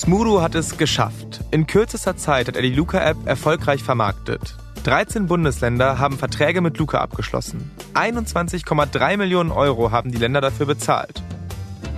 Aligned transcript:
Smudo 0.00 0.40
hat 0.40 0.54
es 0.54 0.78
geschafft. 0.78 1.44
In 1.50 1.66
kürzester 1.66 2.16
Zeit 2.16 2.48
hat 2.48 2.56
er 2.56 2.62
die 2.62 2.72
Luca-App 2.72 3.18
erfolgreich 3.26 3.82
vermarktet. 3.82 4.56
13 4.84 5.26
Bundesländer 5.26 5.98
haben 5.98 6.16
Verträge 6.16 6.62
mit 6.62 6.78
Luca 6.78 7.02
abgeschlossen. 7.02 7.70
21,3 7.92 9.18
Millionen 9.18 9.50
Euro 9.50 9.90
haben 9.90 10.10
die 10.10 10.16
Länder 10.16 10.40
dafür 10.40 10.64
bezahlt. 10.64 11.22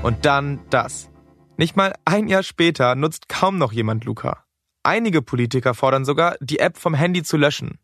Und 0.03 0.27
dann 0.27 0.59
das. 0.69 1.11
Nicht 1.57 1.77
mal 1.77 1.95
ein 2.05 2.27
Jahr 2.27 2.43
später 2.43 2.97
nutzt 2.97 3.29
kaum 3.29 3.57
noch 3.57 3.73
jemand 3.73 4.05
Luca. 4.05 4.47
Einige 4.83 5.23
Politiker 5.23 5.73
fordern 5.73 6.05
sogar, 6.05 6.35
die 6.41 6.59
App 6.59 6.79
vom 6.79 6.95
Handy 6.95 7.23
zu 7.23 7.37
löschen. 7.37 7.79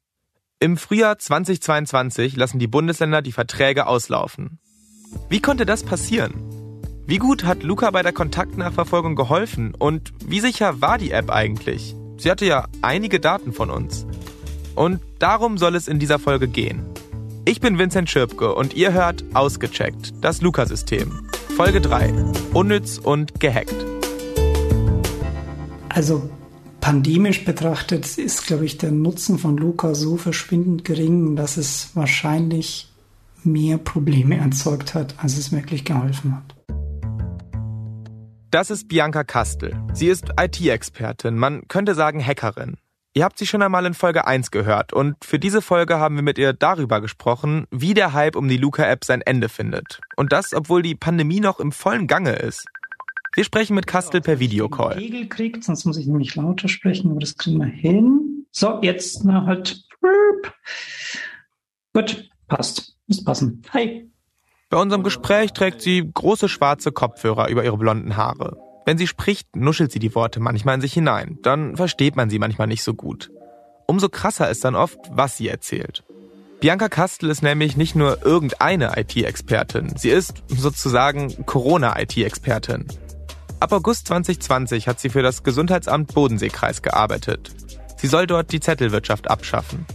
Im 0.59 0.77
Frühjahr 0.77 1.17
2022 1.17 2.35
lassen 2.35 2.59
die 2.59 2.67
Bundesländer 2.67 3.23
die 3.23 3.31
Verträge 3.31 3.87
auslaufen. 3.87 4.59
Wie 5.29 5.41
konnte 5.41 5.65
das 5.65 5.85
passieren? 5.85 6.58
Wie 7.09 7.17
gut 7.17 7.45
hat 7.45 7.63
Luca 7.63 7.91
bei 7.91 8.03
der 8.03 8.13
Kontaktnachverfolgung 8.13 9.17
geholfen 9.17 9.75
und 9.75 10.13
wie 10.27 10.41
sicher 10.41 10.83
war 10.83 10.99
die 10.99 11.11
App 11.11 11.31
eigentlich? 11.31 11.97
Sie 12.19 12.31
hatte 12.31 12.45
ja 12.45 12.67
einige 12.83 13.19
Daten 13.19 13.55
von 13.55 13.71
uns. 13.71 14.05
Und 14.75 15.01
darum 15.19 15.57
soll 15.57 15.75
es 15.75 15.89
in 15.89 15.99
dieser 15.99 16.19
Folge 16.19 16.49
gehen. 16.49 16.83
Ich 17.47 17.63
bin 17.63 17.79
Vincent 17.79 18.11
Schirpke 18.11 18.55
und 18.55 18.75
ihr 18.75 18.93
hört 18.93 19.25
Ausgecheckt, 19.33 20.23
das 20.23 20.43
Luca-System. 20.43 21.27
Folge 21.57 21.81
3. 21.81 22.13
Unnütz 22.53 22.99
und 22.99 23.41
gehackt. 23.41 23.87
Also 25.89 26.29
pandemisch 26.83 27.47
betrachtet 27.47 28.19
ist, 28.19 28.47
glaube 28.47 28.67
ich, 28.67 28.77
der 28.77 28.91
Nutzen 28.91 29.39
von 29.39 29.57
Luca 29.57 29.95
so 29.95 30.19
verschwindend 30.19 30.85
gering, 30.85 31.37
dass 31.37 31.57
es 31.57 31.89
wahrscheinlich 31.95 32.93
mehr 33.45 33.79
Probleme 33.79 34.37
erzeugt 34.37 34.93
hat, 34.93 35.15
als 35.17 35.39
es 35.39 35.53
wirklich 35.53 35.87
geholfen 35.87 36.37
hat. 36.37 36.58
Das 38.51 38.71
ist 38.71 38.89
Bianca 38.89 39.25
Kastel. 39.25 39.79
Sie 39.93 40.07
ist 40.07 40.31
IT-Expertin, 40.41 41.37
man 41.37 41.69
könnte 41.69 41.95
sagen 41.95 42.25
Hackerin. 42.25 42.79
Ihr 43.13 43.25
habt 43.25 43.37
sie 43.37 43.47
schon 43.47 43.61
einmal 43.61 43.85
in 43.85 43.93
Folge 43.93 44.27
1 44.27 44.51
gehört 44.51 44.95
und 44.95 45.23
für 45.23 45.39
diese 45.39 45.61
Folge 45.61 45.99
haben 45.99 46.17
wir 46.17 46.23
mit 46.23 46.39
ihr 46.39 46.55
darüber 46.55 47.03
gesprochen, 47.03 47.67
wie 47.71 47.93
der 47.93 48.15
Hype 48.15 48.37
um 48.37 48.49
die 48.49 48.57
Luca-App 48.57 49.05
sein 49.05 49.21
Ende 49.21 49.51
findet. 49.51 50.01
Und 50.17 50.33
das, 50.33 50.55
obwohl 50.55 50.81
die 50.81 50.95
Pandemie 50.95 51.41
noch 51.41 51.61
im 51.61 51.73
vollen 51.73 52.07
Gange 52.07 52.37
ist. 52.37 52.65
Wir 53.35 53.45
sprechen 53.45 53.75
mit 53.75 53.87
Kastel 53.87 54.23
per 54.23 54.41
Videocall. 54.41 54.95
Regel 54.95 55.29
kriegt, 55.29 55.63
sonst 55.63 55.85
muss 55.85 55.99
ich 55.99 56.07
nämlich 56.07 56.35
lauter 56.35 56.69
sprechen, 56.69 57.11
aber 57.11 57.21
das 57.21 57.37
kriegen 57.37 57.59
wir 57.59 57.67
hin. 57.67 58.47
So, 58.51 58.81
jetzt 58.81 59.27
na 59.27 59.45
halt. 59.45 59.85
Gut, 61.93 62.31
passt. 62.47 62.97
Muss 63.09 63.23
passen. 63.23 63.61
Hi. 63.75 64.11
Bei 64.71 64.77
unserem 64.77 65.03
Gespräch 65.03 65.55
trägt 65.55 65.81
sie 65.81 66.11
große 66.13 66.47
schwarze 66.47 66.93
Kopfhörer 66.93 67.49
über 67.49 67.65
ihre 67.65 67.79
blonden 67.79 68.19
Haare. 68.19 68.59
Wenn 68.85 68.99
sie 68.99 69.07
spricht, 69.07 69.57
nuschelt 69.57 69.91
sie 69.91 69.99
die 69.99 70.15
Worte 70.15 70.41
manchmal 70.41 70.75
in 70.75 70.83
sich 70.83 70.93
hinein. 70.93 71.39
Dann 71.43 71.77
versteht 71.77 72.17
man 72.17 72.29
sie 72.29 72.39
manchmal 72.39 72.67
nicht 72.67 72.83
so 72.83 72.93
gut. 72.93 73.31
Umso 73.87 74.11
krasser 74.11 74.51
ist 74.51 74.65
dann 74.67 74.75
oft, 74.75 74.99
was 75.11 75.39
sie 75.39 75.49
erzählt. 75.49 76.05
Bianca 76.61 76.91
Kastel 76.91 77.31
ist 77.31 77.43
nämlich 77.43 77.79
nicht 77.79 77.95
nur 77.95 78.27
irgendeine 78.27 78.93
IT-Expertin. 78.99 79.95
Sie 79.97 80.11
ist 80.11 80.43
sozusagen 80.49 81.47
Corona-IT-Expertin. 81.47 82.89
Ab 83.61 83.73
August 83.73 84.09
2020 84.09 84.87
hat 84.87 85.01
sie 85.01 85.09
für 85.09 85.23
das 85.23 85.45
Gesundheitsamt 85.45 86.13
Bodenseekreis 86.13 86.83
gearbeitet. 86.83 87.53
Sie 87.97 88.07
soll 88.07 88.27
dort 88.27 88.53
die 88.53 88.61
Zettelwirtschaft 88.61 89.31
abschaffen. 89.31 89.87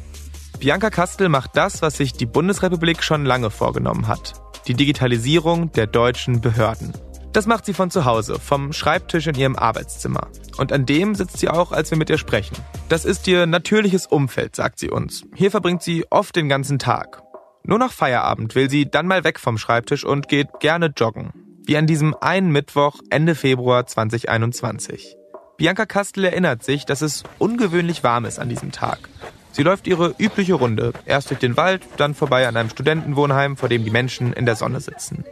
Bianca 0.59 0.89
Kastel 0.89 1.29
macht 1.29 1.51
das, 1.55 1.83
was 1.83 1.97
sich 1.97 2.13
die 2.13 2.25
Bundesrepublik 2.25 3.03
schon 3.03 3.25
lange 3.25 3.51
vorgenommen 3.51 4.07
hat. 4.07 4.42
Die 4.67 4.75
Digitalisierung 4.75 5.73
der 5.73 5.87
deutschen 5.87 6.39
Behörden. 6.39 6.93
Das 7.33 7.47
macht 7.47 7.65
sie 7.65 7.73
von 7.73 7.91
zu 7.91 8.05
Hause, 8.05 8.39
vom 8.39 8.71
Schreibtisch 8.71 9.27
in 9.27 9.35
ihrem 9.35 9.57
Arbeitszimmer. 9.57 10.27
Und 10.57 10.71
an 10.71 10.85
dem 10.85 11.15
sitzt 11.15 11.39
sie 11.39 11.49
auch, 11.49 11.73
als 11.73 11.91
wir 11.91 11.97
mit 11.97 12.09
ihr 12.09 12.17
sprechen. 12.17 12.55
Das 12.87 13.03
ist 13.03 13.27
ihr 13.27 13.45
natürliches 13.45 14.05
Umfeld, 14.05 14.55
sagt 14.55 14.79
sie 14.79 14.89
uns. 14.89 15.25
Hier 15.35 15.51
verbringt 15.51 15.83
sie 15.83 16.05
oft 16.09 16.35
den 16.35 16.47
ganzen 16.47 16.79
Tag. 16.79 17.21
Nur 17.63 17.77
nach 17.77 17.91
Feierabend 17.91 18.55
will 18.55 18.69
sie 18.69 18.89
dann 18.89 19.07
mal 19.07 19.25
weg 19.25 19.39
vom 19.39 19.57
Schreibtisch 19.57 20.05
und 20.05 20.29
geht 20.29 20.47
gerne 20.61 20.93
joggen. 20.95 21.33
Wie 21.65 21.75
an 21.75 21.87
diesem 21.87 22.15
einen 22.21 22.51
Mittwoch 22.51 22.99
Ende 23.09 23.35
Februar 23.35 23.85
2021. 23.85 25.17
Bianca 25.57 25.85
Kastel 25.85 26.23
erinnert 26.23 26.63
sich, 26.63 26.85
dass 26.85 27.01
es 27.01 27.23
ungewöhnlich 27.37 28.03
warm 28.03 28.23
ist 28.25 28.39
an 28.39 28.47
diesem 28.47 28.71
Tag. 28.71 29.09
Sie 29.53 29.61
läuft 29.61 29.85
ihre 29.85 30.15
übliche 30.17 30.55
Runde, 30.55 30.93
erst 31.05 31.29
durch 31.29 31.39
den 31.39 31.55
Wald, 31.55 31.83
dann 31.97 32.15
vorbei 32.15 32.47
an 32.47 32.57
einem 32.57 32.71
Studentenwohnheim, 32.71 33.55
vor 33.55 33.69
dem 33.69 33.83
die 33.83 33.91
Menschen 33.91 34.33
in 34.33 34.47
der 34.47 34.55
Sonne 34.55 34.81
sitzen. 34.81 35.25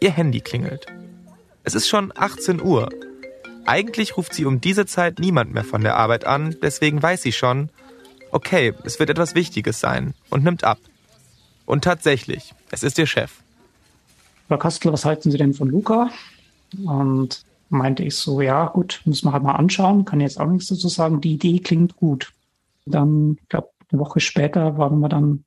Ihr 0.00 0.10
Handy 0.10 0.40
klingelt. 0.40 0.86
Es 1.62 1.74
ist 1.74 1.86
schon 1.86 2.10
18 2.16 2.62
Uhr. 2.62 2.88
Eigentlich 3.66 4.16
ruft 4.16 4.32
sie 4.32 4.46
um 4.46 4.62
diese 4.62 4.86
Zeit 4.86 5.18
niemand 5.18 5.52
mehr 5.52 5.62
von 5.62 5.82
der 5.82 5.96
Arbeit 5.96 6.24
an, 6.24 6.56
deswegen 6.62 7.02
weiß 7.02 7.20
sie 7.20 7.32
schon, 7.32 7.68
okay, 8.30 8.72
es 8.84 8.98
wird 8.98 9.10
etwas 9.10 9.34
Wichtiges 9.34 9.78
sein 9.78 10.14
und 10.30 10.42
nimmt 10.42 10.64
ab. 10.64 10.78
Und 11.66 11.84
tatsächlich, 11.84 12.54
es 12.70 12.82
ist 12.82 12.96
ihr 12.96 13.06
Chef. 13.06 13.42
Frau 14.48 14.56
Kastel, 14.56 14.90
was 14.90 15.04
halten 15.04 15.30
Sie 15.30 15.36
denn 15.36 15.52
von 15.52 15.68
Luca? 15.68 16.08
Und 16.86 17.44
meinte 17.68 18.04
ich 18.04 18.16
so, 18.16 18.40
ja 18.40 18.68
gut, 18.68 19.02
müssen 19.04 19.26
wir 19.26 19.32
halt 19.32 19.42
mal 19.42 19.56
anschauen, 19.56 20.06
kann 20.06 20.20
jetzt 20.20 20.40
auch 20.40 20.46
nichts 20.46 20.68
dazu 20.68 20.88
sagen, 20.88 21.20
die 21.20 21.34
Idee 21.34 21.58
klingt 21.58 21.96
gut. 21.96 22.32
Dann, 22.86 23.36
ich 23.40 23.48
glaube, 23.48 23.70
eine 23.90 24.00
Woche 24.00 24.20
später 24.20 24.78
waren 24.78 25.00
wir 25.00 25.08
dann 25.08 25.44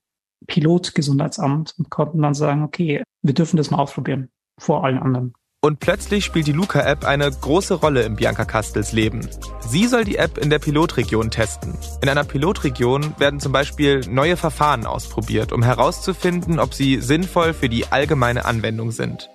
Pilotgesundheitsamt 0.47 1.75
und 1.77 1.89
konnten 1.89 2.22
dann 2.22 2.33
sagen, 2.33 2.63
okay, 2.63 3.03
wir 3.22 3.33
dürfen 3.33 3.57
das 3.57 3.72
mal 3.72 3.79
ausprobieren, 3.79 4.29
vor 4.57 4.83
allen 4.83 5.00
anderen. 5.00 5.33
Und 5.61 5.81
plötzlich 5.81 6.23
spielt 6.23 6.47
die 6.47 6.53
Luca-App 6.53 7.05
eine 7.05 7.29
große 7.29 7.73
Rolle 7.73 8.03
in 8.03 8.16
Bianca 8.16 8.45
Kastels 8.45 8.94
Leben. 8.94 9.27
Sie 9.59 9.88
soll 9.88 10.05
die 10.05 10.16
App 10.16 10.38
in 10.38 10.50
der 10.50 10.59
Pilotregion 10.59 11.31
testen. 11.31 11.73
In 12.01 12.07
einer 12.07 12.23
Pilotregion 12.23 13.13
werden 13.17 13.41
zum 13.41 13.51
Beispiel 13.51 14.00
neue 14.09 14.38
Verfahren 14.38 14.85
ausprobiert, 14.85 15.51
um 15.51 15.61
herauszufinden, 15.61 16.59
ob 16.59 16.73
sie 16.73 17.01
sinnvoll 17.01 17.53
für 17.53 17.67
die 17.67 17.88
allgemeine 17.88 18.45
Anwendung 18.45 18.91
sind. 18.91 19.29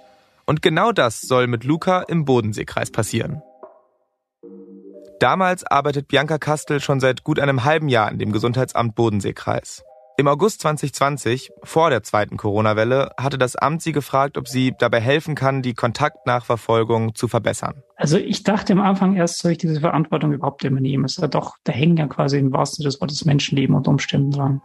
Und 0.46 0.62
genau 0.62 0.92
das 0.92 1.20
soll 1.20 1.46
mit 1.46 1.64
Luca 1.64 2.00
im 2.00 2.24
Bodenseekreis 2.24 2.90
passieren. 2.90 3.42
Damals 5.20 5.64
arbeitet 5.64 6.08
Bianca 6.08 6.38
Kastel 6.38 6.80
schon 6.80 7.00
seit 7.00 7.24
gut 7.24 7.38
einem 7.38 7.64
halben 7.64 7.88
Jahr 7.88 8.10
in 8.10 8.18
dem 8.18 8.32
Gesundheitsamt 8.32 8.94
Bodenseekreis. 8.94 9.82
Im 10.16 10.28
August 10.28 10.60
2020, 10.60 11.50
vor 11.64 11.90
der 11.90 12.04
zweiten 12.04 12.36
Corona-Welle, 12.36 13.10
hatte 13.18 13.36
das 13.36 13.56
Amt 13.56 13.82
sie 13.82 13.90
gefragt, 13.90 14.38
ob 14.38 14.46
sie 14.46 14.72
dabei 14.78 15.00
helfen 15.00 15.34
kann, 15.34 15.60
die 15.60 15.74
Kontaktnachverfolgung 15.74 17.16
zu 17.16 17.26
verbessern. 17.26 17.82
Also 17.96 18.16
ich 18.16 18.44
dachte 18.44 18.74
am 18.74 18.80
Anfang 18.80 19.16
erst, 19.16 19.40
soll 19.40 19.52
ich 19.52 19.58
diese 19.58 19.80
Verantwortung 19.80 20.32
überhaupt 20.32 20.62
übernehmen? 20.62 21.04
Es 21.04 21.16
ist 21.16 21.22
ja 21.22 21.26
doch, 21.26 21.56
da 21.64 21.72
hängen 21.72 21.96
ja 21.96 22.06
quasi 22.06 22.38
im 22.38 22.52
wahrsten 22.52 22.82
Sinne 22.82 22.92
des 22.92 23.00
Wortes 23.00 23.24
Menschenleben 23.24 23.74
und 23.74 23.88
Umständen 23.88 24.30
dran. 24.30 24.62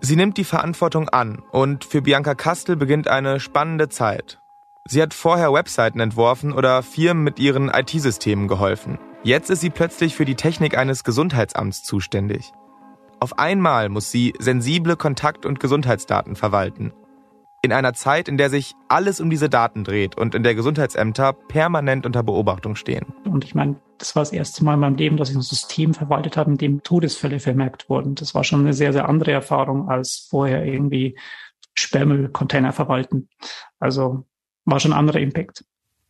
Sie 0.00 0.16
nimmt 0.16 0.36
die 0.36 0.42
Verantwortung 0.42 1.08
an 1.08 1.44
und 1.52 1.84
für 1.84 2.02
Bianca 2.02 2.34
Kastel 2.34 2.74
beginnt 2.74 3.06
eine 3.06 3.38
spannende 3.38 3.88
Zeit. 3.88 4.41
Sie 4.88 5.00
hat 5.00 5.14
vorher 5.14 5.52
Webseiten 5.52 6.00
entworfen 6.00 6.52
oder 6.52 6.82
Firmen 6.82 7.22
mit 7.22 7.38
ihren 7.38 7.68
IT-Systemen 7.68 8.48
geholfen. 8.48 8.98
Jetzt 9.22 9.50
ist 9.50 9.60
sie 9.60 9.70
plötzlich 9.70 10.16
für 10.16 10.24
die 10.24 10.34
Technik 10.34 10.76
eines 10.76 11.04
Gesundheitsamts 11.04 11.84
zuständig. 11.84 12.52
Auf 13.20 13.38
einmal 13.38 13.88
muss 13.88 14.10
sie 14.10 14.34
sensible 14.40 14.96
Kontakt- 14.96 15.46
und 15.46 15.60
Gesundheitsdaten 15.60 16.34
verwalten. 16.34 16.92
In 17.64 17.72
einer 17.72 17.94
Zeit, 17.94 18.26
in 18.26 18.36
der 18.36 18.50
sich 18.50 18.74
alles 18.88 19.20
um 19.20 19.30
diese 19.30 19.48
Daten 19.48 19.84
dreht 19.84 20.18
und 20.18 20.34
in 20.34 20.42
der 20.42 20.56
Gesundheitsämter 20.56 21.32
permanent 21.32 22.04
unter 22.04 22.24
Beobachtung 22.24 22.74
stehen. 22.74 23.14
Und 23.24 23.44
ich 23.44 23.54
meine, 23.54 23.76
das 23.98 24.16
war 24.16 24.22
das 24.22 24.32
erste 24.32 24.64
Mal 24.64 24.74
in 24.74 24.80
meinem 24.80 24.96
Leben, 24.96 25.16
dass 25.16 25.30
ich 25.30 25.36
ein 25.36 25.42
System 25.42 25.94
verwaltet 25.94 26.36
habe, 26.36 26.50
in 26.50 26.58
dem 26.58 26.82
Todesfälle 26.82 27.38
vermerkt 27.38 27.88
wurden. 27.88 28.16
Das 28.16 28.34
war 28.34 28.42
schon 28.42 28.62
eine 28.62 28.72
sehr, 28.72 28.92
sehr 28.92 29.08
andere 29.08 29.30
Erfahrung 29.30 29.88
als 29.88 30.26
vorher 30.28 30.64
irgendwie 30.64 31.16
Sperrmüllcontainer 31.74 32.72
verwalten. 32.72 33.28
Also 33.78 34.26
war 34.64 34.80
schon 34.80 34.92
ein 34.92 34.98
anderer 34.98 35.20
Impact. 35.20 35.64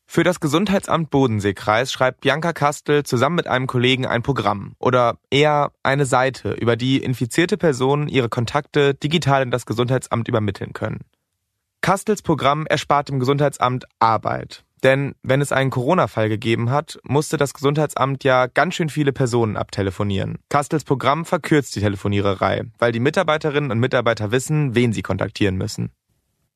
Für 0.06 0.24
das 0.24 0.40
Gesundheitsamt 0.40 1.10
Bodenseekreis 1.10 1.90
schreibt 1.90 2.20
Bianca 2.20 2.52
Kastel 2.52 3.02
zusammen 3.02 3.36
mit 3.36 3.46
einem 3.46 3.66
Kollegen 3.66 4.04
ein 4.04 4.22
Programm 4.22 4.74
oder 4.78 5.16
eher 5.30 5.72
eine 5.82 6.04
Seite, 6.04 6.52
über 6.52 6.76
die 6.76 6.98
infizierte 6.98 7.56
Personen 7.56 8.08
ihre 8.08 8.28
Kontakte 8.28 8.94
digital 8.94 9.42
in 9.42 9.50
das 9.50 9.64
Gesundheitsamt 9.64 10.28
übermitteln 10.28 10.74
können. 10.74 11.00
Kastels 11.80 12.20
Programm 12.20 12.66
erspart 12.66 13.08
dem 13.08 13.20
Gesundheitsamt 13.20 13.86
Arbeit. 14.00 14.64
Denn 14.82 15.14
wenn 15.22 15.40
es 15.40 15.52
einen 15.52 15.70
Corona-Fall 15.70 16.28
gegeben 16.28 16.70
hat, 16.70 16.98
musste 17.04 17.36
das 17.36 17.54
Gesundheitsamt 17.54 18.24
ja 18.24 18.48
ganz 18.48 18.74
schön 18.74 18.88
viele 18.88 19.12
Personen 19.12 19.56
abtelefonieren. 19.56 20.38
Kastels 20.48 20.84
Programm 20.84 21.24
verkürzt 21.24 21.74
die 21.76 21.80
Telefoniererei, 21.80 22.64
weil 22.78 22.92
die 22.92 23.00
Mitarbeiterinnen 23.00 23.70
und 23.70 23.78
Mitarbeiter 23.78 24.30
wissen, 24.32 24.74
wen 24.74 24.92
sie 24.92 25.02
kontaktieren 25.02 25.56
müssen. 25.56 25.90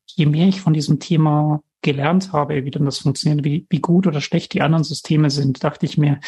Je 0.05 0.25
mehr 0.25 0.47
ich 0.47 0.61
von 0.61 0.73
diesem 0.73 0.99
Thema 0.99 1.61
gelernt 1.81 2.33
habe, 2.33 2.63
wie 2.65 2.71
denn 2.71 2.85
das 2.85 2.99
funktioniert, 2.99 3.45
wie, 3.45 3.65
wie 3.69 3.79
gut 3.79 4.07
oder 4.07 4.21
schlecht 4.21 4.53
die 4.53 4.61
anderen 4.61 4.83
Systeme 4.83 5.29
sind, 5.29 5.63
dachte 5.63 5.85
ich 5.85 5.97
mir, 5.97 6.19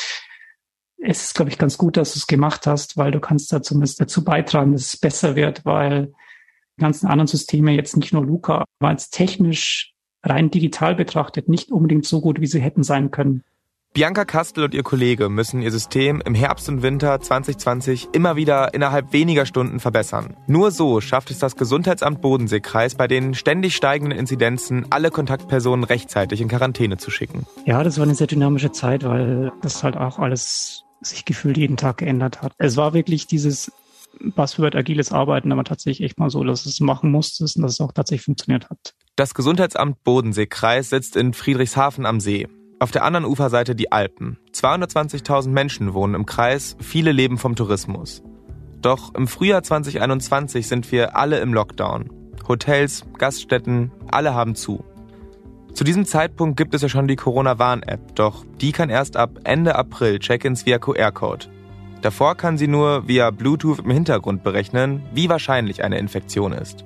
es 1.02 1.24
ist, 1.24 1.36
glaube 1.36 1.50
ich, 1.50 1.58
ganz 1.58 1.78
gut, 1.78 1.98
dass 1.98 2.14
du 2.14 2.20
es 2.20 2.28
gemacht 2.28 2.68
hast, 2.68 2.98
weil 2.98 3.12
du 3.12 3.20
kannst 3.20 3.52
da 3.54 3.62
zumindest 3.62 4.02
dazu 4.02 4.24
beitragen, 4.24 4.74
dass 4.74 4.94
es 4.94 4.98
besser 4.98 5.36
wird, 5.36 5.66
weil 5.66 6.08
die 6.78 6.82
ganzen 6.82 7.08
anderen 7.08 7.28
Systeme, 7.28 7.72
jetzt 7.72 7.98
nicht 7.98 8.14
nur 8.14 8.26
Luca, 8.26 8.66
waren 8.80 8.96
es 8.96 9.10
technisch 9.10 9.94
rein 10.24 10.52
digital 10.52 10.96
betrachtet 10.96 11.48
nicht 11.48 11.72
unbedingt 11.72 12.06
so 12.06 12.20
gut, 12.20 12.42
wie 12.42 12.48
sie 12.48 12.60
hätten 12.60 12.84
sein 12.84 13.12
können. 13.12 13.44
Bianca 13.92 14.24
Kastel 14.24 14.66
und 14.66 14.76
ihr 14.76 14.84
Kollege 14.84 15.30
müssen 15.30 15.64
ihr 15.64 15.72
System 15.72 16.22
im 16.22 16.36
Herbst 16.36 16.70
und 16.70 16.84
Winter 16.84 17.20
2020 17.20 18.10
immer 18.14 18.36
wieder 18.36 18.76
innerhalb 18.76 19.14
weniger 19.14 19.48
Stunden 19.48 19.80
verbessern. 19.80 20.38
Nur 20.46 20.70
so 20.70 21.02
schafft 21.02 21.32
es 21.32 21.40
das 21.40 21.56
Gesundheitsamt 21.56 22.22
Bodenseekreis 22.22 22.94
bei 22.94 23.08
den 23.08 23.34
ständig 23.34 23.76
steigenden 23.76 24.18
Inzidenzen, 24.18 24.86
alle 24.92 25.10
Kontaktpersonen 25.10 25.84
rechtzeitig 25.84 26.40
in 26.40 26.48
Quarantäne 26.48 26.98
zu 26.98 27.10
schicken. 27.10 27.48
Ja, 27.66 27.84
das 27.84 27.98
war 27.98 28.04
eine 28.04 28.14
sehr 28.14 28.28
dynamische 28.28 28.72
Zeit, 28.72 29.04
weil 29.04 29.52
das 29.64 29.84
halt 29.84 29.98
auch 29.98 30.20
alles 30.20 30.84
sich 31.02 31.26
gefühlt 31.26 31.58
jeden 31.58 31.76
Tag 31.76 31.98
geändert 31.98 32.44
hat. 32.44 32.54
Es 32.60 32.78
war 32.78 32.94
wirklich 32.94 33.26
dieses 33.26 33.72
Buzzword 34.22 34.76
agiles 34.76 35.12
Arbeiten, 35.12 35.52
aber 35.52 35.64
tatsächlich 35.64 36.06
echt 36.06 36.20
mal 36.20 36.30
so, 36.30 36.44
dass 36.44 36.68
es 36.68 36.80
machen 36.80 37.10
musstest 37.10 37.58
und 37.58 37.64
dass 37.64 37.74
es 37.74 37.82
auch 37.82 37.92
tatsächlich 37.92 38.26
funktioniert 38.26 38.70
hat. 38.70 38.94
Das 39.16 39.34
Gesundheitsamt 39.34 40.04
Bodenseekreis 40.04 40.92
sitzt 40.92 41.16
in 41.16 41.34
Friedrichshafen 41.34 42.06
am 42.06 42.20
See. 42.20 42.48
Auf 42.82 42.92
der 42.92 43.04
anderen 43.04 43.26
Uferseite 43.26 43.76
die 43.76 43.92
Alpen. 43.92 44.38
220.000 44.54 45.50
Menschen 45.50 45.94
wohnen 45.94 46.16
im 46.16 46.26
Kreis, 46.26 46.78
viele 46.80 47.12
leben 47.12 47.38
vom 47.38 47.58
Tourismus. 47.58 48.24
Doch 48.82 49.14
im 49.16 49.28
Frühjahr 49.28 49.64
2021 49.64 50.66
sind 50.66 50.90
wir 50.94 51.18
alle 51.18 51.40
im 51.40 51.54
Lockdown. 51.54 52.10
Hotels, 52.48 53.04
Gaststätten, 53.18 53.92
alle 54.10 54.34
haben 54.34 54.56
zu. 54.56 54.86
Zu 55.74 55.84
diesem 55.84 56.06
Zeitpunkt 56.06 56.56
gibt 56.56 56.74
es 56.74 56.82
ja 56.82 56.88
schon 56.88 57.10
die 57.10 57.18
Corona-Warn-App, 57.18 58.16
doch 58.16 58.46
die 58.62 58.72
kann 58.72 58.90
erst 58.90 59.18
ab 59.18 59.32
Ende 59.44 59.76
April 59.76 60.20
Check-ins 60.20 60.66
via 60.66 60.80
QR-Code. 60.80 61.48
Davor 62.02 62.36
kann 62.36 62.58
sie 62.58 62.68
nur 62.68 63.10
via 63.10 63.30
Bluetooth 63.32 63.80
im 63.80 63.92
Hintergrund 63.92 64.42
berechnen, 64.42 65.04
wie 65.14 65.28
wahrscheinlich 65.28 65.84
eine 65.84 66.00
Infektion 66.00 66.54
ist. 66.54 66.86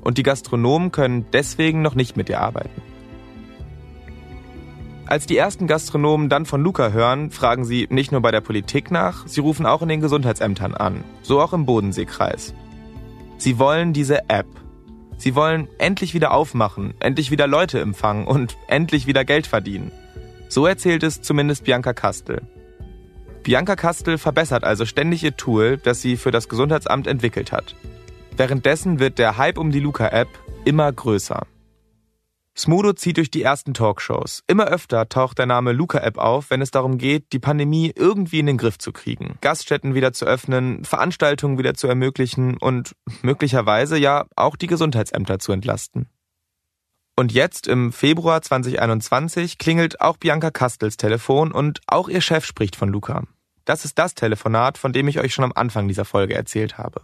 Und 0.00 0.16
die 0.16 0.22
Gastronomen 0.22 0.92
können 0.92 1.26
deswegen 1.32 1.82
noch 1.82 1.96
nicht 1.96 2.16
mit 2.16 2.28
ihr 2.28 2.40
arbeiten. 2.40 2.95
Als 5.06 5.26
die 5.26 5.36
ersten 5.36 5.68
Gastronomen 5.68 6.28
dann 6.28 6.46
von 6.46 6.60
Luca 6.60 6.90
hören, 6.90 7.30
fragen 7.30 7.64
sie 7.64 7.86
nicht 7.90 8.10
nur 8.10 8.22
bei 8.22 8.32
der 8.32 8.40
Politik 8.40 8.90
nach, 8.90 9.26
sie 9.28 9.40
rufen 9.40 9.64
auch 9.64 9.80
in 9.80 9.88
den 9.88 10.00
Gesundheitsämtern 10.00 10.74
an, 10.74 11.04
so 11.22 11.40
auch 11.40 11.52
im 11.52 11.64
Bodenseekreis. 11.64 12.54
Sie 13.38 13.60
wollen 13.60 13.92
diese 13.92 14.28
App. 14.28 14.48
Sie 15.16 15.36
wollen 15.36 15.68
endlich 15.78 16.12
wieder 16.12 16.32
aufmachen, 16.32 16.94
endlich 16.98 17.30
wieder 17.30 17.46
Leute 17.46 17.80
empfangen 17.80 18.26
und 18.26 18.56
endlich 18.66 19.06
wieder 19.06 19.24
Geld 19.24 19.46
verdienen. 19.46 19.92
So 20.48 20.66
erzählt 20.66 21.04
es 21.04 21.22
zumindest 21.22 21.64
Bianca 21.64 21.92
Kastel. 21.92 22.42
Bianca 23.44 23.76
Kastel 23.76 24.18
verbessert 24.18 24.64
also 24.64 24.84
ständig 24.86 25.22
ihr 25.22 25.36
Tool, 25.36 25.76
das 25.76 26.02
sie 26.02 26.16
für 26.16 26.32
das 26.32 26.48
Gesundheitsamt 26.48 27.06
entwickelt 27.06 27.52
hat. 27.52 27.76
Währenddessen 28.36 28.98
wird 28.98 29.20
der 29.20 29.38
Hype 29.38 29.56
um 29.56 29.70
die 29.70 29.80
Luca-App 29.80 30.28
immer 30.64 30.92
größer. 30.92 31.46
Smudo 32.58 32.94
zieht 32.94 33.18
durch 33.18 33.30
die 33.30 33.42
ersten 33.42 33.74
Talkshows. 33.74 34.42
Immer 34.46 34.64
öfter 34.64 35.10
taucht 35.10 35.38
der 35.38 35.44
Name 35.44 35.72
Luca-App 35.72 36.16
auf, 36.16 36.48
wenn 36.48 36.62
es 36.62 36.70
darum 36.70 36.96
geht, 36.96 37.32
die 37.32 37.38
Pandemie 37.38 37.92
irgendwie 37.94 38.38
in 38.38 38.46
den 38.46 38.56
Griff 38.56 38.78
zu 38.78 38.92
kriegen, 38.92 39.36
Gaststätten 39.42 39.94
wieder 39.94 40.14
zu 40.14 40.24
öffnen, 40.24 40.82
Veranstaltungen 40.82 41.58
wieder 41.58 41.74
zu 41.74 41.86
ermöglichen 41.86 42.56
und 42.56 42.96
möglicherweise 43.20 43.98
ja 43.98 44.24
auch 44.36 44.56
die 44.56 44.68
Gesundheitsämter 44.68 45.38
zu 45.38 45.52
entlasten. 45.52 46.08
Und 47.14 47.32
jetzt 47.32 47.66
im 47.66 47.92
Februar 47.92 48.40
2021 48.40 49.58
klingelt 49.58 50.00
auch 50.00 50.16
Bianca 50.16 50.50
Kastels 50.50 50.96
Telefon 50.96 51.52
und 51.52 51.80
auch 51.86 52.08
ihr 52.08 52.22
Chef 52.22 52.46
spricht 52.46 52.76
von 52.76 52.88
Luca. 52.88 53.24
Das 53.66 53.84
ist 53.84 53.98
das 53.98 54.14
Telefonat, 54.14 54.78
von 54.78 54.94
dem 54.94 55.08
ich 55.08 55.20
euch 55.20 55.34
schon 55.34 55.44
am 55.44 55.52
Anfang 55.54 55.88
dieser 55.88 56.04
Folge 56.06 56.34
erzählt 56.34 56.78
habe. 56.78 57.02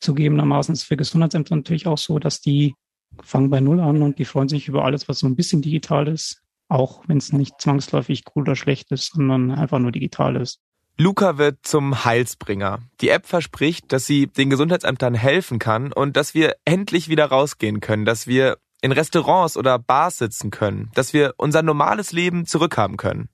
Zugegebenermaßen 0.00 0.72
ist 0.72 0.82
es 0.82 0.86
für 0.86 0.96
Gesundheitsämter 0.96 1.56
natürlich 1.56 1.86
auch 1.86 1.98
so, 1.98 2.18
dass 2.18 2.40
die 2.40 2.74
fangen 3.22 3.50
bei 3.50 3.60
Null 3.60 3.80
an 3.80 4.02
und 4.02 4.18
die 4.18 4.24
freuen 4.24 4.48
sich 4.48 4.68
über 4.68 4.84
alles, 4.84 5.08
was 5.08 5.18
so 5.18 5.26
ein 5.26 5.36
bisschen 5.36 5.62
digital 5.62 6.08
ist, 6.08 6.42
auch 6.68 7.04
wenn 7.06 7.18
es 7.18 7.32
nicht 7.32 7.60
zwangsläufig 7.60 8.24
cool 8.34 8.42
oder 8.42 8.56
schlecht 8.56 8.90
ist, 8.92 9.12
sondern 9.12 9.50
einfach 9.50 9.78
nur 9.78 9.92
digital 9.92 10.36
ist. 10.36 10.60
Luca 10.98 11.36
wird 11.36 11.58
zum 11.62 12.04
Heilsbringer. 12.06 12.78
Die 13.02 13.10
App 13.10 13.26
verspricht, 13.26 13.92
dass 13.92 14.06
sie 14.06 14.28
den 14.28 14.48
Gesundheitsämtern 14.48 15.14
helfen 15.14 15.58
kann 15.58 15.92
und 15.92 16.16
dass 16.16 16.32
wir 16.32 16.56
endlich 16.64 17.10
wieder 17.10 17.26
rausgehen 17.26 17.80
können, 17.80 18.06
dass 18.06 18.26
wir 18.26 18.56
in 18.80 18.92
Restaurants 18.92 19.58
oder 19.58 19.78
Bars 19.78 20.18
sitzen 20.18 20.50
können, 20.50 20.90
dass 20.94 21.12
wir 21.12 21.34
unser 21.36 21.62
normales 21.62 22.12
Leben 22.12 22.46
zurückhaben 22.46 22.96
können. 22.96 23.28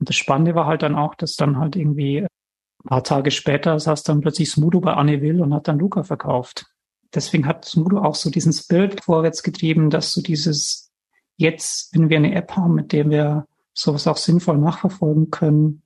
Und 0.00 0.08
das 0.08 0.16
Spannende 0.16 0.54
war 0.54 0.66
halt 0.66 0.82
dann 0.82 0.96
auch, 0.96 1.14
dass 1.14 1.36
dann 1.36 1.58
halt 1.58 1.76
irgendwie 1.76 2.22
ein 2.22 2.88
paar 2.88 3.04
Tage 3.04 3.30
später 3.30 3.78
saß 3.78 4.02
dann 4.02 4.20
plötzlich 4.20 4.50
Smudo 4.50 4.80
bei 4.80 4.94
Anne 4.94 5.20
Will 5.20 5.40
und 5.40 5.54
hat 5.54 5.68
dann 5.68 5.78
Luca 5.78 6.02
verkauft 6.02 6.66
deswegen 7.14 7.46
hat 7.46 7.64
Smudo 7.64 7.98
auch 7.98 8.14
so 8.14 8.30
diesen 8.30 8.52
Spirit 8.52 9.02
vorwärts 9.02 9.42
getrieben, 9.42 9.90
dass 9.90 10.12
so 10.12 10.22
dieses 10.22 10.90
jetzt, 11.36 11.94
wenn 11.94 12.10
wir 12.10 12.16
eine 12.16 12.34
App 12.34 12.56
haben, 12.56 12.74
mit 12.74 12.92
der 12.92 13.08
wir 13.10 13.46
sowas 13.74 14.06
auch 14.06 14.16
sinnvoll 14.16 14.58
nachverfolgen 14.58 15.30
können, 15.30 15.82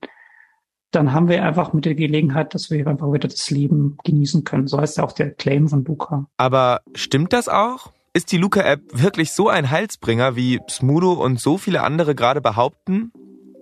dann 0.91 1.13
haben 1.13 1.29
wir 1.29 1.43
einfach 1.43 1.73
mit 1.73 1.85
der 1.85 1.95
Gelegenheit, 1.95 2.55
dass 2.55 2.71
wir 2.71 2.87
einfach 2.87 3.13
wieder 3.13 3.29
das 3.29 3.51
Leben 3.51 3.97
genießen 4.05 4.45
können. 4.45 4.67
So 4.67 4.79
heißt 4.79 4.99
ja 4.99 5.05
auch 5.05 5.13
der 5.13 5.31
Claim 5.31 5.69
von 5.69 5.85
Luca. 5.85 6.27
Aber 6.37 6.81
stimmt 6.95 7.33
das 7.33 7.49
auch? 7.49 7.93
Ist 8.15 8.31
die 8.31 8.37
Luca-App 8.37 8.83
wirklich 8.93 9.33
so 9.33 9.49
ein 9.49 9.71
Heilsbringer, 9.71 10.37
wie 10.37 10.61
Smudo 10.69 11.13
und 11.13 11.41
so 11.41 11.57
viele 11.57 11.83
andere 11.83 12.15
gerade 12.15 12.43
behaupten? 12.43 13.11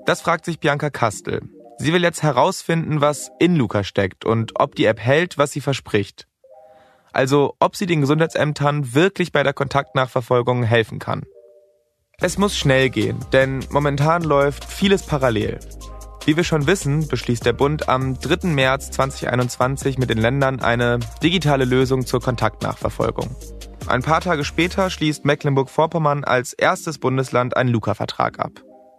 Das 0.06 0.20
fragt 0.20 0.44
sich 0.44 0.58
Bianca 0.58 0.90
Kastel. 0.90 1.42
Sie 1.78 1.92
will 1.92 2.02
jetzt 2.02 2.22
herausfinden, 2.22 3.00
was 3.00 3.30
in 3.38 3.54
Luca 3.54 3.84
steckt 3.84 4.24
und 4.24 4.52
ob 4.60 4.74
die 4.74 4.84
App 4.86 4.98
hält, 4.98 5.38
was 5.38 5.52
sie 5.52 5.60
verspricht. 5.60 6.26
Also 7.12 7.54
ob 7.58 7.76
sie 7.76 7.86
den 7.86 8.00
Gesundheitsämtern 8.00 8.94
wirklich 8.94 9.32
bei 9.32 9.42
der 9.42 9.52
Kontaktnachverfolgung 9.52 10.62
helfen 10.62 10.98
kann. 10.98 11.22
Es 12.22 12.36
muss 12.36 12.56
schnell 12.56 12.90
gehen, 12.90 13.18
denn 13.32 13.64
momentan 13.70 14.22
läuft 14.22 14.64
vieles 14.66 15.04
parallel. 15.04 15.58
Wie 16.26 16.36
wir 16.36 16.44
schon 16.44 16.66
wissen, 16.66 17.08
beschließt 17.08 17.46
der 17.46 17.54
Bund 17.54 17.88
am 17.88 18.18
3. 18.20 18.48
März 18.48 18.90
2021 18.90 19.96
mit 19.96 20.10
den 20.10 20.18
Ländern 20.18 20.60
eine 20.60 20.98
digitale 21.22 21.64
Lösung 21.64 22.04
zur 22.04 22.20
Kontaktnachverfolgung. 22.20 23.34
Ein 23.86 24.02
paar 24.02 24.20
Tage 24.20 24.44
später 24.44 24.90
schließt 24.90 25.24
Mecklenburg-Vorpommern 25.24 26.24
als 26.24 26.52
erstes 26.52 26.98
Bundesland 26.98 27.56
einen 27.56 27.70
Luca-Vertrag 27.70 28.38
ab. 28.38 28.52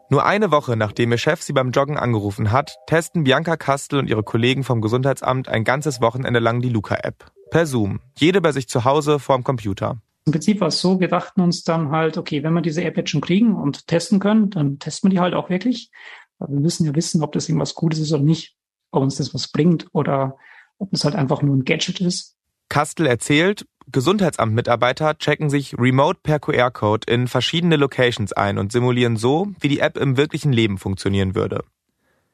Nur 0.09 0.25
eine 0.25 0.49
Woche 0.49 0.75
nachdem 0.75 1.11
ihr 1.11 1.19
Chef 1.19 1.43
sie 1.43 1.53
beim 1.53 1.71
Joggen 1.71 1.97
angerufen 1.97 2.51
hat, 2.51 2.75
testen 2.87 3.23
Bianca 3.23 3.55
Kastel 3.55 3.99
und 3.99 4.09
ihre 4.09 4.23
Kollegen 4.23 4.63
vom 4.63 4.81
Gesundheitsamt 4.81 5.47
ein 5.47 5.63
ganzes 5.63 6.01
Wochenende 6.01 6.39
lang 6.39 6.59
die 6.59 6.69
Luca-App 6.69 7.31
per 7.51 7.67
Zoom. 7.67 7.99
Jede 8.17 8.41
bei 8.41 8.51
sich 8.51 8.67
zu 8.67 8.83
Hause 8.83 9.19
vorm 9.19 9.43
Computer. 9.43 10.01
Im 10.25 10.31
Prinzip 10.31 10.61
war 10.61 10.69
es 10.69 10.81
so, 10.81 10.99
wir 10.99 11.07
dachten 11.07 11.41
uns 11.41 11.63
dann 11.63 11.91
halt, 11.91 12.17
okay, 12.17 12.41
wenn 12.41 12.53
wir 12.53 12.61
diese 12.61 12.83
App 12.83 12.97
jetzt 12.97 13.11
schon 13.11 13.21
kriegen 13.21 13.55
und 13.55 13.87
testen 13.87 14.19
können, 14.19 14.49
dann 14.49 14.79
testen 14.79 15.09
wir 15.09 15.15
die 15.15 15.19
halt 15.19 15.35
auch 15.35 15.49
wirklich. 15.49 15.91
wir 16.39 16.59
müssen 16.59 16.85
ja 16.85 16.95
wissen, 16.95 17.23
ob 17.23 17.31
das 17.33 17.49
irgendwas 17.49 17.75
Gutes 17.75 17.99
ist 17.99 18.11
oder 18.11 18.23
nicht, 18.23 18.55
ob 18.91 19.03
uns 19.03 19.17
das 19.17 19.33
was 19.33 19.47
bringt 19.49 19.87
oder 19.93 20.37
ob 20.77 20.93
es 20.93 21.03
halt 21.03 21.15
einfach 21.15 21.41
nur 21.41 21.55
ein 21.55 21.65
Gadget 21.65 22.01
ist. 22.01 22.35
Kastel 22.69 23.05
erzählt, 23.05 23.65
Gesundheitsamtmitarbeiter 23.91 25.17
checken 25.17 25.49
sich 25.49 25.77
remote 25.77 26.19
per 26.23 26.39
QR-Code 26.39 27.11
in 27.11 27.27
verschiedene 27.27 27.75
Locations 27.75 28.31
ein 28.31 28.57
und 28.57 28.71
simulieren 28.71 29.17
so, 29.17 29.47
wie 29.59 29.67
die 29.67 29.79
App 29.79 29.97
im 29.97 30.17
wirklichen 30.17 30.53
Leben 30.53 30.77
funktionieren 30.77 31.35
würde. 31.35 31.63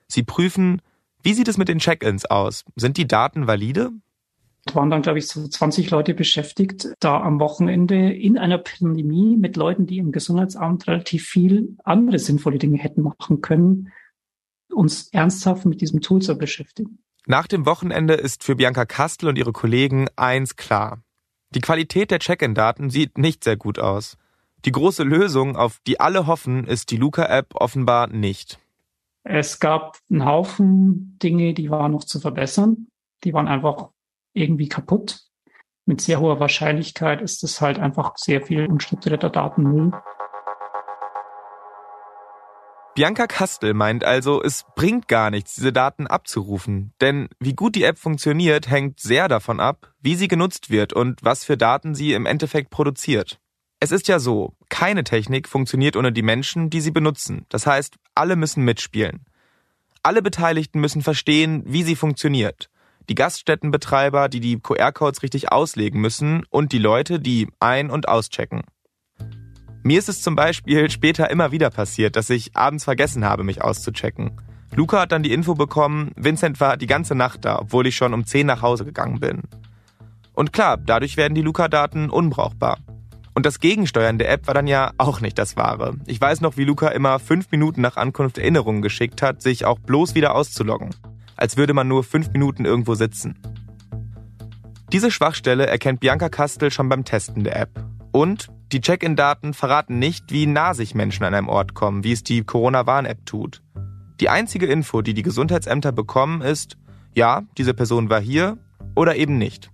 Sie 0.07 0.23
prüfen, 0.23 0.81
wie 1.23 1.33
sieht 1.33 1.47
es 1.47 1.57
mit 1.57 1.67
den 1.67 1.79
Check-ins 1.79 2.25
aus? 2.25 2.63
Sind 2.75 2.97
die 2.97 3.07
Daten 3.07 3.47
valide? 3.47 3.91
Waren 4.75 4.89
dann, 4.89 5.01
glaube 5.01 5.19
ich, 5.19 5.27
so 5.27 5.47
20 5.47 5.89
Leute 5.89 6.13
beschäftigt, 6.13 6.87
da 6.99 7.21
am 7.21 7.39
Wochenende 7.39 8.11
in 8.11 8.37
einer 8.37 8.57
Pandemie 8.57 9.37
mit 9.37 9.57
Leuten, 9.57 9.85
die 9.85 9.97
im 9.97 10.11
Gesundheitsamt 10.11 10.87
relativ 10.87 11.25
viel 11.25 11.77
andere 11.83 12.19
sinnvolle 12.19 12.57
Dinge 12.57 12.77
hätten 12.77 13.01
machen 13.01 13.41
können, 13.41 13.91
uns 14.71 15.09
ernsthaft 15.11 15.65
mit 15.65 15.81
diesem 15.81 16.01
Tool 16.01 16.21
zu 16.21 16.37
beschäftigen. 16.37 16.99
Nach 17.25 17.47
dem 17.47 17.65
Wochenende 17.65 18.13
ist 18.13 18.43
für 18.43 18.55
Bianca 18.55 18.85
Kastel 18.85 19.29
und 19.29 19.37
ihre 19.37 19.51
Kollegen 19.51 20.07
eins 20.15 20.55
klar. 20.55 21.01
Die 21.53 21.61
Qualität 21.61 22.11
der 22.11 22.19
Check-in-Daten 22.19 22.89
sieht 22.89 23.17
nicht 23.17 23.43
sehr 23.43 23.57
gut 23.57 23.79
aus. 23.79 24.17
Die 24.65 24.71
große 24.71 25.03
Lösung, 25.03 25.55
auf 25.55 25.79
die 25.85 25.99
alle 25.99 26.27
hoffen, 26.27 26.65
ist 26.65 26.91
die 26.91 26.97
Luca-App 26.97 27.55
offenbar 27.55 28.07
nicht. 28.07 28.59
Es 29.23 29.59
gab 29.59 29.97
einen 30.09 30.25
Haufen 30.25 31.17
Dinge, 31.21 31.53
die 31.53 31.69
waren 31.69 31.91
noch 31.91 32.05
zu 32.05 32.19
verbessern. 32.19 32.87
Die 33.23 33.33
waren 33.33 33.47
einfach 33.47 33.89
irgendwie 34.33 34.67
kaputt. 34.67 35.21
Mit 35.85 36.01
sehr 36.01 36.19
hoher 36.19 36.39
Wahrscheinlichkeit 36.39 37.21
ist 37.21 37.43
es 37.45 37.61
halt 37.61 37.79
einfach 37.79 38.17
sehr 38.17 38.41
viel 38.41 38.67
unstrukturierter 38.67 39.29
Datenmüll. 39.29 39.93
Bianca 42.93 43.27
Kastel 43.27 43.73
meint 43.73 44.03
also, 44.03 44.41
es 44.43 44.65
bringt 44.75 45.07
gar 45.07 45.29
nichts, 45.29 45.55
diese 45.55 45.71
Daten 45.71 46.07
abzurufen. 46.07 46.93
Denn 46.99 47.29
wie 47.39 47.53
gut 47.53 47.75
die 47.75 47.83
App 47.83 47.99
funktioniert, 47.99 48.69
hängt 48.69 48.99
sehr 48.99 49.27
davon 49.27 49.59
ab, 49.59 49.93
wie 50.01 50.15
sie 50.15 50.27
genutzt 50.27 50.71
wird 50.71 50.93
und 50.93 51.23
was 51.23 51.45
für 51.45 51.57
Daten 51.57 51.95
sie 51.95 52.13
im 52.13 52.25
Endeffekt 52.25 52.69
produziert. 52.69 53.39
Es 53.79 53.91
ist 53.91 54.07
ja 54.07 54.19
so, 54.19 54.55
keine 54.69 55.03
Technik 55.03 55.47
funktioniert 55.47 55.95
ohne 55.95 56.11
die 56.11 56.23
Menschen, 56.23 56.69
die 56.69 56.81
sie 56.81 56.91
benutzen. 56.91 57.45
Das 57.49 57.67
heißt, 57.67 57.95
alle 58.15 58.35
müssen 58.35 58.65
mitspielen. 58.65 59.25
Alle 60.01 60.21
Beteiligten 60.21 60.81
müssen 60.81 61.03
verstehen, 61.03 61.63
wie 61.65 61.83
sie 61.83 61.95
funktioniert 61.95 62.69
die 63.09 63.15
Gaststättenbetreiber, 63.15 64.29
die 64.29 64.39
die 64.39 64.59
QR-Codes 64.59 65.23
richtig 65.23 65.51
auslegen 65.51 66.01
müssen 66.01 66.43
und 66.49 66.71
die 66.71 66.79
Leute, 66.79 67.19
die 67.19 67.47
ein- 67.59 67.89
und 67.89 68.07
auschecken. 68.07 68.63
Mir 69.83 69.99
ist 69.99 70.09
es 70.09 70.21
zum 70.21 70.35
Beispiel 70.35 70.89
später 70.89 71.29
immer 71.29 71.51
wieder 71.51 71.69
passiert, 71.69 72.15
dass 72.15 72.29
ich 72.29 72.55
abends 72.55 72.83
vergessen 72.83 73.23
habe, 73.23 73.43
mich 73.43 73.61
auszuchecken. 73.61 74.31
Luca 74.75 75.01
hat 75.01 75.13
dann 75.13 75.23
die 75.23 75.31
Info 75.31 75.55
bekommen, 75.55 76.11
Vincent 76.15 76.59
war 76.59 76.75
die 76.75 76.87
ganze 76.87 77.15
Nacht 77.15 77.45
da, 77.45 77.59
obwohl 77.59 77.87
ich 77.87 77.95
schon 77.95 78.13
um 78.13 78.25
10 78.25 78.45
nach 78.45 78.61
Hause 78.61 78.83
gegangen 78.83 79.19
bin. 79.19 79.43
Und 80.33 80.51
klar, 80.51 80.77
dadurch 80.77 81.15
werden 81.15 81.35
die 81.35 81.41
Luca-Daten 81.41 82.09
unbrauchbar. 82.09 82.79
Und 83.33 83.45
das 83.45 83.59
Gegensteuern 83.59 84.17
der 84.17 84.29
App 84.29 84.47
war 84.47 84.53
dann 84.53 84.67
ja 84.67 84.91
auch 84.97 85.21
nicht 85.21 85.37
das 85.37 85.55
Wahre. 85.55 85.95
Ich 86.05 86.19
weiß 86.19 86.41
noch, 86.41 86.57
wie 86.57 86.63
Luca 86.63 86.89
immer 86.89 87.19
fünf 87.19 87.49
Minuten 87.51 87.81
nach 87.81 87.95
Ankunft 87.95 88.37
Erinnerungen 88.39 88.81
geschickt 88.81 89.21
hat, 89.21 89.41
sich 89.41 89.63
auch 89.63 89.79
bloß 89.79 90.15
wieder 90.15 90.35
auszuloggen. 90.35 90.89
Als 91.37 91.55
würde 91.55 91.73
man 91.73 91.87
nur 91.87 92.03
fünf 92.03 92.31
Minuten 92.31 92.65
irgendwo 92.65 92.95
sitzen. 92.95 93.39
Diese 94.91 95.11
Schwachstelle 95.11 95.67
erkennt 95.67 95.99
Bianca 95.99 96.29
Kastel 96.29 96.71
schon 96.71 96.89
beim 96.89 97.05
Testen 97.05 97.43
der 97.43 97.59
App. 97.59 97.83
Und 98.11 98.49
die 98.71 98.81
Check-in-Daten 98.81 99.53
verraten 99.53 99.99
nicht, 99.99 100.31
wie 100.31 100.45
nah 100.45 100.73
sich 100.73 100.95
Menschen 100.95 101.23
an 101.23 101.33
einem 101.33 101.47
Ort 101.47 101.73
kommen, 101.73 102.03
wie 102.03 102.11
es 102.11 102.23
die 102.23 102.43
Corona-Warn-App 102.43 103.25
tut. 103.25 103.61
Die 104.19 104.29
einzige 104.29 104.65
Info, 104.65 105.01
die 105.01 105.13
die 105.13 105.21
Gesundheitsämter 105.21 105.91
bekommen, 105.91 106.41
ist, 106.41 106.77
ja, 107.13 107.43
diese 107.57 107.73
Person 107.73 108.09
war 108.09 108.19
hier 108.19 108.57
oder 108.95 109.15
eben 109.15 109.37
nicht. 109.37 109.71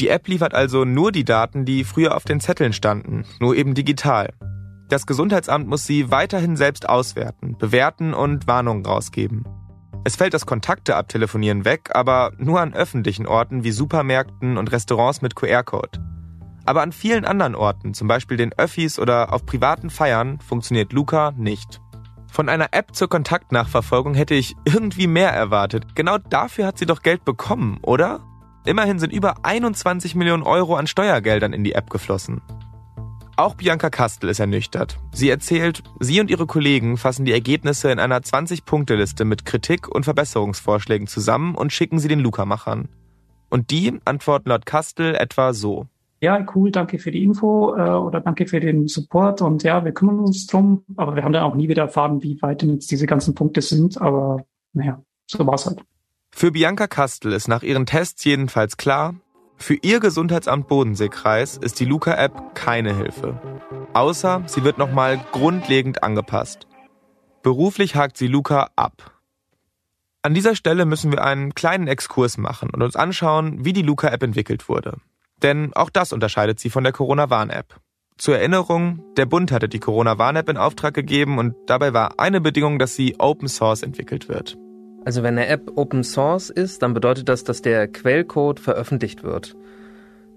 Die 0.00 0.08
App 0.08 0.28
liefert 0.28 0.54
also 0.54 0.84
nur 0.84 1.12
die 1.12 1.24
Daten, 1.24 1.64
die 1.64 1.84
früher 1.84 2.16
auf 2.16 2.24
den 2.24 2.40
Zetteln 2.40 2.72
standen, 2.72 3.24
nur 3.38 3.54
eben 3.54 3.74
digital. 3.74 4.32
Das 4.88 5.06
Gesundheitsamt 5.06 5.68
muss 5.68 5.84
sie 5.84 6.10
weiterhin 6.10 6.56
selbst 6.56 6.88
auswerten, 6.88 7.56
bewerten 7.58 8.12
und 8.12 8.46
Warnungen 8.46 8.84
rausgeben. 8.84 9.44
Es 10.02 10.16
fällt 10.16 10.32
das 10.32 10.46
Kontakte 10.46 10.96
abtelefonieren 10.96 11.66
weg, 11.66 11.90
aber 11.92 12.32
nur 12.38 12.60
an 12.60 12.72
öffentlichen 12.72 13.26
Orten 13.26 13.64
wie 13.64 13.70
Supermärkten 13.70 14.56
und 14.56 14.72
Restaurants 14.72 15.20
mit 15.20 15.36
QR-Code. 15.36 16.00
Aber 16.64 16.80
an 16.80 16.92
vielen 16.92 17.26
anderen 17.26 17.54
Orten, 17.54 17.92
zum 17.92 18.08
Beispiel 18.08 18.38
den 18.38 18.52
Öffis 18.54 18.98
oder 18.98 19.32
auf 19.32 19.44
privaten 19.44 19.90
Feiern, 19.90 20.40
funktioniert 20.40 20.92
Luca 20.92 21.32
nicht. 21.36 21.80
Von 22.32 22.48
einer 22.48 22.68
App 22.72 22.94
zur 22.94 23.08
Kontaktnachverfolgung 23.08 24.14
hätte 24.14 24.34
ich 24.34 24.56
irgendwie 24.64 25.06
mehr 25.06 25.32
erwartet. 25.32 25.94
Genau 25.94 26.16
dafür 26.16 26.66
hat 26.66 26.78
sie 26.78 26.86
doch 26.86 27.02
Geld 27.02 27.24
bekommen, 27.24 27.78
oder? 27.82 28.20
Immerhin 28.64 28.98
sind 28.98 29.12
über 29.12 29.44
21 29.44 30.14
Millionen 30.14 30.44
Euro 30.44 30.76
an 30.76 30.86
Steuergeldern 30.86 31.52
in 31.52 31.64
die 31.64 31.72
App 31.72 31.90
geflossen. 31.90 32.40
Auch 33.40 33.54
Bianca 33.54 33.88
Kastel 33.88 34.28
ist 34.28 34.38
ernüchtert. 34.38 34.98
Sie 35.14 35.30
erzählt, 35.30 35.82
sie 35.98 36.20
und 36.20 36.28
ihre 36.28 36.44
Kollegen 36.44 36.98
fassen 36.98 37.24
die 37.24 37.32
Ergebnisse 37.32 37.90
in 37.90 37.98
einer 37.98 38.18
20-Punkte-Liste 38.18 39.24
mit 39.24 39.46
Kritik 39.46 39.88
und 39.88 40.04
Verbesserungsvorschlägen 40.04 41.06
zusammen 41.06 41.54
und 41.54 41.72
schicken 41.72 41.98
sie 41.98 42.08
den 42.08 42.20
Luca-Machern. 42.20 42.90
Und 43.48 43.70
die 43.70 43.98
antworten 44.04 44.50
laut 44.50 44.66
Kastel 44.66 45.14
etwa 45.14 45.54
so. 45.54 45.86
Ja, 46.20 46.46
cool, 46.54 46.70
danke 46.70 46.98
für 46.98 47.12
die 47.12 47.24
Info 47.24 47.74
äh, 47.74 47.80
oder 47.80 48.20
danke 48.20 48.46
für 48.46 48.60
den 48.60 48.88
Support 48.88 49.40
und 49.40 49.62
ja, 49.62 49.86
wir 49.86 49.92
kümmern 49.92 50.18
uns 50.18 50.46
drum. 50.46 50.84
Aber 50.98 51.16
wir 51.16 51.24
haben 51.24 51.32
dann 51.32 51.44
auch 51.44 51.54
nie 51.54 51.70
wieder 51.70 51.84
erfahren, 51.84 52.22
wie 52.22 52.42
weit 52.42 52.60
denn 52.60 52.74
jetzt 52.74 52.90
diese 52.90 53.06
ganzen 53.06 53.34
Punkte 53.34 53.62
sind. 53.62 53.98
Aber 54.02 54.44
naja, 54.74 55.02
so 55.26 55.46
war's 55.46 55.64
halt. 55.64 55.80
Für 56.30 56.52
Bianca 56.52 56.86
Kastel 56.88 57.32
ist 57.32 57.48
nach 57.48 57.62
ihren 57.62 57.86
Tests 57.86 58.22
jedenfalls 58.22 58.76
klar, 58.76 59.14
für 59.62 59.74
ihr 59.74 60.00
Gesundheitsamt 60.00 60.68
Bodenseekreis 60.68 61.56
ist 61.56 61.78
die 61.80 61.84
Luca-App 61.84 62.54
keine 62.54 62.96
Hilfe. 62.96 63.40
Außer 63.92 64.42
sie 64.46 64.64
wird 64.64 64.78
nochmal 64.78 65.24
grundlegend 65.32 66.02
angepasst. 66.02 66.66
Beruflich 67.42 67.94
hakt 67.94 68.16
sie 68.16 68.26
Luca 68.26 68.70
ab. 68.76 69.20
An 70.22 70.34
dieser 70.34 70.54
Stelle 70.54 70.84
müssen 70.84 71.12
wir 71.12 71.24
einen 71.24 71.54
kleinen 71.54 71.88
Exkurs 71.88 72.36
machen 72.36 72.70
und 72.70 72.82
uns 72.82 72.96
anschauen, 72.96 73.64
wie 73.64 73.72
die 73.72 73.82
Luca-App 73.82 74.22
entwickelt 74.22 74.68
wurde. 74.68 74.96
Denn 75.42 75.72
auch 75.74 75.90
das 75.90 76.12
unterscheidet 76.12 76.60
sie 76.60 76.70
von 76.70 76.84
der 76.84 76.92
Corona-Warn-App. 76.92 77.80
Zur 78.18 78.36
Erinnerung, 78.36 79.02
der 79.16 79.24
Bund 79.24 79.52
hatte 79.52 79.68
die 79.68 79.78
Corona-Warn-App 79.78 80.48
in 80.50 80.58
Auftrag 80.58 80.92
gegeben 80.92 81.38
und 81.38 81.54
dabei 81.66 81.94
war 81.94 82.18
eine 82.18 82.40
Bedingung, 82.40 82.78
dass 82.78 82.94
sie 82.94 83.16
Open 83.18 83.48
Source 83.48 83.82
entwickelt 83.82 84.28
wird. 84.28 84.58
Also 85.04 85.22
wenn 85.22 85.38
eine 85.38 85.48
App 85.48 85.72
Open 85.76 86.04
Source 86.04 86.50
ist, 86.50 86.82
dann 86.82 86.94
bedeutet 86.94 87.28
das, 87.28 87.44
dass 87.44 87.62
der 87.62 87.88
Quellcode 87.88 88.60
veröffentlicht 88.60 89.24
wird. 89.24 89.56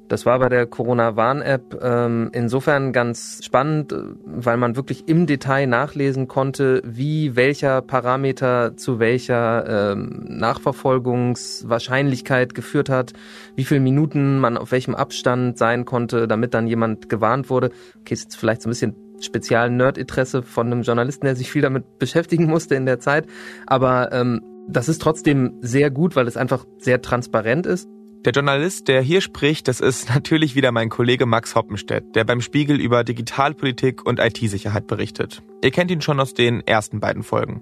Das 0.10 0.25
war 0.25 0.38
bei 0.38 0.50
der 0.50 0.65
Corona-Warn-App 0.67 1.79
ähm, 1.82 2.29
insofern 2.34 2.91
ganz 2.93 3.39
spannend, 3.43 3.96
weil 4.25 4.58
man 4.58 4.75
wirklich 4.75 5.08
im 5.08 5.25
Detail 5.25 5.65
nachlesen 5.65 6.27
konnte, 6.27 6.84
wie 6.86 7.36
welcher 7.36 7.82
Parameter 7.82 8.77
zu 8.77 9.00
welcher 9.00 9.93
ähm, 9.93 10.25
Nachverfolgungswahrscheinlichkeit 10.27 12.53
geführt 12.53 12.89
hat, 12.89 13.13
wie 13.55 13.63
viele 13.63 13.79
Minuten 13.79 14.39
man 14.39 14.58
auf 14.58 14.72
welchem 14.72 14.93
Abstand 14.93 15.58
sein 15.58 15.86
konnte, 15.86 16.27
damit 16.27 16.53
dann 16.53 16.67
jemand 16.67 17.10
gewarnt 17.10 17.50
wurde. 17.50 17.72
Okay, 18.01 18.13
ist 18.13 18.25
jetzt 18.25 18.36
vielleicht 18.36 18.62
so 18.62 18.70
ein 18.70 18.72
bisschen 18.72 18.96
speziellen 19.20 19.77
Nerd-Interesse 19.77 20.43
von 20.43 20.67
einem 20.67 20.84
Journalisten, 20.84 21.25
der 21.25 21.36
sich 21.36 21.50
viel 21.50 21.62
damit 21.62 21.98
beschäftigen 21.98 22.46
musste 22.46 22.75
in 22.75 22.86
der 22.86 23.00
Zeit. 23.00 23.25
Aber 23.65 24.12
ähm, 24.12 24.43
das 24.67 24.89
ist 24.89 25.01
trotzdem 25.01 25.53
sehr 25.62 25.91
gut, 25.91 26.15
weil 26.15 26.27
es 26.27 26.38
einfach 26.38 26.65
sehr 26.77 27.01
transparent 27.01 27.65
ist. 27.65 27.88
Der 28.25 28.32
Journalist, 28.32 28.88
der 28.88 29.01
hier 29.01 29.20
spricht, 29.20 29.67
das 29.67 29.82
ist 29.82 30.10
natürlich 30.13 30.55
wieder 30.55 30.72
mein 30.72 30.89
Kollege 30.89 31.25
Max 31.25 31.55
Hoppenstedt, 31.55 32.15
der 32.15 32.24
beim 32.24 32.41
Spiegel 32.41 32.79
über 32.79 33.03
Digitalpolitik 33.03 34.05
und 34.05 34.20
IT-Sicherheit 34.20 34.88
berichtet. 34.88 35.43
Ihr 35.62 35.72
kennt 35.72 35.91
ihn 35.91 36.01
schon 36.01 36.20
aus 36.20 36.34
den 36.34 36.62
ersten 36.65 37.00
beiden 37.00 37.24
Folgen. 37.24 37.62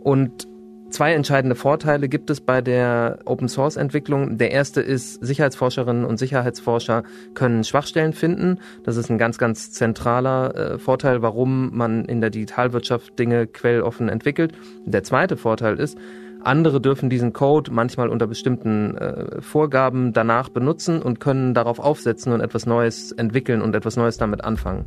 Und 0.00 0.48
Zwei 0.96 1.12
entscheidende 1.12 1.56
Vorteile 1.56 2.08
gibt 2.08 2.30
es 2.30 2.40
bei 2.40 2.62
der 2.62 3.18
Open 3.26 3.50
Source 3.50 3.76
Entwicklung. 3.76 4.38
Der 4.38 4.50
erste 4.50 4.80
ist, 4.80 5.22
Sicherheitsforscherinnen 5.22 6.06
und 6.06 6.16
Sicherheitsforscher 6.16 7.02
können 7.34 7.64
Schwachstellen 7.64 8.14
finden. 8.14 8.60
Das 8.82 8.96
ist 8.96 9.10
ein 9.10 9.18
ganz, 9.18 9.36
ganz 9.36 9.70
zentraler 9.72 10.54
äh, 10.54 10.78
Vorteil, 10.78 11.20
warum 11.20 11.76
man 11.76 12.06
in 12.06 12.22
der 12.22 12.30
Digitalwirtschaft 12.30 13.18
Dinge 13.18 13.46
quelloffen 13.46 14.08
entwickelt. 14.08 14.54
Der 14.86 15.02
zweite 15.02 15.36
Vorteil 15.36 15.78
ist, 15.78 15.98
andere 16.42 16.80
dürfen 16.80 17.10
diesen 17.10 17.34
Code 17.34 17.70
manchmal 17.72 18.08
unter 18.08 18.26
bestimmten 18.26 18.96
äh, 18.96 19.42
Vorgaben 19.42 20.14
danach 20.14 20.48
benutzen 20.48 21.02
und 21.02 21.20
können 21.20 21.52
darauf 21.52 21.78
aufsetzen 21.78 22.32
und 22.32 22.40
etwas 22.40 22.64
Neues 22.64 23.12
entwickeln 23.12 23.60
und 23.60 23.76
etwas 23.76 23.98
Neues 23.98 24.16
damit 24.16 24.44
anfangen. 24.44 24.86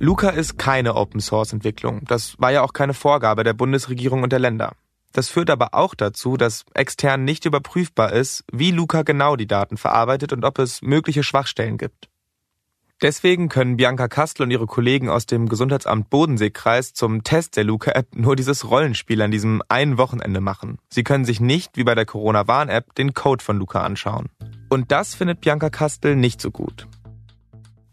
Luca 0.00 0.30
ist 0.30 0.58
keine 0.58 0.96
Open 0.96 1.20
Source 1.20 1.52
Entwicklung. 1.52 2.00
Das 2.08 2.34
war 2.40 2.50
ja 2.50 2.62
auch 2.62 2.72
keine 2.72 2.92
Vorgabe 2.92 3.44
der 3.44 3.52
Bundesregierung 3.54 4.24
und 4.24 4.32
der 4.32 4.40
Länder. 4.40 4.72
Das 5.14 5.28
führt 5.28 5.48
aber 5.48 5.74
auch 5.74 5.94
dazu, 5.94 6.36
dass 6.36 6.66
extern 6.74 7.24
nicht 7.24 7.44
überprüfbar 7.44 8.12
ist, 8.12 8.44
wie 8.52 8.72
Luca 8.72 9.02
genau 9.02 9.36
die 9.36 9.46
Daten 9.46 9.76
verarbeitet 9.76 10.32
und 10.32 10.44
ob 10.44 10.58
es 10.58 10.82
mögliche 10.82 11.22
Schwachstellen 11.22 11.78
gibt. 11.78 12.10
Deswegen 13.00 13.48
können 13.48 13.76
Bianca 13.76 14.08
Kastel 14.08 14.42
und 14.42 14.50
ihre 14.50 14.66
Kollegen 14.66 15.08
aus 15.08 15.26
dem 15.26 15.48
Gesundheitsamt 15.48 16.10
Bodenseekreis 16.10 16.94
zum 16.94 17.22
Test 17.22 17.56
der 17.56 17.62
Luca-App 17.62 18.16
nur 18.16 18.34
dieses 18.34 18.68
Rollenspiel 18.68 19.22
an 19.22 19.30
diesem 19.30 19.62
einen 19.68 19.98
Wochenende 19.98 20.40
machen. 20.40 20.78
Sie 20.90 21.04
können 21.04 21.24
sich 21.24 21.40
nicht, 21.40 21.76
wie 21.76 21.84
bei 21.84 21.94
der 21.94 22.06
Corona-Warn-App, 22.06 22.94
den 22.96 23.14
Code 23.14 23.44
von 23.44 23.58
Luca 23.58 23.82
anschauen. 23.82 24.30
Und 24.68 24.90
das 24.90 25.14
findet 25.14 25.40
Bianca 25.40 25.70
Kastel 25.70 26.16
nicht 26.16 26.40
so 26.40 26.50
gut. 26.50 26.88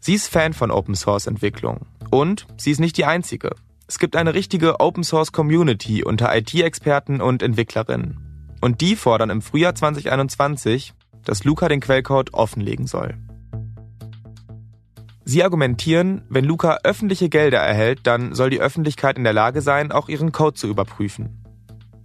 Sie 0.00 0.14
ist 0.14 0.26
Fan 0.26 0.54
von 0.54 0.72
Open-Source-Entwicklung. 0.72 1.86
Und 2.10 2.46
sie 2.56 2.72
ist 2.72 2.80
nicht 2.80 2.96
die 2.96 3.04
Einzige. 3.04 3.54
Es 3.92 3.98
gibt 3.98 4.16
eine 4.16 4.32
richtige 4.32 4.80
Open 4.80 5.04
Source 5.04 5.32
Community 5.32 6.02
unter 6.02 6.34
IT-Experten 6.34 7.20
und 7.20 7.42
Entwicklerinnen. 7.42 8.48
Und 8.62 8.80
die 8.80 8.96
fordern 8.96 9.28
im 9.28 9.42
Frühjahr 9.42 9.74
2021, 9.74 10.94
dass 11.24 11.44
Luca 11.44 11.68
den 11.68 11.80
Quellcode 11.80 12.32
offenlegen 12.32 12.86
soll. 12.86 13.18
Sie 15.26 15.44
argumentieren, 15.44 16.22
wenn 16.30 16.46
Luca 16.46 16.78
öffentliche 16.84 17.28
Gelder 17.28 17.58
erhält, 17.58 18.06
dann 18.06 18.34
soll 18.34 18.48
die 18.48 18.62
Öffentlichkeit 18.62 19.18
in 19.18 19.24
der 19.24 19.34
Lage 19.34 19.60
sein, 19.60 19.92
auch 19.92 20.08
ihren 20.08 20.32
Code 20.32 20.54
zu 20.54 20.68
überprüfen. 20.68 21.44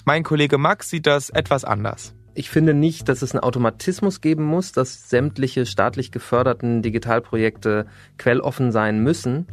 Mein 0.03 0.24
Kollege 0.24 0.58
Max 0.58 0.89
sieht 0.89 1.08
das 1.08 1.29
etwas 1.29 1.63
anders. 1.63 2.13
Ich 2.34 2.50
finde 2.50 2.74
nicht, 2.74 3.08
dass 3.08 3.22
es 3.22 3.32
einen 3.32 3.46
Automatismus 3.46 4.20
geben 4.20 4.44
muss, 4.44 4.74
dass 4.74 5.10
sämtliche 5.10 5.65
staatlich 5.65 6.12
geförderten 6.12 6.82
Digitalprojekte 6.82 7.88
quelloffen 8.17 8.74
sein 8.74 9.01
müssen. 9.01 9.48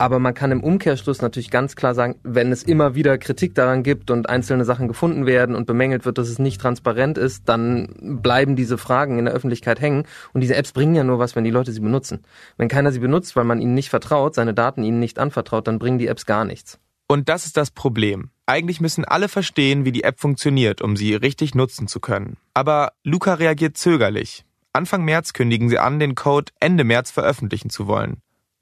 Aber 0.00 0.20
man 0.20 0.32
kann 0.32 0.52
im 0.52 0.62
Umkehrschluss 0.62 1.20
natürlich 1.22 1.50
ganz 1.50 1.74
klar 1.74 1.92
sagen, 1.92 2.14
wenn 2.22 2.52
es 2.52 2.62
immer 2.62 2.94
wieder 2.94 3.18
Kritik 3.18 3.56
daran 3.56 3.82
gibt 3.82 4.12
und 4.12 4.28
einzelne 4.28 4.64
Sachen 4.64 4.86
gefunden 4.86 5.26
werden 5.26 5.56
und 5.56 5.66
bemängelt 5.66 6.04
wird, 6.04 6.18
dass 6.18 6.28
es 6.28 6.38
nicht 6.38 6.60
transparent 6.60 7.18
ist, 7.18 7.48
dann 7.48 8.20
bleiben 8.22 8.54
diese 8.54 8.78
Fragen 8.78 9.18
in 9.18 9.24
der 9.24 9.34
Öffentlichkeit 9.34 9.80
hängen. 9.80 10.04
Und 10.32 10.40
diese 10.40 10.54
Apps 10.54 10.72
bringen 10.72 10.94
ja 10.94 11.02
nur 11.02 11.18
was, 11.18 11.34
wenn 11.34 11.42
die 11.42 11.50
Leute 11.50 11.72
sie 11.72 11.80
benutzen. 11.80 12.20
Wenn 12.56 12.68
keiner 12.68 12.92
sie 12.92 13.00
benutzt, 13.00 13.34
weil 13.34 13.44
man 13.44 13.60
ihnen 13.60 13.74
nicht 13.74 13.90
vertraut, 13.90 14.36
seine 14.36 14.54
Daten 14.54 14.84
ihnen 14.84 15.00
nicht 15.00 15.18
anvertraut, 15.18 15.66
dann 15.66 15.80
bringen 15.80 15.98
die 15.98 16.06
Apps 16.06 16.26
gar 16.26 16.44
nichts. 16.44 16.78
Und 17.08 17.28
das 17.28 17.46
ist 17.46 17.56
das 17.56 17.72
Problem. 17.72 18.30
Eigentlich 18.46 18.80
müssen 18.80 19.04
alle 19.04 19.28
verstehen, 19.28 19.84
wie 19.84 19.92
die 19.92 20.04
App 20.04 20.20
funktioniert, 20.20 20.80
um 20.80 20.96
sie 20.96 21.14
richtig 21.14 21.54
nutzen 21.54 21.88
zu 21.88 21.98
können. 21.98 22.36
Aber 22.54 22.92
Luca 23.02 23.34
reagiert 23.34 23.76
zögerlich. 23.76 24.44
Anfang 24.72 25.04
März 25.04 25.32
kündigen 25.32 25.68
sie 25.68 25.78
an, 25.78 25.98
den 25.98 26.14
Code 26.14 26.52
Ende 26.60 26.84
März 26.84 27.10
veröffentlichen 27.10 27.70
zu 27.70 27.86
wollen. 27.88 28.18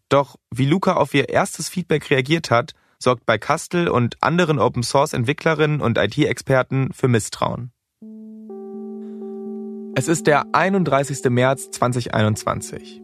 Doch 0.08 0.36
wie 0.54 0.66
Luca 0.66 0.94
auf 0.94 1.14
ihr 1.14 1.28
erstes 1.28 1.68
Feedback 1.68 2.10
reagiert 2.10 2.50
hat, 2.50 2.72
sorgt 2.98 3.26
bei 3.26 3.38
Kastel 3.38 3.88
und 3.88 4.22
anderen 4.22 4.58
Open 4.58 4.82
Source 4.82 5.12
Entwicklerinnen 5.12 5.80
und 5.80 5.98
IT-Experten 5.98 6.92
für 6.92 7.08
Misstrauen. 7.08 7.72
Es 9.96 10.08
ist 10.08 10.26
der 10.26 10.54
31. 10.54 11.24
März 11.30 11.70
2021. 11.70 13.02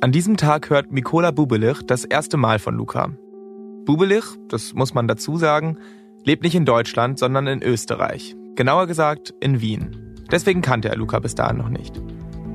An 0.00 0.12
diesem 0.12 0.36
Tag 0.36 0.70
hört 0.70 0.90
Mikola 0.90 1.30
Bubelich 1.30 1.82
das 1.86 2.04
erste 2.04 2.36
Mal 2.36 2.58
von 2.58 2.74
Luca. 2.74 3.10
Bubelich, 3.84 4.24
das 4.48 4.72
muss 4.72 4.94
man 4.94 5.06
dazu 5.06 5.36
sagen, 5.36 5.78
lebt 6.24 6.42
nicht 6.42 6.54
in 6.54 6.64
Deutschland, 6.64 7.18
sondern 7.18 7.46
in 7.46 7.62
Österreich. 7.62 8.34
Genauer 8.56 8.86
gesagt 8.86 9.34
in 9.40 9.60
Wien. 9.60 10.16
Deswegen 10.30 10.62
kannte 10.62 10.88
er 10.88 10.96
Luca 10.96 11.18
bis 11.18 11.34
dahin 11.34 11.58
noch 11.58 11.68
nicht. 11.68 12.00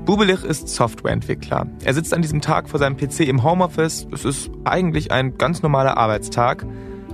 Bubelich 0.05 0.43
ist 0.43 0.67
Softwareentwickler. 0.67 1.65
Er 1.83 1.93
sitzt 1.95 2.13
an 2.13 2.21
diesem 2.21 2.39
Tag 2.39 2.69
vor 2.69 2.79
seinem 2.79 2.95
PC 2.95 3.21
im 3.21 3.43
Homeoffice. 3.43 4.07
Es 4.13 4.23
ist 4.23 4.51
eigentlich 4.63 5.11
ein 5.11 5.35
ganz 5.39 5.63
normaler 5.63 5.97
Arbeitstag. 5.97 6.63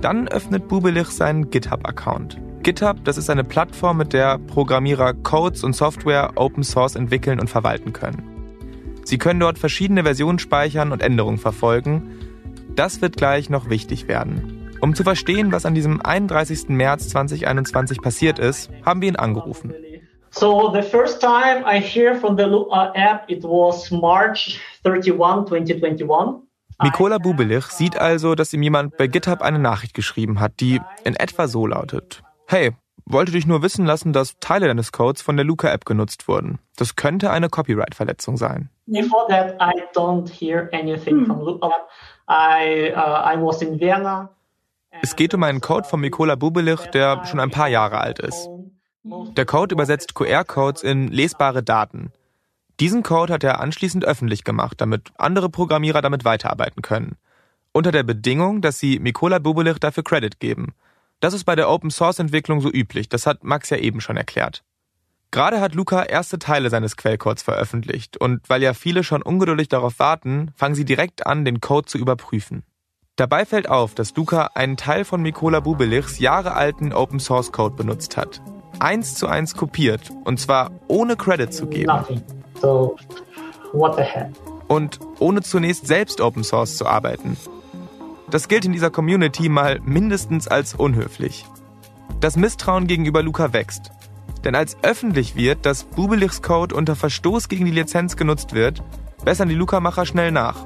Dann 0.02 0.28
öffnet 0.28 0.68
Bubelich 0.68 1.08
seinen 1.08 1.48
GitHub-Account. 1.48 2.38
GitHub, 2.62 3.02
das 3.04 3.16
ist 3.16 3.30
eine 3.30 3.44
Plattform, 3.44 3.96
mit 3.96 4.12
der 4.12 4.38
Programmierer 4.38 5.14
Codes 5.14 5.64
und 5.64 5.74
Software 5.74 6.32
Open 6.34 6.62
Source 6.64 6.94
entwickeln 6.94 7.40
und 7.40 7.48
verwalten 7.48 7.94
können. 7.94 8.22
Sie 9.04 9.16
können 9.16 9.40
dort 9.40 9.58
verschiedene 9.58 10.02
Versionen 10.02 10.38
speichern 10.38 10.92
und 10.92 11.00
Änderungen 11.00 11.38
verfolgen. 11.38 12.10
Das 12.76 13.00
wird 13.00 13.16
gleich 13.16 13.48
noch 13.48 13.70
wichtig 13.70 14.06
werden. 14.06 14.68
Um 14.82 14.94
zu 14.94 15.02
verstehen, 15.02 15.50
was 15.50 15.64
an 15.64 15.74
diesem 15.74 16.02
31. 16.02 16.68
März 16.68 17.08
2021 17.08 18.02
passiert 18.02 18.38
ist, 18.38 18.70
haben 18.84 19.00
wir 19.00 19.08
ihn 19.08 19.16
angerufen. 19.16 19.72
So 20.32 20.70
the 20.72 20.82
first 20.82 21.20
time 21.20 21.64
I 21.66 21.78
hear 21.78 22.14
from 22.14 22.36
the 22.36 22.46
Lua 22.46 22.90
app, 22.94 23.30
it 23.30 23.44
was 23.44 23.90
March 23.90 24.58
31, 24.84 25.46
2021. 25.46 26.42
Mikola 26.82 27.18
Bubelich 27.18 27.66
sieht 27.66 27.96
also, 27.96 28.34
dass 28.34 28.52
ihm 28.52 28.62
jemand 28.62 28.96
bei 28.96 29.06
GitHub 29.06 29.42
eine 29.42 29.58
Nachricht 29.58 29.94
geschrieben 29.94 30.40
hat, 30.40 30.58
die 30.58 30.80
in 31.04 31.14
etwa 31.14 31.46
so 31.46 31.66
lautet. 31.66 32.22
Hey, 32.46 32.72
wollte 33.04 33.32
dich 33.32 33.46
nur 33.46 33.62
wissen 33.62 33.84
lassen, 33.84 34.12
dass 34.12 34.38
Teile 34.40 34.66
deines 34.66 34.90
Codes 34.90 35.22
von 35.22 35.36
der 35.36 35.44
Luca-App 35.44 35.84
genutzt 35.84 36.26
wurden. 36.28 36.58
Das 36.76 36.96
könnte 36.96 37.30
eine 37.30 37.48
Copyright-Verletzung 37.50 38.36
sein. 38.36 38.70
Before 38.86 39.26
that, 39.28 39.54
I 39.60 39.82
don't 39.94 40.28
hear 40.28 40.70
anything 40.72 41.20
hm. 41.20 41.26
from 41.26 41.40
Luca. 41.40 41.70
I, 42.28 42.92
uh, 42.96 43.34
I 43.34 43.36
was 43.40 43.60
in 43.60 43.78
Vienna. 43.78 44.30
Es 45.02 45.14
geht 45.14 45.34
um 45.34 45.42
einen 45.42 45.60
Code 45.60 45.86
von 45.86 46.00
Mikola 46.00 46.36
Bubelich, 46.36 46.80
der 46.86 47.24
schon 47.26 47.38
ein 47.40 47.50
paar 47.50 47.68
Jahre 47.68 47.98
alt 48.00 48.18
ist. 48.18 48.48
Der 49.04 49.46
Code 49.46 49.74
übersetzt 49.74 50.14
QR-Codes 50.14 50.82
in 50.82 51.08
lesbare 51.08 51.62
Daten. 51.62 52.12
Diesen 52.80 53.02
Code 53.02 53.32
hat 53.32 53.44
er 53.44 53.60
anschließend 53.60 54.04
öffentlich 54.04 54.44
gemacht, 54.44 54.80
damit 54.80 55.12
andere 55.18 55.50
Programmierer 55.50 56.02
damit 56.02 56.24
weiterarbeiten 56.24 56.82
können. 56.82 57.16
Unter 57.72 57.92
der 57.92 58.02
Bedingung, 58.02 58.60
dass 58.60 58.78
sie 58.78 58.98
Mikola 58.98 59.38
Bubelich 59.38 59.78
dafür 59.78 60.04
Credit 60.04 60.38
geben– 60.40 60.74
das 61.22 61.34
ist 61.34 61.44
bei 61.44 61.54
der 61.54 61.70
Open 61.70 61.92
Source 61.92 62.18
Entwicklung 62.18 62.60
so 62.60 62.68
üblich, 62.68 63.08
das 63.08 63.28
hat 63.28 63.44
Max 63.44 63.70
ja 63.70 63.76
eben 63.76 64.00
schon 64.00 64.16
erklärt. 64.16 64.64
Gerade 65.30 65.60
hat 65.60 65.72
Luca 65.72 66.02
erste 66.02 66.40
Teile 66.40 66.68
seines 66.68 66.96
Quellcodes 66.96 67.44
veröffentlicht 67.44 68.16
und 68.16 68.40
weil 68.50 68.60
ja 68.60 68.74
viele 68.74 69.04
schon 69.04 69.22
ungeduldig 69.22 69.68
darauf 69.68 70.00
warten, 70.00 70.50
fangen 70.56 70.74
sie 70.74 70.84
direkt 70.84 71.24
an, 71.24 71.44
den 71.44 71.60
Code 71.60 71.86
zu 71.86 71.96
überprüfen. 71.96 72.64
Dabei 73.14 73.46
fällt 73.46 73.68
auf, 73.68 73.94
dass 73.94 74.16
Luca 74.16 74.50
einen 74.56 74.76
Teil 74.76 75.04
von 75.04 75.22
Mikola 75.22 75.60
Bubelichs 75.60 76.18
jahrealten 76.18 76.92
Open 76.92 77.20
Source 77.20 77.52
Code 77.52 77.76
benutzt 77.76 78.16
hat. 78.16 78.42
Eins 78.78 79.14
zu 79.14 79.26
eins 79.26 79.54
kopiert 79.54 80.10
und 80.24 80.40
zwar 80.40 80.70
ohne 80.88 81.16
Credit 81.16 81.52
zu 81.52 81.66
geben. 81.66 82.22
So? 82.60 82.96
Und 84.68 85.00
ohne 85.18 85.42
zunächst 85.42 85.86
selbst 85.86 86.20
Open 86.20 86.44
Source 86.44 86.76
zu 86.76 86.86
arbeiten. 86.86 87.36
Das 88.30 88.48
gilt 88.48 88.64
in 88.64 88.72
dieser 88.72 88.90
Community 88.90 89.48
mal 89.48 89.80
mindestens 89.84 90.48
als 90.48 90.74
unhöflich. 90.74 91.44
Das 92.20 92.36
Misstrauen 92.36 92.86
gegenüber 92.86 93.22
Luca 93.22 93.52
wächst. 93.52 93.90
Denn 94.44 94.54
als 94.54 94.76
öffentlich 94.82 95.36
wird, 95.36 95.66
dass 95.66 95.84
Bubelichs 95.84 96.42
Code 96.42 96.74
unter 96.74 96.96
Verstoß 96.96 97.48
gegen 97.48 97.64
die 97.64 97.72
Lizenz 97.72 98.16
genutzt 98.16 98.54
wird, 98.54 98.82
bessern 99.24 99.48
die 99.48 99.54
Luca-Macher 99.54 100.06
schnell 100.06 100.32
nach. 100.32 100.64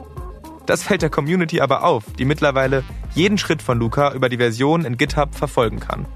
Das 0.66 0.82
fällt 0.82 1.02
der 1.02 1.10
Community 1.10 1.60
aber 1.60 1.84
auf, 1.84 2.04
die 2.18 2.24
mittlerweile 2.24 2.84
jeden 3.14 3.38
Schritt 3.38 3.62
von 3.62 3.78
Luca 3.78 4.12
über 4.12 4.28
die 4.28 4.38
Version 4.38 4.84
in 4.84 4.96
GitHub 4.96 5.34
verfolgen 5.34 5.80
kann. 5.80 6.06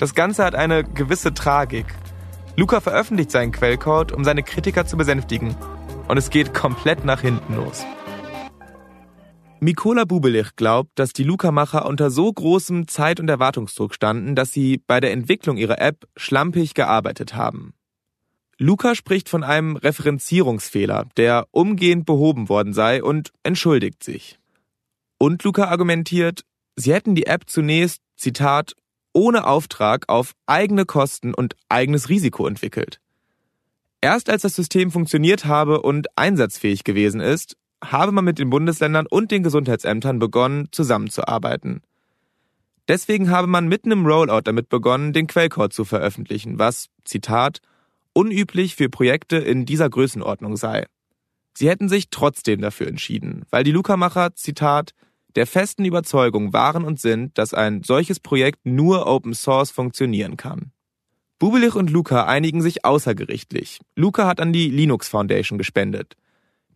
Das 0.00 0.14
Ganze 0.14 0.44
hat 0.44 0.54
eine 0.54 0.82
gewisse 0.82 1.34
Tragik. 1.34 1.84
Luca 2.56 2.80
veröffentlicht 2.80 3.30
seinen 3.30 3.52
Quellcode, 3.52 4.12
um 4.12 4.24
seine 4.24 4.42
Kritiker 4.42 4.86
zu 4.86 4.96
besänftigen. 4.96 5.54
Und 6.08 6.16
es 6.16 6.30
geht 6.30 6.54
komplett 6.54 7.04
nach 7.04 7.20
hinten 7.20 7.54
los. 7.54 7.84
Mikola 9.60 10.06
Bubelich 10.06 10.56
glaubt, 10.56 10.90
dass 10.94 11.12
die 11.12 11.22
Luca-Macher 11.22 11.84
unter 11.84 12.10
so 12.10 12.32
großem 12.32 12.88
Zeit- 12.88 13.20
und 13.20 13.28
Erwartungsdruck 13.28 13.94
standen, 13.94 14.34
dass 14.34 14.52
sie 14.52 14.78
bei 14.86 15.00
der 15.00 15.12
Entwicklung 15.12 15.58
ihrer 15.58 15.78
App 15.78 16.08
schlampig 16.16 16.72
gearbeitet 16.72 17.34
haben. 17.34 17.74
Luca 18.56 18.94
spricht 18.94 19.28
von 19.28 19.44
einem 19.44 19.76
Referenzierungsfehler, 19.76 21.08
der 21.18 21.46
umgehend 21.50 22.06
behoben 22.06 22.48
worden 22.48 22.72
sei 22.72 23.02
und 23.02 23.32
entschuldigt 23.42 24.02
sich. 24.02 24.38
Und 25.18 25.44
Luca 25.44 25.66
argumentiert, 25.66 26.46
sie 26.74 26.94
hätten 26.94 27.14
die 27.14 27.26
App 27.26 27.50
zunächst, 27.50 28.00
Zitat, 28.16 28.74
ohne 29.12 29.46
Auftrag 29.46 30.08
auf 30.08 30.32
eigene 30.46 30.84
Kosten 30.84 31.34
und 31.34 31.56
eigenes 31.68 32.08
Risiko 32.08 32.46
entwickelt. 32.46 33.00
Erst 34.00 34.30
als 34.30 34.42
das 34.42 34.54
System 34.54 34.90
funktioniert 34.90 35.44
habe 35.44 35.82
und 35.82 36.06
einsatzfähig 36.16 36.84
gewesen 36.84 37.20
ist, 37.20 37.56
habe 37.84 38.12
man 38.12 38.24
mit 38.24 38.38
den 38.38 38.50
Bundesländern 38.50 39.06
und 39.06 39.30
den 39.30 39.42
Gesundheitsämtern 39.42 40.18
begonnen, 40.18 40.68
zusammenzuarbeiten. 40.70 41.82
Deswegen 42.88 43.30
habe 43.30 43.46
man 43.46 43.68
mitten 43.68 43.90
im 43.90 44.06
Rollout 44.06 44.42
damit 44.44 44.68
begonnen, 44.68 45.12
den 45.12 45.26
Quellcode 45.26 45.72
zu 45.72 45.84
veröffentlichen, 45.84 46.58
was, 46.58 46.88
Zitat, 47.04 47.60
unüblich 48.12 48.74
für 48.74 48.88
Projekte 48.88 49.36
in 49.36 49.64
dieser 49.64 49.88
Größenordnung 49.88 50.56
sei. 50.56 50.86
Sie 51.54 51.68
hätten 51.68 51.88
sich 51.88 52.10
trotzdem 52.10 52.60
dafür 52.60 52.88
entschieden, 52.88 53.44
weil 53.50 53.64
die 53.64 53.72
Luca-Macher, 53.72 54.34
Zitat, 54.34 54.92
der 55.36 55.46
festen 55.46 55.84
Überzeugung 55.84 56.52
waren 56.52 56.84
und 56.84 57.00
sind, 57.00 57.36
dass 57.38 57.54
ein 57.54 57.82
solches 57.82 58.20
Projekt 58.20 58.60
nur 58.64 59.06
Open 59.06 59.34
Source 59.34 59.70
funktionieren 59.70 60.36
kann. 60.36 60.72
Bubelich 61.40 61.74
und 61.74 61.88
Luca 61.88 62.26
einigen 62.26 62.60
sich 62.60 62.84
außergerichtlich. 62.84 63.80
Luca 63.96 64.26
hat 64.26 64.40
an 64.40 64.52
die 64.52 64.68
Linux 64.68 65.08
Foundation 65.08 65.56
gespendet. 65.56 66.16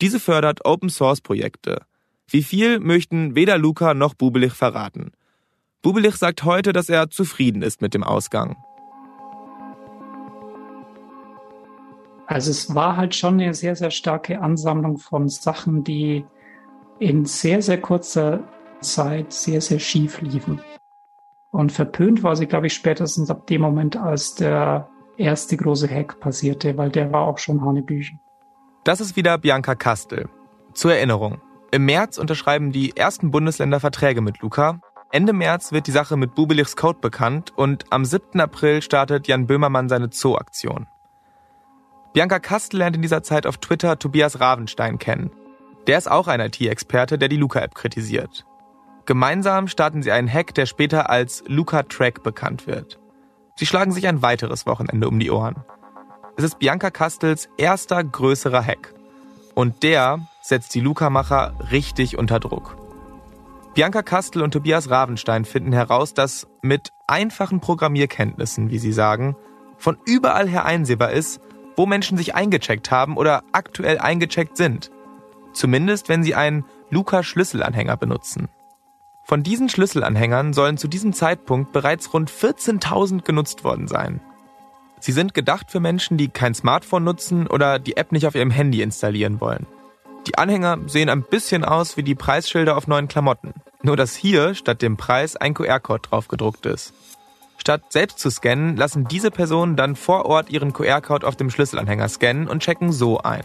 Diese 0.00 0.18
fördert 0.18 0.64
Open-Source-Projekte. 0.64 1.82
Wie 2.26 2.42
viel 2.42 2.80
möchten 2.80 3.34
weder 3.34 3.58
Luca 3.58 3.92
noch 3.92 4.14
Bubelich 4.14 4.54
verraten. 4.54 5.12
Bubelich 5.82 6.16
sagt 6.16 6.44
heute, 6.44 6.72
dass 6.72 6.88
er 6.88 7.10
zufrieden 7.10 7.60
ist 7.60 7.82
mit 7.82 7.92
dem 7.92 8.02
Ausgang. 8.02 8.56
Also 12.26 12.50
es 12.50 12.74
war 12.74 12.96
halt 12.96 13.14
schon 13.14 13.34
eine 13.34 13.52
sehr, 13.52 13.76
sehr 13.76 13.90
starke 13.90 14.40
Ansammlung 14.40 14.96
von 14.96 15.28
Sachen, 15.28 15.84
die 15.84 16.24
in 16.98 17.24
sehr, 17.24 17.62
sehr 17.62 17.80
kurzer 17.80 18.44
Zeit 18.80 19.32
sehr, 19.32 19.60
sehr 19.60 19.78
schief 19.78 20.20
liefen. 20.20 20.60
Und 21.50 21.72
verpönt 21.72 22.22
war 22.22 22.36
sie, 22.36 22.46
glaube 22.46 22.66
ich, 22.66 22.74
spätestens 22.74 23.30
ab 23.30 23.46
dem 23.46 23.60
Moment, 23.62 23.96
als 23.96 24.34
der 24.34 24.88
erste 25.16 25.56
große 25.56 25.88
Hack 25.88 26.20
passierte, 26.20 26.76
weil 26.76 26.90
der 26.90 27.12
war 27.12 27.22
auch 27.22 27.38
schon 27.38 27.64
Hanebüchen. 27.64 28.20
Das 28.82 29.00
ist 29.00 29.16
wieder 29.16 29.38
Bianca 29.38 29.74
Kastel. 29.74 30.28
Zur 30.72 30.94
Erinnerung. 30.94 31.40
Im 31.70 31.86
März 31.86 32.18
unterschreiben 32.18 32.72
die 32.72 32.96
ersten 32.96 33.30
Bundesländer 33.30 33.80
Verträge 33.80 34.20
mit 34.20 34.40
Luca. 34.40 34.80
Ende 35.10 35.32
März 35.32 35.72
wird 35.72 35.86
die 35.86 35.92
Sache 35.92 36.16
mit 36.16 36.34
Bubelichs 36.34 36.76
Code 36.76 36.98
bekannt 37.00 37.52
und 37.56 37.84
am 37.90 38.04
7. 38.04 38.40
April 38.40 38.82
startet 38.82 39.28
Jan 39.28 39.46
Böhmermann 39.46 39.88
seine 39.88 40.10
Zoo-Aktion. 40.12 40.88
Bianca 42.12 42.40
Kastel 42.40 42.78
lernt 42.78 42.96
in 42.96 43.02
dieser 43.02 43.22
Zeit 43.22 43.46
auf 43.46 43.58
Twitter 43.58 43.98
Tobias 43.98 44.40
Ravenstein 44.40 44.98
kennen. 44.98 45.30
Der 45.86 45.98
ist 45.98 46.10
auch 46.10 46.28
ein 46.28 46.40
IT-Experte, 46.40 47.18
der 47.18 47.28
die 47.28 47.36
Luca-App 47.36 47.74
kritisiert. 47.74 48.46
Gemeinsam 49.06 49.68
starten 49.68 50.02
sie 50.02 50.12
einen 50.12 50.32
Hack, 50.32 50.54
der 50.54 50.66
später 50.66 51.10
als 51.10 51.44
Luca-Track 51.46 52.22
bekannt 52.22 52.66
wird. 52.66 52.98
Sie 53.56 53.66
schlagen 53.66 53.92
sich 53.92 54.06
ein 54.06 54.22
weiteres 54.22 54.66
Wochenende 54.66 55.08
um 55.08 55.18
die 55.18 55.30
Ohren. 55.30 55.56
Es 56.36 56.44
ist 56.44 56.58
Bianca 56.58 56.90
Kastels 56.90 57.48
erster 57.58 58.02
größerer 58.02 58.64
Hack. 58.64 58.94
Und 59.54 59.82
der 59.82 60.26
setzt 60.42 60.74
die 60.74 60.80
Luca-Macher 60.80 61.54
richtig 61.70 62.18
unter 62.18 62.40
Druck. 62.40 62.76
Bianca 63.74 64.02
Kastel 64.02 64.42
und 64.42 64.52
Tobias 64.52 64.88
Ravenstein 64.88 65.44
finden 65.44 65.72
heraus, 65.72 66.14
dass 66.14 66.46
mit 66.62 66.92
einfachen 67.06 67.60
Programmierkenntnissen, 67.60 68.70
wie 68.70 68.78
sie 68.78 68.92
sagen, 68.92 69.36
von 69.78 69.98
überall 70.06 70.48
her 70.48 70.64
einsehbar 70.64 71.10
ist, 71.10 71.40
wo 71.76 71.84
Menschen 71.84 72.16
sich 72.16 72.34
eingecheckt 72.34 72.90
haben 72.90 73.16
oder 73.16 73.42
aktuell 73.52 73.98
eingecheckt 73.98 74.56
sind. 74.56 74.90
Zumindest 75.54 76.08
wenn 76.08 76.22
sie 76.22 76.34
einen 76.34 76.64
Luca-Schlüsselanhänger 76.90 77.96
benutzen. 77.96 78.48
Von 79.22 79.42
diesen 79.42 79.70
Schlüsselanhängern 79.70 80.52
sollen 80.52 80.76
zu 80.76 80.86
diesem 80.86 81.14
Zeitpunkt 81.14 81.72
bereits 81.72 82.12
rund 82.12 82.30
14.000 82.30 83.22
genutzt 83.22 83.64
worden 83.64 83.88
sein. 83.88 84.20
Sie 85.00 85.12
sind 85.12 85.32
gedacht 85.32 85.70
für 85.70 85.80
Menschen, 85.80 86.18
die 86.18 86.28
kein 86.28 86.54
Smartphone 86.54 87.04
nutzen 87.04 87.46
oder 87.46 87.78
die 87.78 87.96
App 87.96 88.12
nicht 88.12 88.26
auf 88.26 88.34
ihrem 88.34 88.50
Handy 88.50 88.82
installieren 88.82 89.40
wollen. 89.40 89.66
Die 90.26 90.38
Anhänger 90.38 90.78
sehen 90.86 91.08
ein 91.08 91.22
bisschen 91.22 91.64
aus 91.64 91.96
wie 91.96 92.02
die 92.02 92.14
Preisschilder 92.14 92.76
auf 92.76 92.86
neuen 92.86 93.08
Klamotten. 93.08 93.52
Nur 93.82 93.96
dass 93.96 94.14
hier 94.14 94.54
statt 94.54 94.80
dem 94.80 94.96
Preis 94.96 95.36
ein 95.36 95.54
QR-Code 95.54 96.08
drauf 96.08 96.28
gedruckt 96.28 96.64
ist. 96.66 96.94
Statt 97.58 97.92
selbst 97.92 98.18
zu 98.18 98.30
scannen, 98.30 98.76
lassen 98.76 99.06
diese 99.06 99.30
Personen 99.30 99.76
dann 99.76 99.96
vor 99.96 100.26
Ort 100.26 100.50
ihren 100.50 100.72
QR-Code 100.72 101.26
auf 101.26 101.36
dem 101.36 101.50
Schlüsselanhänger 101.50 102.08
scannen 102.08 102.48
und 102.48 102.62
checken 102.62 102.92
so 102.92 103.18
ein. 103.18 103.44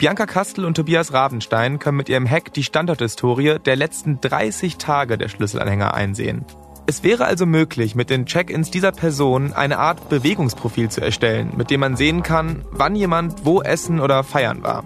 Bianca 0.00 0.24
Kastel 0.24 0.64
und 0.64 0.78
Tobias 0.78 1.12
Ravenstein 1.12 1.78
können 1.78 1.98
mit 1.98 2.08
ihrem 2.08 2.26
Hack 2.26 2.54
die 2.54 2.62
Standorthistorie 2.62 3.58
der 3.58 3.76
letzten 3.76 4.18
30 4.18 4.78
Tage 4.78 5.18
der 5.18 5.28
Schlüsselanhänger 5.28 5.92
einsehen. 5.92 6.46
Es 6.86 7.04
wäre 7.04 7.26
also 7.26 7.44
möglich, 7.44 7.94
mit 7.94 8.08
den 8.08 8.24
Check-ins 8.24 8.70
dieser 8.70 8.92
Person 8.92 9.52
eine 9.52 9.78
Art 9.78 10.08
Bewegungsprofil 10.08 10.88
zu 10.88 11.02
erstellen, 11.02 11.52
mit 11.54 11.68
dem 11.68 11.80
man 11.80 11.96
sehen 11.96 12.22
kann, 12.22 12.64
wann 12.70 12.96
jemand 12.96 13.44
wo 13.44 13.60
essen 13.60 14.00
oder 14.00 14.24
feiern 14.24 14.62
war. 14.62 14.84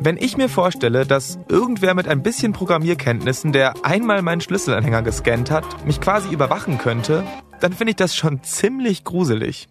Wenn 0.00 0.16
ich 0.16 0.36
mir 0.36 0.48
vorstelle, 0.48 1.06
dass 1.06 1.38
irgendwer 1.48 1.94
mit 1.94 2.08
ein 2.08 2.24
bisschen 2.24 2.52
Programmierkenntnissen, 2.52 3.52
der 3.52 3.74
einmal 3.84 4.22
meinen 4.22 4.40
Schlüsselanhänger 4.40 5.02
gescannt 5.02 5.52
hat, 5.52 5.86
mich 5.86 6.00
quasi 6.00 6.28
überwachen 6.32 6.78
könnte, 6.78 7.22
dann 7.60 7.72
finde 7.72 7.92
ich 7.92 7.96
das 7.96 8.16
schon 8.16 8.42
ziemlich 8.42 9.04
gruselig. 9.04 9.68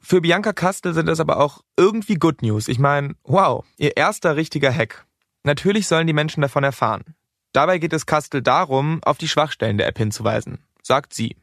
Für 0.00 0.20
Bianca 0.20 0.52
Kastel 0.52 0.94
sind 0.94 1.06
das 1.06 1.20
aber 1.20 1.38
auch 1.38 1.60
irgendwie 1.76 2.14
Good 2.14 2.42
News. 2.42 2.68
Ich 2.68 2.78
meine, 2.78 3.14
wow, 3.22 3.64
ihr 3.76 3.96
erster 3.96 4.36
richtiger 4.36 4.72
Hack. 4.72 5.06
Natürlich 5.44 5.86
sollen 5.86 6.06
die 6.06 6.12
Menschen 6.12 6.40
davon 6.40 6.64
erfahren. 6.64 7.14
Dabei 7.52 7.78
geht 7.78 7.92
es 7.92 8.06
Kastel 8.06 8.42
darum, 8.42 9.00
auf 9.02 9.18
die 9.18 9.28
Schwachstellen 9.28 9.78
der 9.78 9.86
App 9.86 9.98
hinzuweisen, 9.98 10.58
sagt 10.82 11.14
sie. 11.14 11.36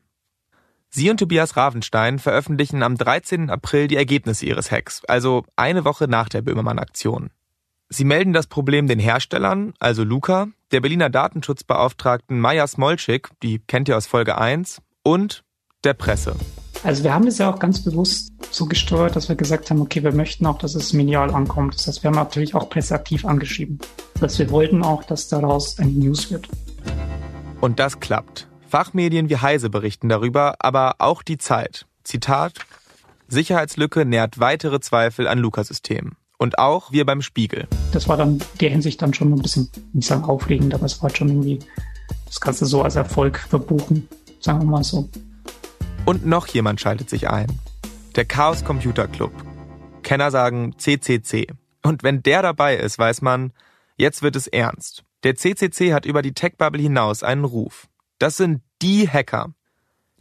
Sie 0.89 1.09
und 1.09 1.17
Tobias 1.17 1.57
Ravenstein 1.57 2.17
veröffentlichen 2.17 2.81
am 2.81 2.97
13. 2.97 3.49
April 3.49 3.87
die 3.87 3.97
Ergebnisse 3.97 4.45
ihres 4.45 4.71
Hacks, 4.71 5.03
also 5.05 5.45
eine 5.55 5.83
Woche 5.83 6.07
nach 6.07 6.29
der 6.29 6.41
Böhmermann-Aktion. 6.41 7.29
Sie 7.89 8.05
melden 8.05 8.33
das 8.33 8.47
Problem 8.47 8.87
den 8.87 8.99
Herstellern, 8.99 9.73
also 9.79 10.03
Luca, 10.03 10.47
der 10.71 10.81
Berliner 10.81 11.09
Datenschutzbeauftragten 11.09 12.39
Maja 12.39 12.67
Smolczyk, 12.67 13.29
die 13.43 13.59
kennt 13.59 13.89
ihr 13.89 13.97
aus 13.97 14.07
Folge 14.07 14.37
1, 14.37 14.81
und 15.03 15.43
der 15.83 15.93
Presse. 15.93 16.35
Also 16.83 17.03
wir 17.03 17.13
haben 17.13 17.25
das 17.25 17.37
ja 17.37 17.51
auch 17.51 17.59
ganz 17.59 17.83
bewusst 17.83 18.31
so 18.51 18.65
gesteuert, 18.65 19.15
dass 19.15 19.29
wir 19.29 19.35
gesagt 19.35 19.69
haben, 19.69 19.81
okay, 19.81 20.03
wir 20.03 20.11
möchten 20.11 20.45
auch, 20.45 20.57
dass 20.57 20.75
es 20.75 20.93
medial 20.93 21.33
ankommt. 21.33 21.75
Das 21.75 21.87
heißt, 21.87 22.03
wir 22.03 22.09
haben 22.09 22.15
natürlich 22.15 22.55
auch 22.55 22.69
presseaktiv 22.69 23.25
angeschrieben. 23.25 23.79
Dass 24.19 24.37
wir 24.39 24.49
wollten 24.51 24.83
auch, 24.83 25.03
dass 25.03 25.27
daraus 25.27 25.79
ein 25.79 25.97
News 25.97 26.31
wird. 26.31 26.47
Und 27.59 27.79
das 27.79 27.99
klappt. 27.99 28.47
Fachmedien 28.67 29.29
wie 29.29 29.37
Heise 29.37 29.69
berichten 29.69 30.09
darüber, 30.09 30.55
aber 30.59 30.95
auch 30.99 31.23
die 31.23 31.37
Zeit. 31.37 31.85
Zitat: 32.03 32.53
Sicherheitslücke 33.27 34.05
nährt 34.05 34.39
weitere 34.39 34.79
Zweifel 34.79 35.27
an 35.27 35.39
Luca-Systemen. 35.39 36.15
Und 36.37 36.59
auch 36.59 36.91
wir 36.91 37.05
beim 37.05 37.23
Spiegel. 37.23 37.67
Das 37.91 38.07
war 38.07 38.15
dann 38.15 38.39
der 38.61 38.69
Hinsicht 38.69 39.01
dann 39.01 39.13
schon 39.13 39.33
ein 39.33 39.41
bisschen, 39.41 39.69
nicht 39.93 40.07
sagen 40.07 40.23
aufregend, 40.23 40.73
aber 40.75 40.85
es 40.85 41.01
war 41.01 41.09
schon 41.09 41.29
irgendwie, 41.29 41.59
das 42.27 42.39
kannst 42.39 42.61
du 42.61 42.65
so 42.65 42.83
als 42.83 42.95
Erfolg 42.95 43.39
verbuchen, 43.39 44.07
sagen 44.39 44.59
wir 44.59 44.65
mal 44.65 44.83
so. 44.83 45.09
Und 46.07 46.25
noch 46.25 46.47
jemand 46.47 46.79
schaltet 46.79 47.09
sich 47.09 47.29
ein. 47.29 47.47
Der 48.15 48.23
Chaos 48.23 48.63
Computer 48.63 49.09
Club. 49.09 49.33
Kenner 50.03 50.31
sagen 50.31 50.73
CCC. 50.77 51.47
Und 51.83 52.01
wenn 52.01 52.23
der 52.23 52.41
dabei 52.41 52.77
ist, 52.77 52.97
weiß 52.97 53.21
man, 53.21 53.51
jetzt 53.97 54.21
wird 54.21 54.37
es 54.37 54.47
ernst. 54.47 55.03
Der 55.23 55.35
CCC 55.35 55.93
hat 55.93 56.05
über 56.05 56.21
die 56.21 56.31
Tech-Bubble 56.31 56.81
hinaus 56.81 57.23
einen 57.23 57.43
Ruf. 57.43 57.89
Das 58.19 58.37
sind 58.37 58.61
die 58.81 59.09
Hacker. 59.09 59.53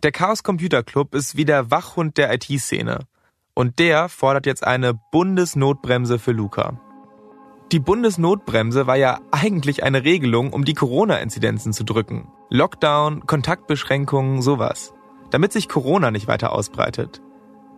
Der 0.02 0.10
Chaos 0.10 0.42
Computer 0.42 0.82
Club 0.82 1.14
ist 1.14 1.36
wie 1.36 1.44
der 1.44 1.70
Wachhund 1.70 2.18
der 2.18 2.34
IT-Szene. 2.34 3.06
Und 3.54 3.78
der 3.78 4.08
fordert 4.08 4.46
jetzt 4.46 4.66
eine 4.66 4.98
Bundesnotbremse 5.12 6.18
für 6.18 6.32
Luca. 6.32 6.80
Die 7.70 7.78
Bundesnotbremse 7.78 8.88
war 8.88 8.96
ja 8.96 9.20
eigentlich 9.30 9.84
eine 9.84 10.02
Regelung, 10.02 10.52
um 10.52 10.64
die 10.64 10.74
Corona-Inzidenzen 10.74 11.72
zu 11.72 11.84
drücken. 11.84 12.26
Lockdown, 12.50 13.24
Kontaktbeschränkungen, 13.26 14.42
sowas. 14.42 14.92
Damit 15.30 15.52
sich 15.52 15.68
Corona 15.68 16.10
nicht 16.10 16.28
weiter 16.28 16.52
ausbreitet. 16.52 17.20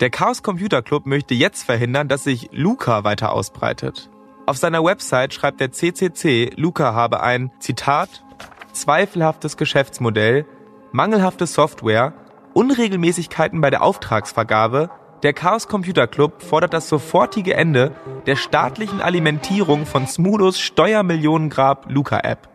Der 0.01 0.11
Chaos 0.11 0.43
Computer 0.43 0.83
Club 0.83 1.07
möchte 1.07 1.35
jetzt 1.35 1.65
verhindern, 1.65 2.09
dass 2.09 2.25
sich 2.25 2.51
Luca 2.53 3.05
weiter 3.05 3.33
ausbreitet. 3.33 4.11
Auf 4.47 4.57
seiner 4.57 4.85
Website 4.85 5.35
schreibt 5.35 5.61
der 5.61 5.73
CCC, 5.73 6.53
Luca 6.57 6.95
habe 6.95 7.21
ein, 7.21 7.51
Zitat, 7.59 8.25
zweifelhaftes 8.73 9.57
Geschäftsmodell, 9.57 10.47
mangelhafte 10.93 11.47
Software, 11.47 12.15
Unregelmäßigkeiten 12.55 13.61
bei 13.61 13.71
der 13.71 13.83
Auftragsvergabe, 13.83 14.91
der 15.23 15.33
Chaos 15.33 15.67
Computer 15.67 16.07
Club 16.07 16.43
fordert 16.43 16.73
das 16.73 16.89
sofortige 16.89 17.55
Ende 17.55 17.93
der 18.27 18.37
staatlichen 18.37 19.01
Alimentierung 19.01 19.85
von 19.85 20.07
Smudos 20.07 20.61
Steuermillionengrab 20.61 21.87
Luca 21.91 22.21
App. 22.21 22.49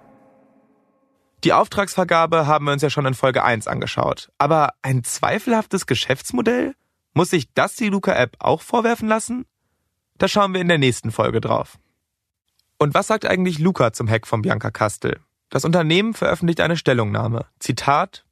Die 1.44 1.52
Auftragsvergabe 1.52 2.48
haben 2.48 2.66
wir 2.66 2.72
uns 2.72 2.82
ja 2.82 2.90
schon 2.90 3.06
in 3.06 3.14
Folge 3.14 3.44
1 3.44 3.68
angeschaut. 3.68 4.32
Aber 4.38 4.74
ein 4.82 5.04
zweifelhaftes 5.04 5.86
Geschäftsmodell? 5.86 6.74
Muss 7.14 7.32
sich 7.32 7.54
das 7.54 7.76
die 7.76 7.90
Luca 7.90 8.14
App 8.14 8.38
auch 8.40 8.62
vorwerfen 8.62 9.10
lassen? 9.10 9.46
Da 10.18 10.28
schauen 10.28 10.54
wir 10.54 10.62
in 10.62 10.70
der 10.70 10.78
nächsten 10.78 11.12
Folge 11.12 11.42
drauf. 11.42 11.78
Und 12.80 12.94
was 12.94 13.08
sagt 13.08 13.26
eigentlich 13.26 13.60
Luca 13.60 13.92
zum 13.92 14.10
Hack 14.10 14.26
von 14.26 14.42
Bianca 14.42 14.72
Kastel? 14.72 15.20
Das 15.50 15.66
Unternehmen 15.66 16.14
veröffentlicht 16.14 16.62
eine 16.62 16.78
Stellungnahme. 16.78 17.46
Zitat 17.60 18.26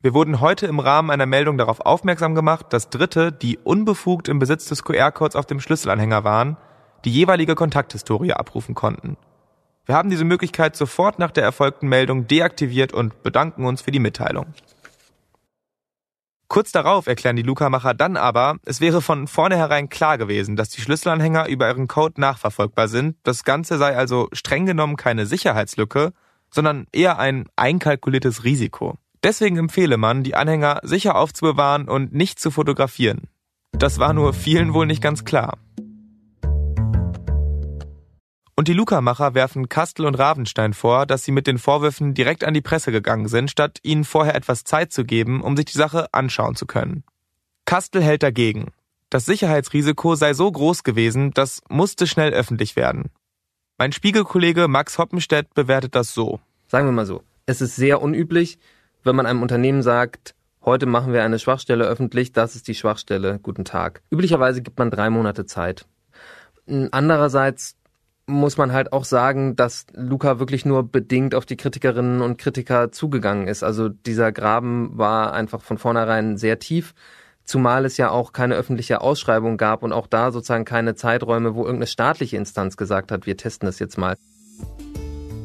wir 0.00 0.14
wurden 0.14 0.40
heute 0.40 0.66
im 0.66 0.78
Rahmen 0.78 1.10
einer 1.10 1.26
Meldung 1.26 1.58
darauf 1.58 1.80
aufmerksam 1.80 2.36
gemacht, 2.36 2.66
dass 2.70 2.88
Dritte, 2.88 3.32
die 3.32 3.58
unbefugt 3.58 4.28
im 4.28 4.38
Besitz 4.38 4.66
des 4.66 4.84
QR-Codes 4.84 5.34
auf 5.34 5.44
dem 5.44 5.58
Schlüsselanhänger 5.58 6.22
waren, 6.22 6.56
die 7.04 7.10
jeweilige 7.10 7.56
Kontakthistorie 7.56 8.32
abrufen 8.32 8.76
konnten. 8.76 9.16
Wir 9.88 9.96
haben 9.96 10.10
diese 10.10 10.26
Möglichkeit 10.26 10.76
sofort 10.76 11.18
nach 11.18 11.30
der 11.30 11.44
erfolgten 11.44 11.88
Meldung 11.88 12.26
deaktiviert 12.26 12.92
und 12.92 13.22
bedanken 13.22 13.64
uns 13.64 13.80
für 13.80 13.90
die 13.90 14.00
Mitteilung. 14.00 14.44
Kurz 16.46 16.72
darauf 16.72 17.06
erklären 17.06 17.36
die 17.36 17.42
Luca-Macher 17.42 17.94
dann 17.94 18.18
aber, 18.18 18.58
es 18.66 18.82
wäre 18.82 19.00
von 19.00 19.26
vornherein 19.26 19.88
klar 19.88 20.18
gewesen, 20.18 20.56
dass 20.56 20.68
die 20.68 20.82
Schlüsselanhänger 20.82 21.48
über 21.48 21.68
ihren 21.68 21.88
Code 21.88 22.20
nachverfolgbar 22.20 22.88
sind. 22.88 23.16
Das 23.22 23.44
Ganze 23.44 23.78
sei 23.78 23.96
also 23.96 24.28
streng 24.34 24.66
genommen 24.66 24.96
keine 24.96 25.24
Sicherheitslücke, 25.24 26.12
sondern 26.50 26.86
eher 26.92 27.18
ein 27.18 27.46
einkalkuliertes 27.56 28.44
Risiko. 28.44 28.98
Deswegen 29.22 29.56
empfehle 29.56 29.96
man, 29.96 30.22
die 30.22 30.34
Anhänger 30.34 30.80
sicher 30.82 31.16
aufzubewahren 31.16 31.88
und 31.88 32.12
nicht 32.12 32.38
zu 32.38 32.50
fotografieren. 32.50 33.22
Das 33.72 33.98
war 33.98 34.12
nur 34.12 34.34
vielen 34.34 34.74
wohl 34.74 34.86
nicht 34.86 35.02
ganz 35.02 35.24
klar. 35.24 35.56
Und 38.58 38.66
die 38.66 38.72
Luca-Macher 38.72 39.34
werfen 39.34 39.68
Kastel 39.68 40.04
und 40.04 40.16
Ravenstein 40.16 40.72
vor, 40.72 41.06
dass 41.06 41.22
sie 41.22 41.30
mit 41.30 41.46
den 41.46 41.58
Vorwürfen 41.58 42.12
direkt 42.12 42.42
an 42.42 42.54
die 42.54 42.60
Presse 42.60 42.90
gegangen 42.90 43.28
sind, 43.28 43.52
statt 43.52 43.78
ihnen 43.84 44.02
vorher 44.02 44.34
etwas 44.34 44.64
Zeit 44.64 44.92
zu 44.92 45.04
geben, 45.04 45.42
um 45.42 45.56
sich 45.56 45.66
die 45.66 45.78
Sache 45.78 46.12
anschauen 46.12 46.56
zu 46.56 46.66
können. 46.66 47.04
Kastel 47.66 48.02
hält 48.02 48.24
dagegen. 48.24 48.72
Das 49.10 49.26
Sicherheitsrisiko 49.26 50.16
sei 50.16 50.34
so 50.34 50.50
groß 50.50 50.82
gewesen, 50.82 51.30
das 51.34 51.62
musste 51.68 52.08
schnell 52.08 52.32
öffentlich 52.32 52.74
werden. 52.74 53.10
Mein 53.78 53.92
Spiegelkollege 53.92 54.66
Max 54.66 54.98
Hoppenstedt 54.98 55.54
bewertet 55.54 55.94
das 55.94 56.12
so. 56.12 56.40
Sagen 56.66 56.88
wir 56.88 56.92
mal 56.92 57.06
so. 57.06 57.22
Es 57.46 57.60
ist 57.60 57.76
sehr 57.76 58.02
unüblich, 58.02 58.58
wenn 59.04 59.14
man 59.14 59.26
einem 59.26 59.42
Unternehmen 59.42 59.82
sagt, 59.82 60.34
heute 60.64 60.86
machen 60.86 61.12
wir 61.12 61.22
eine 61.22 61.38
Schwachstelle 61.38 61.84
öffentlich, 61.84 62.32
das 62.32 62.56
ist 62.56 62.66
die 62.66 62.74
Schwachstelle, 62.74 63.38
guten 63.38 63.64
Tag. 63.64 64.02
Üblicherweise 64.10 64.62
gibt 64.62 64.80
man 64.80 64.90
drei 64.90 65.10
Monate 65.10 65.46
Zeit. 65.46 65.86
Andererseits 66.90 67.77
muss 68.28 68.58
man 68.58 68.72
halt 68.72 68.92
auch 68.92 69.04
sagen, 69.04 69.56
dass 69.56 69.86
Luca 69.94 70.38
wirklich 70.38 70.66
nur 70.66 70.82
bedingt 70.82 71.34
auf 71.34 71.46
die 71.46 71.56
Kritikerinnen 71.56 72.20
und 72.20 72.36
Kritiker 72.36 72.92
zugegangen 72.92 73.48
ist. 73.48 73.62
Also 73.62 73.88
dieser 73.88 74.32
Graben 74.32 74.96
war 74.96 75.32
einfach 75.32 75.62
von 75.62 75.78
vornherein 75.78 76.36
sehr 76.36 76.58
tief, 76.58 76.94
zumal 77.44 77.86
es 77.86 77.96
ja 77.96 78.10
auch 78.10 78.32
keine 78.32 78.54
öffentliche 78.54 79.00
Ausschreibung 79.00 79.56
gab 79.56 79.82
und 79.82 79.92
auch 79.92 80.06
da 80.06 80.30
sozusagen 80.30 80.66
keine 80.66 80.94
Zeiträume, 80.94 81.54
wo 81.54 81.60
irgendeine 81.60 81.86
staatliche 81.86 82.36
Instanz 82.36 82.76
gesagt 82.76 83.10
hat, 83.10 83.24
wir 83.26 83.38
testen 83.38 83.66
das 83.66 83.78
jetzt 83.78 83.96
mal. 83.96 84.16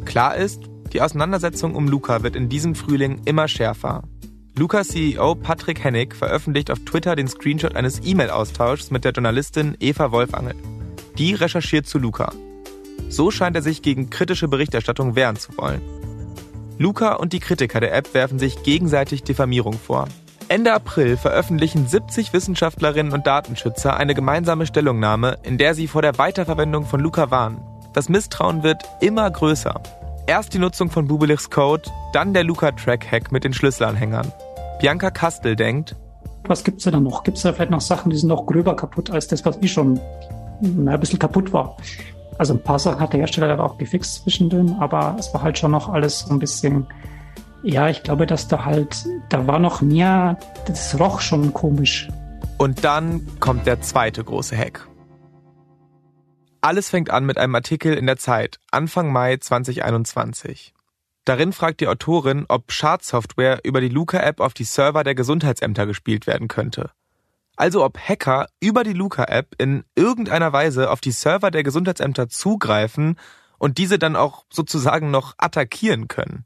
Klar 0.04 0.36
ist, 0.36 0.64
die 0.92 1.02
Auseinandersetzung 1.02 1.76
um 1.76 1.88
Luca 1.88 2.22
wird 2.22 2.36
in 2.36 2.50
diesem 2.50 2.76
Frühling 2.76 3.22
immer 3.24 3.48
schärfer. 3.48 4.04
Luca 4.56 4.84
CEO 4.84 5.36
Patrick 5.36 5.84
Hennig 5.84 6.14
veröffentlicht 6.14 6.70
auf 6.70 6.80
Twitter 6.80 7.16
den 7.16 7.30
Screenshot 7.30 7.76
eines 7.76 8.06
E-Mail-Austauschs 8.06 8.92
mit 8.92 9.06
der 9.06 9.14
Journalistin 9.14 9.76
Eva 9.80 10.12
Wolfangel. 10.12 10.56
Die 11.18 11.34
recherchiert 11.34 11.88
zu 11.88 11.98
Luca. 11.98 12.32
So 13.10 13.32
scheint 13.32 13.56
er 13.56 13.62
sich 13.62 13.82
gegen 13.82 14.10
kritische 14.10 14.48
Berichterstattung 14.48 15.16
wehren 15.16 15.36
zu 15.36 15.58
wollen. 15.58 15.82
Luca 16.78 17.14
und 17.14 17.34
die 17.34 17.40
Kritiker 17.40 17.80
der 17.80 17.94
App 17.94 18.14
werfen 18.14 18.40
sich 18.40 18.64
gegenseitig 18.64 19.24
Diffamierung 19.24 19.74
vor. 19.74 20.08
Ende 20.50 20.74
April 20.74 21.18
veröffentlichen 21.18 21.88
70 21.88 22.34
Wissenschaftlerinnen 22.34 23.14
und 23.14 23.26
Datenschützer 23.26 23.96
eine 23.96 24.14
gemeinsame 24.14 24.66
Stellungnahme, 24.66 25.38
in 25.44 25.58
der 25.58 25.76
sie 25.76 25.88
vor 25.88 26.02
der 26.02 26.18
Weiterverwendung 26.18 26.86
von 26.86 27.00
Luca 27.00 27.32
warnen. 27.32 27.62
Das 27.94 28.10
Misstrauen 28.10 28.64
wird 28.64 28.84
immer 29.02 29.30
größer. 29.30 29.82
Erst 30.26 30.54
die 30.54 30.60
Nutzung 30.60 30.90
von 30.90 31.08
Bubelichs 31.08 31.50
Code, 31.50 31.84
dann 32.12 32.34
der 32.34 32.44
Luca-Track-Hack 32.44 33.32
mit 33.32 33.44
den 33.44 33.54
Schlüsselanhängern. 33.54 34.32
Bianca 34.80 35.12
Kastel 35.12 35.56
denkt, 35.56 35.96
was 36.46 36.64
gibt's 36.64 36.84
denn 36.84 36.94
da 36.94 37.00
noch? 37.00 37.24
Gibt's 37.24 37.44
da 37.44 37.54
vielleicht 37.54 37.72
noch 37.72 37.82
Sachen, 37.82 38.10
die 38.10 38.18
sind 38.18 38.28
noch 38.28 38.46
gröber 38.46 38.76
kaputt 38.76 39.10
als 39.12 39.28
das, 39.28 39.46
was 39.46 39.62
eh 39.62 39.68
schon 39.68 40.00
ein 40.62 41.00
bisschen 41.00 41.20
kaputt 41.20 41.54
war? 41.54 41.78
Also 42.44 42.56
ein 42.56 42.62
paar 42.62 42.78
Sachen 42.78 43.00
hat 43.00 43.14
der 43.14 43.22
Hersteller 43.22 43.58
auch 43.64 43.78
gefixt 43.78 44.24
zwischendrin, 44.24 44.76
aber 44.78 45.16
es 45.18 45.34
war 45.34 45.44
halt 45.44 45.58
schon 45.58 45.72
noch 45.72 45.88
alles 45.88 46.20
so 46.20 46.34
ein 46.34 46.40
bisschen, 46.40 46.86
ja, 47.64 47.88
ich 47.88 48.04
glaube, 48.04 48.26
dass 48.28 48.50
da 48.50 48.66
halt, 48.66 49.06
da 49.30 49.48
war 49.48 49.60
noch 49.60 49.80
mehr, 49.80 50.38
das 50.66 51.00
roch 51.00 51.22
schon 51.22 51.54
komisch. 51.54 52.10
Und 52.58 52.84
dann 52.84 53.26
kommt 53.40 53.66
der 53.66 53.80
zweite 53.80 54.26
große 54.26 54.58
Hack. 54.58 54.90
Alles 56.60 56.90
fängt 56.90 57.12
an 57.12 57.26
mit 57.26 57.38
einem 57.38 57.56
Artikel 57.56 57.94
in 57.94 58.08
der 58.08 58.18
Zeit, 58.18 58.60
Anfang 58.72 59.14
Mai 59.14 59.38
2021. 59.38 60.74
Darin 61.24 61.54
fragt 61.54 61.80
die 61.80 61.88
Autorin, 61.88 62.44
ob 62.50 62.74
Schadsoftware 62.74 63.62
über 63.64 63.80
die 63.80 63.88
Luca-App 63.88 64.42
auf 64.42 64.54
die 64.54 64.66
Server 64.66 65.06
der 65.06 65.16
Gesundheitsämter 65.16 65.86
gespielt 65.86 66.28
werden 66.28 66.50
könnte. 66.50 66.92
Also 67.56 67.84
ob 67.84 67.98
Hacker 67.98 68.48
über 68.60 68.84
die 68.84 68.94
Luca-App 68.94 69.56
in 69.58 69.84
irgendeiner 69.96 70.54
Weise 70.54 70.90
auf 70.90 71.02
die 71.02 71.12
Server 71.12 71.52
der 71.52 71.64
Gesundheitsämter 71.64 72.30
zugreifen 72.30 73.20
und 73.58 73.78
diese 73.78 74.00
dann 74.00 74.16
auch 74.16 74.46
sozusagen 74.50 75.12
noch 75.12 75.36
attackieren 75.38 76.08
können. 76.08 76.46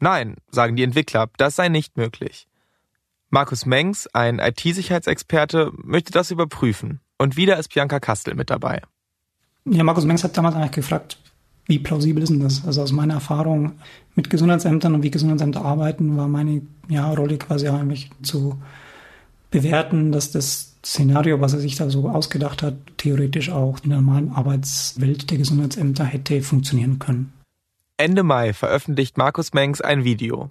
Nein, 0.00 0.36
sagen 0.50 0.76
die 0.76 0.82
Entwickler, 0.82 1.28
das 1.36 1.56
sei 1.56 1.68
nicht 1.68 1.96
möglich. 1.96 2.48
Markus 3.30 3.66
Mengs, 3.66 4.06
ein 4.14 4.38
IT-Sicherheitsexperte, 4.38 5.72
möchte 5.76 6.12
das 6.12 6.30
überprüfen. 6.30 7.00
Und 7.18 7.36
wieder 7.36 7.58
ist 7.58 7.74
Bianca 7.74 8.00
Kastel 8.00 8.34
mit 8.34 8.48
dabei. 8.48 8.80
Ja, 9.66 9.84
Markus 9.84 10.04
Mengs 10.04 10.24
hat 10.24 10.36
damals 10.36 10.54
eigentlich 10.54 10.70
gefragt, 10.72 11.18
wie 11.66 11.78
plausibel 11.78 12.22
ist 12.22 12.30
denn 12.30 12.40
das? 12.40 12.64
Also 12.64 12.80
aus 12.80 12.92
meiner 12.92 13.14
Erfahrung 13.14 13.72
mit 14.14 14.30
Gesundheitsämtern 14.30 14.94
und 14.94 15.02
wie 15.02 15.10
Gesundheitsämter 15.10 15.62
arbeiten, 15.62 16.16
war 16.16 16.26
meine 16.26 16.62
ja, 16.88 17.10
Rolle 17.12 17.36
quasi 17.36 17.68
eigentlich 17.68 18.10
zu 18.22 18.58
bewerten, 19.50 20.12
dass 20.12 20.30
das 20.30 20.76
Szenario, 20.84 21.40
was 21.40 21.54
er 21.54 21.60
sich 21.60 21.76
da 21.76 21.90
so 21.90 22.08
ausgedacht 22.08 22.62
hat, 22.62 22.74
theoretisch 22.96 23.50
auch 23.50 23.78
in 23.82 23.90
der 23.90 24.00
normalen 24.00 24.32
Arbeitswelt 24.32 25.30
der 25.30 25.38
Gesundheitsämter 25.38 26.04
hätte 26.04 26.40
funktionieren 26.42 26.98
können. 26.98 27.32
Ende 27.96 28.22
Mai 28.22 28.52
veröffentlicht 28.52 29.18
Markus 29.18 29.52
Mengs 29.52 29.80
ein 29.80 30.04
Video. 30.04 30.50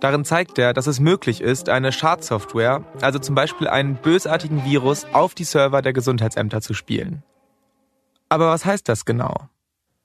Darin 0.00 0.24
zeigt 0.24 0.58
er, 0.58 0.72
dass 0.72 0.86
es 0.86 1.00
möglich 1.00 1.40
ist, 1.40 1.68
eine 1.68 1.92
Schadsoftware, 1.92 2.84
also 3.00 3.18
zum 3.18 3.34
Beispiel 3.34 3.66
einen 3.66 3.96
bösartigen 3.96 4.64
Virus, 4.64 5.06
auf 5.12 5.34
die 5.34 5.44
Server 5.44 5.82
der 5.82 5.92
Gesundheitsämter 5.92 6.60
zu 6.60 6.72
spielen. 6.72 7.24
Aber 8.28 8.48
was 8.48 8.64
heißt 8.64 8.88
das 8.88 9.04
genau? 9.04 9.48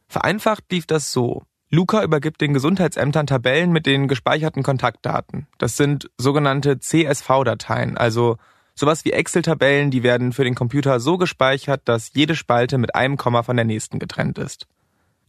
Vereinfacht 0.08 0.66
lief 0.72 0.88
das 0.88 1.12
so. 1.12 1.44
Luca 1.74 2.04
übergibt 2.04 2.40
den 2.40 2.54
Gesundheitsämtern 2.54 3.26
Tabellen 3.26 3.72
mit 3.72 3.88
den 3.88 4.08
gespeicherten 4.08 4.62
Kontaktdaten. 4.62 5.48
Das 5.58 5.76
sind 5.76 6.08
sogenannte 6.20 6.80
CSV-Dateien, 6.80 7.98
also 7.98 8.38
sowas 8.76 9.04
wie 9.06 9.12
Excel-Tabellen, 9.12 9.90
die 9.90 10.04
werden 10.04 10.34
für 10.34 10.44
den 10.44 10.54
Computer 10.54 11.00
so 11.00 11.18
gespeichert, 11.18 11.82
dass 11.86 12.12
jede 12.14 12.36
Spalte 12.36 12.78
mit 12.78 12.94
einem 12.94 13.18
Komma 13.18 13.42
von 13.42 13.56
der 13.56 13.66
nächsten 13.66 13.98
getrennt 13.98 14.38
ist. 14.38 14.68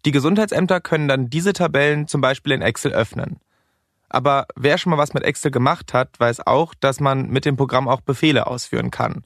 Die 0.05 0.11
Gesundheitsämter 0.11 0.83
können 0.83 1.09
dann 1.09 1.31
diese 1.31 1.55
Tabellen 1.55 2.09
zum 2.09 2.21
Beispiel 2.21 2.53
in 2.53 2.61
Excel 2.61 2.93
öffnen. 2.93 3.41
Aber 4.11 4.47
wer 4.55 4.77
schon 4.77 4.91
mal 4.91 4.99
was 4.99 5.15
mit 5.15 5.23
Excel 5.23 5.51
gemacht 5.51 5.95
hat, 5.95 6.21
weiß 6.21 6.47
auch, 6.47 6.75
dass 6.75 7.01
man 7.01 7.31
mit 7.31 7.47
dem 7.47 7.57
Programm 7.57 7.89
auch 7.89 8.03
Befehle 8.03 8.47
ausführen 8.47 8.91
kann. 8.91 9.25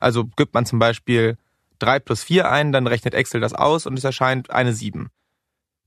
Also 0.00 0.24
gibt 0.34 0.52
man 0.52 0.66
zum 0.66 0.80
Beispiel 0.80 1.38
3 1.78 2.00
plus 2.00 2.24
4 2.24 2.50
ein, 2.50 2.72
dann 2.72 2.88
rechnet 2.88 3.14
Excel 3.14 3.40
das 3.40 3.54
aus 3.54 3.86
und 3.86 3.96
es 3.96 4.02
erscheint 4.02 4.50
eine 4.50 4.72
7. 4.72 5.10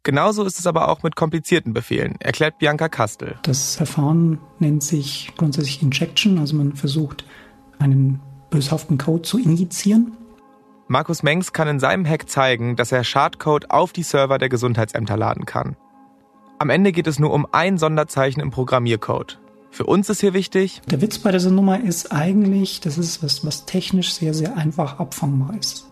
Genauso 0.04 0.44
ist 0.46 0.60
es 0.60 0.66
aber 0.66 0.88
auch 0.88 1.04
mit 1.04 1.16
komplizierten 1.16 1.74
Befehlen, 1.74 2.16
erklärt 2.20 2.58
Bianca 2.58 2.88
Kastel. 2.88 3.38
Das 3.44 3.76
Verfahren 3.76 4.40
nennt 4.60 4.82
sich 4.84 5.32
grundsätzlich 5.38 5.82
Injection, 5.82 6.38
also 6.40 6.56
man 6.56 6.74
versucht 6.74 7.26
einen 7.80 8.22
böshaften 8.50 8.98
Code 8.98 9.24
zu 9.24 9.38
injizieren. 9.38 10.14
Markus 10.88 11.22
Mengs 11.22 11.54
kann 11.54 11.68
in 11.68 11.80
seinem 11.80 12.06
Hack 12.08 12.30
zeigen, 12.30 12.76
dass 12.76 12.92
er 12.92 13.04
Schadcode 13.04 13.70
auf 13.70 13.94
die 13.94 14.04
Server 14.04 14.38
der 14.38 14.50
Gesundheitsämter 14.50 15.18
laden 15.18 15.46
kann. 15.46 15.76
Am 16.58 16.70
Ende 16.70 16.92
geht 16.92 17.08
es 17.08 17.20
nur 17.20 17.32
um 17.32 17.46
ein 17.52 17.78
Sonderzeichen 17.78 18.42
im 18.42 18.52
Programmiercode. 18.52 19.40
Für 19.72 19.86
uns 19.86 20.10
ist 20.10 20.22
hier 20.22 20.34
wichtig. 20.34 20.82
Der 20.90 21.02
Witz 21.02 21.20
bei 21.20 21.32
dieser 21.32 21.52
Nummer 21.52 21.80
ist 21.80 22.12
eigentlich, 22.12 22.82
das 22.82 22.98
ist 22.98 23.22
was, 23.24 23.46
was 23.46 23.66
technisch 23.66 24.14
sehr, 24.14 24.34
sehr 24.34 24.58
einfach 24.58 25.00
abfangbar 25.00 25.56
ist. 25.60 25.86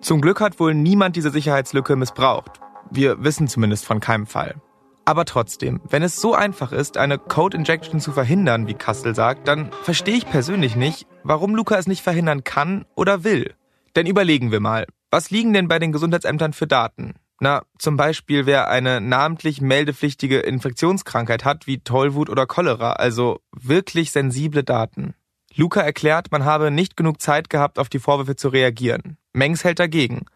Zum 0.00 0.20
Glück 0.20 0.40
hat 0.40 0.58
wohl 0.60 0.74
niemand 0.74 1.16
diese 1.16 1.30
Sicherheitslücke 1.30 1.94
missbraucht. 1.96 2.60
Wir 2.90 3.22
wissen 3.22 3.48
zumindest 3.48 3.84
von 3.84 4.00
keinem 4.00 4.26
Fall. 4.26 4.56
Aber 5.04 5.24
trotzdem, 5.24 5.80
wenn 5.88 6.02
es 6.02 6.16
so 6.20 6.34
einfach 6.34 6.70
ist, 6.70 6.98
eine 6.98 7.18
Code 7.18 7.56
Injection 7.56 7.98
zu 7.98 8.12
verhindern, 8.12 8.66
wie 8.66 8.74
Kastel 8.74 9.14
sagt, 9.14 9.48
dann 9.48 9.70
verstehe 9.82 10.16
ich 10.16 10.26
persönlich 10.26 10.76
nicht, 10.76 11.06
warum 11.22 11.54
Luca 11.54 11.78
es 11.78 11.86
nicht 11.86 12.02
verhindern 12.02 12.44
kann 12.44 12.84
oder 12.94 13.24
will. 13.24 13.54
Denn 13.96 14.06
überlegen 14.06 14.52
wir 14.52 14.60
mal, 14.60 14.86
was 15.10 15.30
liegen 15.30 15.54
denn 15.54 15.66
bei 15.66 15.78
den 15.78 15.92
Gesundheitsämtern 15.92 16.52
für 16.52 16.66
Daten? 16.66 17.14
Na, 17.40 17.62
zum 17.78 17.96
Beispiel, 17.96 18.46
wer 18.46 18.68
eine 18.68 19.00
namentlich 19.00 19.60
meldepflichtige 19.60 20.40
Infektionskrankheit 20.40 21.44
hat, 21.44 21.66
wie 21.66 21.78
Tollwut 21.78 22.28
oder 22.28 22.46
Cholera, 22.46 22.92
also 22.94 23.40
wirklich 23.52 24.10
sensible 24.10 24.64
Daten. 24.64 25.14
Luca 25.54 25.80
erklärt, 25.80 26.30
man 26.30 26.44
habe 26.44 26.70
nicht 26.70 26.96
genug 26.96 27.22
Zeit 27.22 27.48
gehabt, 27.48 27.78
auf 27.78 27.88
die 27.88 27.98
Vorwürfe 27.98 28.36
zu 28.36 28.48
reagieren. 28.48 29.16
Mengs 29.32 29.64
hält 29.64 29.78
dagegen. 29.78 30.26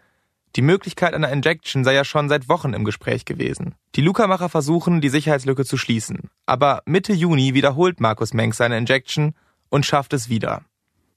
Die 0.54 0.62
Möglichkeit 0.62 1.14
einer 1.14 1.32
Injection 1.32 1.82
sei 1.82 1.94
ja 1.94 2.04
schon 2.04 2.28
seit 2.28 2.48
Wochen 2.48 2.74
im 2.74 2.84
Gespräch 2.84 3.24
gewesen. 3.24 3.74
Die 3.94 4.02
Luca-Macher 4.02 4.50
versuchen, 4.50 5.00
die 5.00 5.08
Sicherheitslücke 5.08 5.64
zu 5.64 5.78
schließen. 5.78 6.28
Aber 6.44 6.82
Mitte 6.84 7.14
Juni 7.14 7.54
wiederholt 7.54 8.00
Markus 8.00 8.34
Mengs 8.34 8.58
seine 8.58 8.76
Injection 8.76 9.34
und 9.70 9.86
schafft 9.86 10.12
es 10.12 10.28
wieder. 10.28 10.62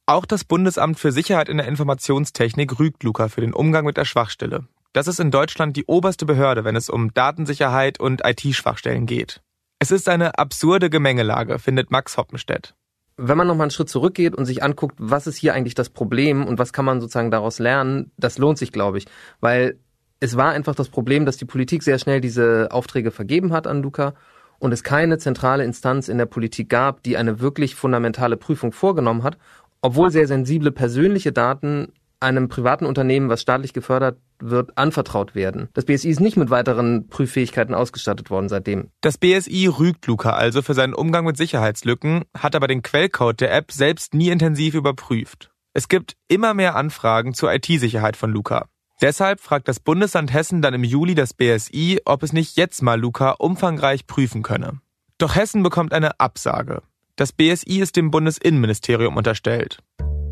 Auch 0.06 0.26
das 0.26 0.46
Bundesamt 0.46 1.00
für 1.00 1.12
Sicherheit 1.12 1.50
in 1.50 1.58
der 1.58 1.68
Informationstechnik 1.68 2.80
rügt 2.80 3.04
Luca 3.04 3.28
für 3.28 3.42
den 3.42 3.54
Umgang 3.54 3.86
mit 3.86 3.98
der 3.98 4.06
Schwachstelle. 4.06 4.68
Das 4.94 5.08
ist 5.08 5.20
in 5.20 5.32
Deutschland 5.32 5.76
die 5.76 5.86
oberste 5.86 6.26
Behörde, 6.26 6.64
wenn 6.64 6.78
es 6.78 6.90
um 6.90 7.14
Datensicherheit 7.14 8.00
und 8.00 8.22
IT-Schwachstellen 8.24 9.06
geht. 9.06 9.42
Es 9.80 9.92
ist 9.92 10.08
eine 10.08 10.38
absurde 10.40 10.90
Gemengelage, 10.90 11.60
findet 11.60 11.92
Max 11.92 12.16
Hoppenstedt 12.18 12.74
wenn 13.18 13.38
man 13.38 13.48
nochmal 13.48 13.66
einen 13.66 13.72
Schritt 13.72 13.90
zurückgeht 13.90 14.36
und 14.36 14.46
sich 14.46 14.64
anguckt, 14.64 14.96
was 15.00 15.28
ist 15.28 15.38
hier 15.38 15.54
eigentlich 15.54 15.76
das 15.76 15.90
Problem 15.90 16.46
und 16.46 16.60
was 16.60 16.74
kann 16.74 16.86
man 16.86 17.00
sozusagen 17.00 17.32
daraus 17.32 17.60
lernen, 17.60 18.12
das 18.18 18.38
lohnt 18.38 18.58
sich, 18.58 18.72
glaube 18.72 18.98
ich. 18.98 19.06
Weil 19.40 19.80
es 20.20 20.36
war 20.38 20.52
einfach 20.52 20.76
das 20.76 20.90
Problem, 20.90 21.26
dass 21.26 21.38
die 21.38 21.46
Politik 21.46 21.84
sehr 21.84 22.00
schnell 22.00 22.22
diese 22.22 22.70
Aufträge 22.72 23.12
vergeben 23.12 23.54
hat 23.54 23.68
an 23.68 23.82
Luca 23.82 24.14
und 24.60 24.72
es 24.72 24.84
keine 24.84 25.18
zentrale 25.18 25.64
Instanz 25.64 26.08
in 26.08 26.18
der 26.18 26.26
Politik 26.26 26.70
gab, 26.70 27.04
die 27.04 27.18
eine 27.18 27.40
wirklich 27.40 27.76
fundamentale 27.76 28.38
Prüfung 28.38 28.72
vorgenommen 28.72 29.24
hat, 29.24 29.38
obwohl 29.82 30.10
sehr 30.10 30.28
sensible 30.28 30.72
persönliche 30.72 31.32
Daten 31.32 31.94
einem 32.20 32.50
privaten 32.50 32.86
Unternehmen, 32.86 33.30
was 33.30 33.42
staatlich 33.42 33.74
gefördert 33.74 34.18
wird, 34.40 34.78
anvertraut 34.78 35.36
werden. 35.36 35.70
Das 35.74 35.86
BSI 35.86 36.10
ist 36.10 36.20
nicht 36.20 36.38
mit 36.38 36.50
weiteren 36.50 37.08
Prüffähigkeiten 37.08 37.74
ausgestattet 37.74 38.30
worden 38.30 38.50
seitdem. 38.50 38.90
Das 39.02 39.18
BSI 39.18 39.68
rügt 39.68 40.06
Luca 40.08 40.32
also 40.32 40.62
für 40.62 40.74
seinen 40.74 40.94
Umgang 40.94 41.26
mit 41.26 41.38
Sicherheitslücken, 41.38 42.26
hat 42.38 42.56
aber 42.56 42.68
den 42.68 42.82
Quellcode 42.82 43.40
der 43.42 43.54
App 43.54 43.72
selbst 43.72 44.14
nie 44.14 44.30
intensiv 44.30 44.74
überprüft. 44.74 45.52
Es 45.74 45.88
gibt 45.88 46.16
immer 46.28 46.54
mehr 46.54 46.76
Anfragen 46.76 47.34
zur 47.34 47.54
IT-Sicherheit 47.54 48.18
von 48.18 48.32
Luca. 48.32 48.66
Deshalb 49.02 49.42
fragt 49.42 49.68
das 49.68 49.82
Bundesland 49.82 50.34
Hessen 50.34 50.62
dann 50.62 50.74
im 50.74 50.84
Juli 50.84 51.16
das 51.16 51.34
BSI, 51.34 52.00
ob 52.06 52.24
es 52.24 52.32
nicht 52.32 52.56
jetzt 52.56 52.82
mal 52.82 53.00
Luca 53.00 53.32
umfangreich 53.32 54.08
prüfen 54.08 54.42
könne. 54.42 54.80
Doch 55.18 55.36
Hessen 55.36 55.64
bekommt 55.64 55.94
eine 55.94 56.20
Absage. 56.20 56.82
Das 57.18 57.34
BSI 57.34 57.80
ist 57.80 57.98
dem 57.98 58.12
Bundesinnenministerium 58.12 59.18
unterstellt 59.18 59.80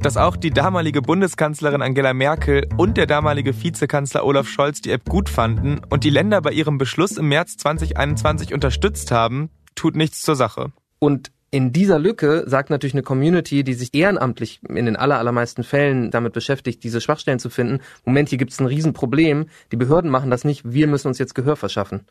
dass 0.03 0.17
auch 0.17 0.35
die 0.35 0.49
damalige 0.49 1.01
Bundeskanzlerin 1.01 1.81
Angela 1.81 2.13
Merkel 2.13 2.67
und 2.75 2.97
der 2.97 3.05
damalige 3.05 3.63
Vizekanzler 3.63 4.25
Olaf 4.25 4.49
Scholz 4.49 4.81
die 4.81 4.91
App 4.91 5.05
gut 5.05 5.29
fanden 5.29 5.79
und 5.89 6.03
die 6.03 6.09
Länder 6.09 6.41
bei 6.41 6.51
ihrem 6.51 6.77
Beschluss 6.77 7.17
im 7.17 7.29
März 7.29 7.55
2021 7.55 8.53
unterstützt 8.53 9.11
haben, 9.11 9.49
tut 9.75 9.95
nichts 9.95 10.21
zur 10.21 10.35
Sache. 10.35 10.73
Und 10.99 11.31
in 11.51 11.71
dieser 11.71 11.99
Lücke 11.99 12.43
sagt 12.47 12.69
natürlich 12.69 12.95
eine 12.95 13.03
Community, 13.03 13.63
die 13.63 13.75
sich 13.75 13.93
ehrenamtlich 13.93 14.59
in 14.67 14.85
den 14.85 14.97
allermeisten 14.97 15.63
Fällen 15.63 16.11
damit 16.11 16.33
beschäftigt, 16.33 16.83
diese 16.83 16.99
Schwachstellen 16.99 17.39
zu 17.39 17.49
finden, 17.49 17.79
Moment, 18.03 18.27
hier 18.27 18.37
gibt 18.37 18.51
es 18.51 18.59
ein 18.59 18.65
Riesenproblem, 18.65 19.45
die 19.71 19.77
Behörden 19.77 20.11
machen 20.11 20.29
das 20.29 20.43
nicht, 20.43 20.69
wir 20.69 20.87
müssen 20.87 21.07
uns 21.07 21.17
jetzt 21.17 21.33
Gehör 21.33 21.55
verschaffen. 21.55 22.01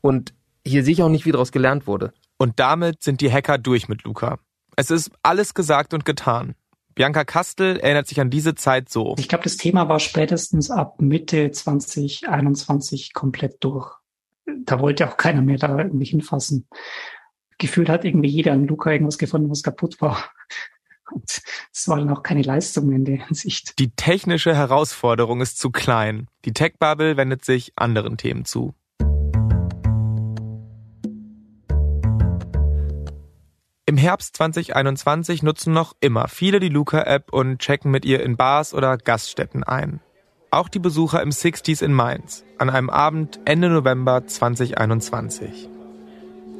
Und 0.00 0.34
hier 0.64 0.84
sehe 0.84 0.92
ich 0.92 1.02
auch 1.02 1.08
nicht, 1.08 1.26
wie 1.26 1.32
daraus 1.32 1.50
gelernt 1.50 1.88
wurde. 1.88 2.12
Und 2.38 2.60
damit 2.60 3.02
sind 3.02 3.20
die 3.20 3.32
Hacker 3.32 3.58
durch 3.58 3.88
mit 3.88 4.04
Luca. 4.04 4.38
Es 4.76 4.92
ist 4.92 5.10
alles 5.22 5.54
gesagt 5.54 5.94
und 5.94 6.04
getan. 6.04 6.54
Bianca 6.94 7.24
Kastel 7.24 7.78
erinnert 7.78 8.06
sich 8.06 8.20
an 8.20 8.30
diese 8.30 8.54
Zeit 8.54 8.88
so. 8.88 9.14
Ich 9.18 9.28
glaube, 9.28 9.44
das 9.44 9.56
Thema 9.56 9.88
war 9.88 10.00
spätestens 10.00 10.70
ab 10.70 11.00
Mitte 11.00 11.50
2021 11.50 13.12
komplett 13.12 13.56
durch. 13.60 13.92
Da 14.46 14.80
wollte 14.80 15.08
auch 15.08 15.16
keiner 15.16 15.42
mehr 15.42 15.58
da 15.58 15.76
irgendwie 15.78 16.04
hinfassen. 16.04 16.68
Gefühlt 17.58 17.88
hat 17.88 18.04
irgendwie 18.04 18.28
jeder 18.28 18.52
an 18.52 18.66
Luca 18.66 18.90
irgendwas 18.90 19.18
gefunden, 19.18 19.50
was 19.50 19.62
kaputt 19.62 20.00
war. 20.00 20.30
Und 21.12 21.42
es 21.72 21.88
war 21.88 21.98
dann 21.98 22.10
auch 22.10 22.22
keine 22.22 22.42
Leistung 22.42 22.92
in 22.92 23.04
der 23.04 23.26
Hinsicht. 23.26 23.78
Die 23.78 23.90
technische 23.90 24.54
Herausforderung 24.54 25.40
ist 25.40 25.58
zu 25.58 25.70
klein. 25.70 26.28
Die 26.44 26.52
Tech-Bubble 26.52 27.16
wendet 27.16 27.44
sich 27.44 27.72
anderen 27.76 28.16
Themen 28.16 28.44
zu. 28.44 28.74
Im 33.86 33.98
Herbst 33.98 34.34
2021 34.36 35.42
nutzen 35.42 35.74
noch 35.74 35.94
immer 36.00 36.26
viele 36.28 36.58
die 36.58 36.70
Luca-App 36.70 37.30
und 37.34 37.58
checken 37.58 37.90
mit 37.90 38.06
ihr 38.06 38.22
in 38.22 38.38
Bars 38.38 38.72
oder 38.72 38.96
Gaststätten 38.96 39.62
ein. 39.62 40.00
Auch 40.50 40.70
die 40.70 40.78
Besucher 40.78 41.20
im 41.20 41.28
60s 41.28 41.84
in 41.84 41.92
Mainz 41.92 42.44
an 42.56 42.70
einem 42.70 42.88
Abend 42.88 43.40
Ende 43.44 43.68
November 43.68 44.26
2021. 44.26 45.68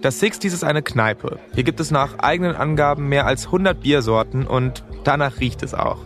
Das 0.03 0.23
60s 0.23 0.53
ist 0.53 0.65
eine 0.65 0.83
Kneipe. 0.83 1.39
Hier 1.55 1.65
gibt 1.65 1.81
es 1.81 1.91
nach 1.91 2.19
eigenen 2.19 2.57
Angaben 2.57 3.09
mehr 3.09 3.27
als 3.27 3.47
100 3.47 3.81
Biersorten 3.81 4.47
und 4.47 4.85
danach 5.05 5.41
riecht 5.41 5.63
es 5.63 5.73
auch. 5.73 6.01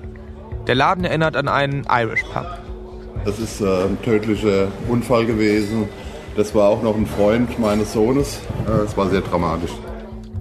Der 0.69 0.77
Laden 0.77 1.03
erinnert 1.03 1.35
an 1.35 1.49
einen 1.49 1.85
Irish 1.91 2.23
Pub. 2.33 2.47
Das 3.25 3.41
ist 3.41 3.61
äh, 3.61 3.87
ein 3.87 4.01
tödlicher 4.03 4.69
Unfall 4.87 5.27
gewesen. 5.27 5.89
Das 6.37 6.55
war 6.55 6.69
auch 6.69 6.85
noch 6.85 6.95
ein 6.95 7.07
Freund 7.07 7.59
meines 7.59 7.93
Sohnes. 7.93 8.41
Äh, 8.69 8.83
es 8.83 8.97
war 8.97 9.11
sehr 9.11 9.23
dramatisch. 9.23 9.73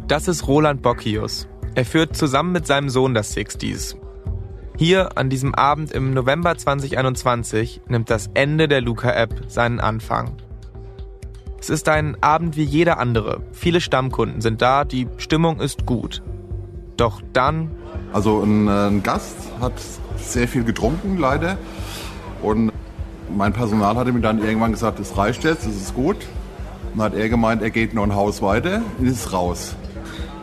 Das 0.08 0.30
ist 0.30 0.48
Roland 0.48 0.82
Bockius. 0.82 1.50
Er 1.76 1.84
führt 1.84 2.15
zusammen 2.15 2.54
mit 2.54 2.65
seinem 2.65 2.88
Sohn 2.88 3.13
das 3.13 3.34
Sixties. 3.34 3.98
Hier 4.78 5.17
an 5.17 5.30
diesem 5.30 5.54
Abend 5.54 5.91
im 5.91 6.13
November 6.13 6.58
2021 6.58 7.82
nimmt 7.89 8.10
das 8.10 8.30
Ende 8.34 8.70
der 8.70 8.80
Luca-App 8.80 9.43
seinen 9.50 9.82
Anfang. 9.82 10.38
Es 11.60 11.70
ist 11.70 11.89
ein 11.89 12.15
Abend 12.22 12.56
wie 12.56 12.63
jeder 12.63 13.00
andere. 13.00 13.41
Viele 13.52 13.82
Stammkunden 13.82 14.39
sind 14.39 14.62
da, 14.62 14.86
die 14.86 15.10
Stimmung 15.17 15.60
ist 15.60 15.86
gut. 15.86 16.24
Doch 16.96 17.22
dann. 17.34 17.72
Also 18.13 18.41
ein, 18.43 18.70
äh, 18.70 18.88
ein 18.88 19.04
Gast 19.04 19.36
hat 19.60 19.74
sehr 20.15 20.48
viel 20.48 20.63
getrunken, 20.63 21.17
leider. 21.17 21.58
Und 22.41 22.72
mein 23.36 23.52
Personal 23.52 23.98
hatte 23.98 24.13
mir 24.13 24.22
dann 24.22 24.41
irgendwann 24.41 24.72
gesagt, 24.72 25.02
es 25.02 25.17
reicht 25.17 25.43
jetzt, 25.43 25.65
es 25.65 25.76
ist 25.76 25.96
gut. 25.96 26.15
Dann 26.96 27.04
hat 27.04 27.13
er 27.13 27.28
gemeint, 27.28 27.62
er 27.62 27.72
geht 27.72 27.93
noch 27.93 28.04
ein 28.04 28.15
Haus 28.15 28.41
weiter 28.41 28.82
und 29.00 29.06
ist 29.06 29.34
raus. 29.34 29.76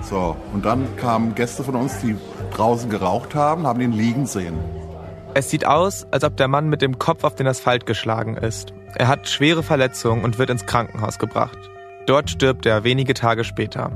So, 0.09 0.37
und 0.53 0.65
dann 0.65 0.97
kamen 0.97 1.35
Gäste 1.35 1.65
von 1.65 1.77
uns, 1.77 2.01
die 2.01 2.17
draußen 2.55 2.91
geraucht 2.91 3.35
haben, 3.35 3.67
haben 3.67 3.81
ihn 3.81 3.93
liegen 3.93 4.27
sehen. 4.27 4.59
Es 5.35 5.51
sieht 5.51 5.67
aus, 5.67 6.07
als 6.13 6.23
ob 6.23 6.37
der 6.37 6.47
Mann 6.47 6.69
mit 6.69 6.83
dem 6.83 6.99
Kopf 6.99 7.25
auf 7.25 7.35
den 7.35 7.47
Asphalt 7.47 7.87
geschlagen 7.87 8.37
ist. 8.37 8.73
Er 8.95 9.09
hat 9.09 9.29
schwere 9.29 9.63
Verletzungen 9.63 10.25
und 10.25 10.39
wird 10.39 10.51
ins 10.51 10.67
Krankenhaus 10.67 11.19
gebracht. 11.19 11.59
Dort 12.07 12.31
stirbt 12.31 12.67
er 12.67 12.85
wenige 12.85 13.15
Tage 13.15 13.43
später. 13.43 13.91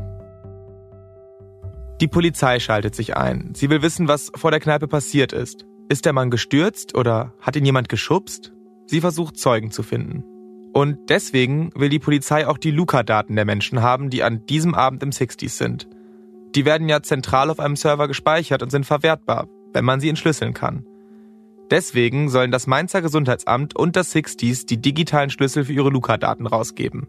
Die 2.01 2.09
Polizei 2.09 2.59
schaltet 2.59 2.95
sich 2.95 3.17
ein. 3.17 3.53
Sie 3.55 3.71
will 3.71 3.83
wissen, 3.83 4.09
was 4.09 4.31
vor 4.35 4.51
der 4.51 4.61
Kneipe 4.61 4.89
passiert 4.89 5.33
ist. 5.33 5.67
Ist 5.89 6.05
der 6.05 6.13
Mann 6.13 6.31
gestürzt 6.31 6.97
oder 6.97 7.33
hat 7.41 7.57
ihn 7.57 7.65
jemand 7.65 7.89
geschubst? 7.89 8.53
Sie 8.87 9.01
versucht 9.01 9.37
Zeugen 9.37 9.71
zu 9.71 9.83
finden. 9.83 10.25
Und 10.73 11.11
deswegen 11.11 11.71
will 11.75 11.89
die 11.89 11.99
Polizei 11.99 12.47
auch 12.47 12.59
die 12.59 12.71
Luca-Daten 12.71 13.37
der 13.37 13.45
Menschen 13.45 13.83
haben, 13.83 14.11
die 14.11 14.23
an 14.23 14.47
diesem 14.47 14.75
Abend 14.75 15.03
im 15.03 15.11
60s 15.11 15.51
sind. 15.51 15.89
Die 16.55 16.65
werden 16.65 16.89
ja 16.89 17.03
zentral 17.03 17.51
auf 17.51 17.61
einem 17.61 17.77
Server 17.77 18.09
gespeichert 18.09 18.63
und 18.63 18.71
sind 18.71 18.87
verwertbar, 18.87 19.47
wenn 19.73 19.85
man 19.85 20.01
sie 20.01 20.09
entschlüsseln 20.09 20.55
kann. 20.55 20.85
Deswegen 21.71 22.31
sollen 22.31 22.51
das 22.51 22.67
Mainzer 22.67 23.03
Gesundheitsamt 23.03 23.77
und 23.77 23.95
das 23.95 24.11
Sixties 24.11 24.65
die 24.65 24.81
digitalen 24.81 25.29
Schlüssel 25.29 25.67
für 25.67 25.73
ihre 25.73 25.91
Luca-Daten 25.91 26.47
rausgeben. 26.47 27.09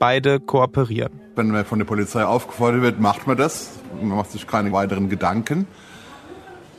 Beide 0.00 0.40
kooperieren. 0.40 1.20
Wenn 1.36 1.52
man 1.52 1.64
von 1.64 1.78
der 1.78 1.86
Polizei 1.86 2.24
aufgefordert 2.24 2.82
wird, 2.82 3.00
macht 3.00 3.28
man 3.28 3.36
das. 3.36 3.78
Man 4.00 4.16
macht 4.16 4.32
sich 4.32 4.48
keine 4.48 4.72
weiteren 4.72 5.08
Gedanken. 5.08 5.68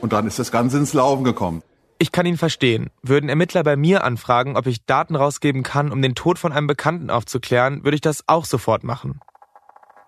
Und 0.02 0.12
dann 0.12 0.26
ist 0.26 0.38
das 0.38 0.52
Ganze 0.52 0.76
ins 0.76 0.92
Laufen 0.92 1.24
gekommen. 1.24 1.62
Ich 1.98 2.12
kann 2.12 2.26
ihn 2.26 2.36
verstehen. 2.36 2.90
Würden 3.02 3.30
Ermittler 3.30 3.62
bei 3.62 3.76
mir 3.76 4.04
anfragen, 4.04 4.58
ob 4.58 4.66
ich 4.66 4.84
Daten 4.84 5.16
rausgeben 5.16 5.62
kann, 5.62 5.90
um 5.90 6.02
den 6.02 6.14
Tod 6.14 6.38
von 6.38 6.52
einem 6.52 6.66
Bekannten 6.66 7.08
aufzuklären, 7.08 7.84
würde 7.84 7.94
ich 7.94 8.02
das 8.02 8.24
auch 8.26 8.44
sofort 8.44 8.84
machen. 8.84 9.20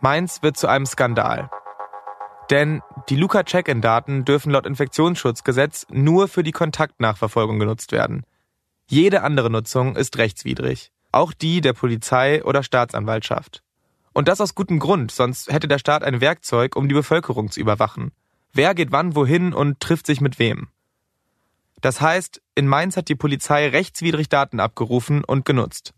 Meins 0.02 0.42
wird 0.42 0.58
zu 0.58 0.66
einem 0.66 0.84
Skandal. 0.84 1.48
Denn 2.50 2.80
die 3.08 3.16
Luca-Check-In-Daten 3.16 4.24
dürfen 4.24 4.52
laut 4.52 4.66
Infektionsschutzgesetz 4.66 5.86
nur 5.90 6.28
für 6.28 6.42
die 6.42 6.52
Kontaktnachverfolgung 6.52 7.58
genutzt 7.58 7.92
werden. 7.92 8.24
Jede 8.86 9.22
andere 9.22 9.50
Nutzung 9.50 9.96
ist 9.96 10.16
rechtswidrig. 10.16 10.92
Auch 11.10 11.32
die 11.32 11.60
der 11.60 11.72
Polizei 11.72 12.44
oder 12.44 12.62
Staatsanwaltschaft. 12.62 13.62
Und 14.12 14.28
das 14.28 14.40
aus 14.40 14.54
gutem 14.54 14.78
Grund, 14.78 15.10
sonst 15.10 15.52
hätte 15.52 15.68
der 15.68 15.78
Staat 15.78 16.04
ein 16.04 16.20
Werkzeug, 16.20 16.76
um 16.76 16.88
die 16.88 16.94
Bevölkerung 16.94 17.50
zu 17.50 17.60
überwachen. 17.60 18.12
Wer 18.52 18.74
geht 18.74 18.92
wann 18.92 19.14
wohin 19.14 19.52
und 19.52 19.80
trifft 19.80 20.06
sich 20.06 20.20
mit 20.20 20.38
wem? 20.38 20.68
Das 21.82 22.00
heißt, 22.00 22.40
in 22.54 22.66
Mainz 22.66 22.96
hat 22.96 23.08
die 23.08 23.14
Polizei 23.14 23.68
rechtswidrig 23.68 24.28
Daten 24.28 24.60
abgerufen 24.60 25.24
und 25.24 25.44
genutzt. 25.44 25.92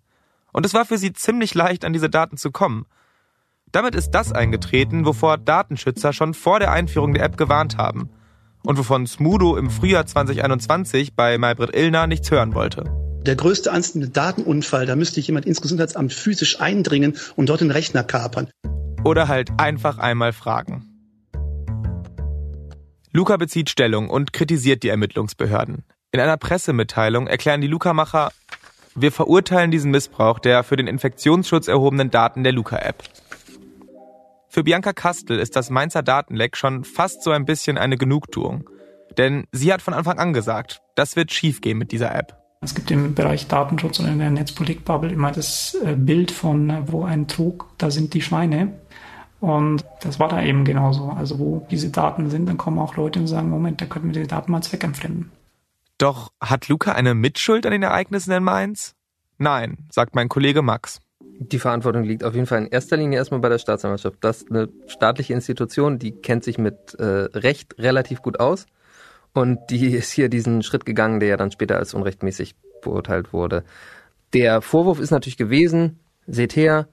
Und 0.53 0.67
es 0.67 0.75
war 0.75 0.85
für 0.85 0.99
sie 0.99 1.13
ziemlich 1.13 1.55
leicht, 1.55 1.85
an 1.85 1.93
diese 1.93 2.11
Daten 2.11 2.37
zu 2.37 2.51
kommen. 2.51 2.87
Damit 3.73 3.95
ist 3.95 4.13
das 4.13 4.33
eingetreten, 4.33 5.05
wovor 5.05 5.37
Datenschützer 5.37 6.13
schon 6.13 6.33
vor 6.33 6.59
der 6.59 6.73
Einführung 6.73 7.13
der 7.13 7.25
App 7.25 7.37
gewarnt 7.37 7.77
haben 7.77 8.11
und 8.63 8.79
wovon 8.79 9.07
Smudo 9.07 9.57
im 9.57 9.71
Frühjahr 9.71 10.07
2021 10.07 11.15
bei 11.15 11.37
Maybrit 11.37 11.75
Illner 11.77 12.07
nichts 12.07 12.31
hören 12.31 12.55
wollte. 12.55 12.85
Der 13.27 13.37
größte 13.37 13.71
einzelne 13.71 14.09
Datenunfall, 14.09 14.87
da 14.87 14.97
müsste 14.97 15.21
jemand 15.21 15.45
ins 15.45 15.61
Gesundheitsamt 15.61 16.15
physisch 16.15 16.61
eindringen 16.61 17.17
und 17.37 17.51
dort 17.51 17.61
den 17.61 17.71
Rechner 17.71 18.05
kapern. 18.05 18.49
Oder 19.05 19.29
halt 19.29 19.51
einfach 19.59 19.99
einmal 19.99 20.33
fragen. 20.33 20.85
Luca 23.13 23.37
bezieht 23.37 23.69
Stellung 23.69 24.09
und 24.09 24.33
kritisiert 24.33 24.83
die 24.83 24.89
Ermittlungsbehörden. 24.89 25.85
In 26.13 26.21
einer 26.21 26.37
Pressemitteilung 26.37 27.27
erklären 27.27 27.61
die 27.61 27.67
Luca-Macher, 27.67 28.33
wir 28.95 29.13
verurteilen 29.13 29.71
diesen 29.71 29.91
Missbrauch 29.91 30.39
der 30.39 30.65
für 30.65 30.77
den 30.77 30.87
Infektionsschutz 30.87 31.69
erhobenen 31.69 32.11
Daten 32.11 32.45
der 32.45 32.53
Luca-App. 32.53 33.03
Für 34.49 34.65
Bianca 34.65 34.95
Kastel 34.95 35.39
ist 35.39 35.57
das 35.57 35.69
Mainzer 35.69 36.03
Datenleck 36.03 36.57
schon 36.57 36.85
fast 36.85 37.23
so 37.23 37.31
ein 37.31 37.45
bisschen 37.45 37.77
eine 37.77 37.99
Genugtuung. 37.99 38.69
Denn 39.19 39.47
sie 39.53 39.73
hat 39.73 39.83
von 39.83 39.95
Anfang 39.95 40.19
an 40.19 40.33
gesagt, 40.33 40.81
das 40.95 41.17
wird 41.17 41.33
schiefgehen 41.33 41.77
mit 41.77 41.93
dieser 41.93 42.15
App. 42.15 42.37
Es 42.61 42.75
gibt 42.75 42.91
im 42.91 43.15
Bereich 43.15 43.47
Datenschutz 43.47 44.01
und 44.01 44.07
in 44.07 44.19
der 44.19 44.31
Netzpolitik-Bubble 44.31 45.13
immer 45.13 45.31
das 45.31 45.77
äh, 45.85 45.95
Bild 45.95 46.31
von, 46.31 46.71
äh, 46.71 46.83
wo 46.87 47.05
ein 47.05 47.29
Trug, 47.29 47.67
da 47.79 47.91
sind 47.91 48.15
die 48.15 48.23
Schweine. 48.23 48.73
Und 49.41 49.85
das 50.01 50.19
war 50.19 50.29
da 50.29 50.43
eben 50.43 50.65
genauso. 50.65 51.11
Also 51.11 51.39
wo 51.39 51.67
diese 51.71 51.91
Daten 51.91 52.31
sind, 52.31 52.47
dann 52.47 52.57
kommen 52.57 52.79
auch 52.79 52.97
Leute 52.97 53.21
und 53.21 53.29
sagen, 53.29 53.51
Moment, 53.51 53.81
da 53.81 53.87
könnten 53.87 54.13
wir 54.13 54.23
die 54.23 54.29
Daten 54.29 54.51
mal 54.51 54.63
zweckentfremden. 54.63 55.31
Doch 55.99 56.33
hat 56.41 56.69
Luca 56.69 56.93
eine 56.93 57.15
Mitschuld 57.15 57.67
an 57.67 57.73
den 57.73 57.83
Ereignissen 57.83 58.33
in 58.33 58.43
Mainz? 58.43 58.95
Nein, 59.37 59.87
sagt 59.91 60.15
mein 60.15 60.29
Kollege 60.29 60.63
Max. 60.63 61.01
Die 61.41 61.61
Verantwortung 61.61 62.03
liegt 62.03 62.25
auf 62.25 62.35
jeden 62.35 62.47
Fall 62.47 62.59
in 62.59 62.67
erster 62.67 62.97
Linie 62.97 63.19
erstmal 63.19 63.41
bei 63.41 63.49
der 63.49 63.59
Staatsanwaltschaft. 63.59 64.17
Das 64.21 64.39
ist 64.39 64.51
eine 64.51 64.69
staatliche 64.89 65.35
Institution, 65.35 66.01
die 66.01 66.11
kennt 66.11 66.43
sich 66.43 66.59
mit 66.59 66.95
äh, 66.99 67.05
Recht 67.05 67.79
relativ 67.79 68.23
gut 68.23 68.41
aus. 68.41 68.67
Und 69.35 69.61
die 69.71 69.87
ist 69.95 70.11
hier 70.11 70.29
diesen 70.29 70.63
Schritt 70.63 70.85
gegangen, 70.85 71.21
der 71.21 71.29
ja 71.29 71.37
dann 71.37 71.53
später 71.53 71.77
als 71.77 71.95
unrechtmäßig 71.95 72.57
beurteilt 72.83 73.33
wurde. 73.33 73.63
Der 74.33 74.61
Vorwurf 74.63 74.99
ist 74.99 75.13
natürlich 75.13 75.37
gewesen, 75.37 76.01
seht 76.27 76.57
her, 76.57 76.89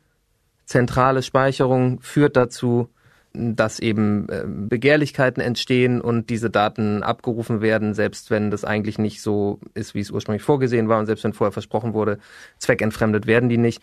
zentrale 0.65 1.23
Speicherung 1.23 1.99
führt 2.01 2.37
dazu, 2.37 2.89
dass 3.33 3.79
eben 3.79 4.29
äh, 4.29 4.43
Begehrlichkeiten 4.45 5.41
entstehen 5.41 6.01
und 6.01 6.29
diese 6.29 6.49
Daten 6.49 7.03
abgerufen 7.03 7.61
werden, 7.61 7.93
selbst 7.93 8.31
wenn 8.31 8.51
das 8.51 8.63
eigentlich 8.63 8.97
nicht 8.97 9.21
so 9.21 9.59
ist, 9.73 9.93
wie 9.93 9.99
es 9.99 10.11
ursprünglich 10.11 10.43
vorgesehen 10.43 10.87
war 10.87 10.99
und 10.99 11.05
selbst 11.05 11.23
wenn 11.23 11.33
vorher 11.33 11.51
versprochen 11.51 11.93
wurde, 11.93 12.19
zweckentfremdet 12.59 13.27
werden 13.27 13.49
die 13.49 13.57
nicht. 13.57 13.81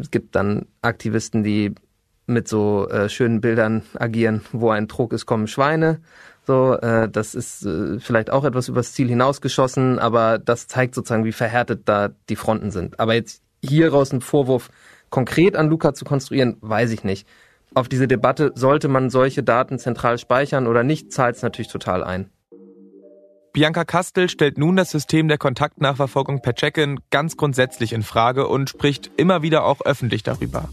Es 0.00 0.10
gibt 0.10 0.34
dann 0.34 0.66
Aktivisten, 0.82 1.42
die 1.42 1.74
mit 2.26 2.48
so 2.48 2.88
äh, 2.88 3.08
schönen 3.08 3.40
Bildern 3.40 3.82
agieren, 3.94 4.42
wo 4.52 4.70
ein 4.70 4.88
Trog 4.88 5.12
ist, 5.12 5.26
kommen 5.26 5.46
Schweine. 5.46 6.00
So, 6.46 6.74
äh, 6.74 7.08
das 7.08 7.34
ist 7.34 7.64
äh, 7.64 7.98
vielleicht 7.98 8.30
auch 8.30 8.44
etwas 8.44 8.68
übers 8.68 8.92
Ziel 8.92 9.08
hinausgeschossen, 9.08 9.98
aber 9.98 10.38
das 10.38 10.66
zeigt 10.68 10.94
sozusagen, 10.94 11.24
wie 11.24 11.32
verhärtet 11.32 11.82
da 11.86 12.10
die 12.28 12.36
Fronten 12.36 12.70
sind. 12.70 13.00
Aber 13.00 13.14
jetzt 13.14 13.42
hieraus 13.64 14.12
einen 14.12 14.20
Vorwurf 14.20 14.70
konkret 15.10 15.56
an 15.56 15.68
Luca 15.68 15.94
zu 15.94 16.04
konstruieren, 16.04 16.56
weiß 16.60 16.92
ich 16.92 17.04
nicht. 17.04 17.26
Auf 17.74 17.88
diese 17.88 18.08
Debatte, 18.08 18.52
sollte 18.54 18.88
man 18.88 19.10
solche 19.10 19.42
Daten 19.42 19.78
zentral 19.78 20.18
speichern 20.18 20.66
oder 20.66 20.82
nicht, 20.82 21.12
zahlt 21.12 21.36
es 21.36 21.42
natürlich 21.42 21.70
total 21.70 22.04
ein. 22.04 22.30
Bianca 23.56 23.86
Kastel 23.86 24.28
stellt 24.28 24.58
nun 24.58 24.76
das 24.76 24.90
System 24.90 25.28
der 25.28 25.38
Kontaktnachverfolgung 25.38 26.42
per 26.42 26.54
Check-in 26.54 27.00
ganz 27.08 27.38
grundsätzlich 27.38 27.94
in 27.94 28.02
Frage 28.02 28.48
und 28.48 28.68
spricht 28.68 29.10
immer 29.16 29.40
wieder 29.40 29.64
auch 29.64 29.80
öffentlich 29.80 30.22
darüber. 30.22 30.68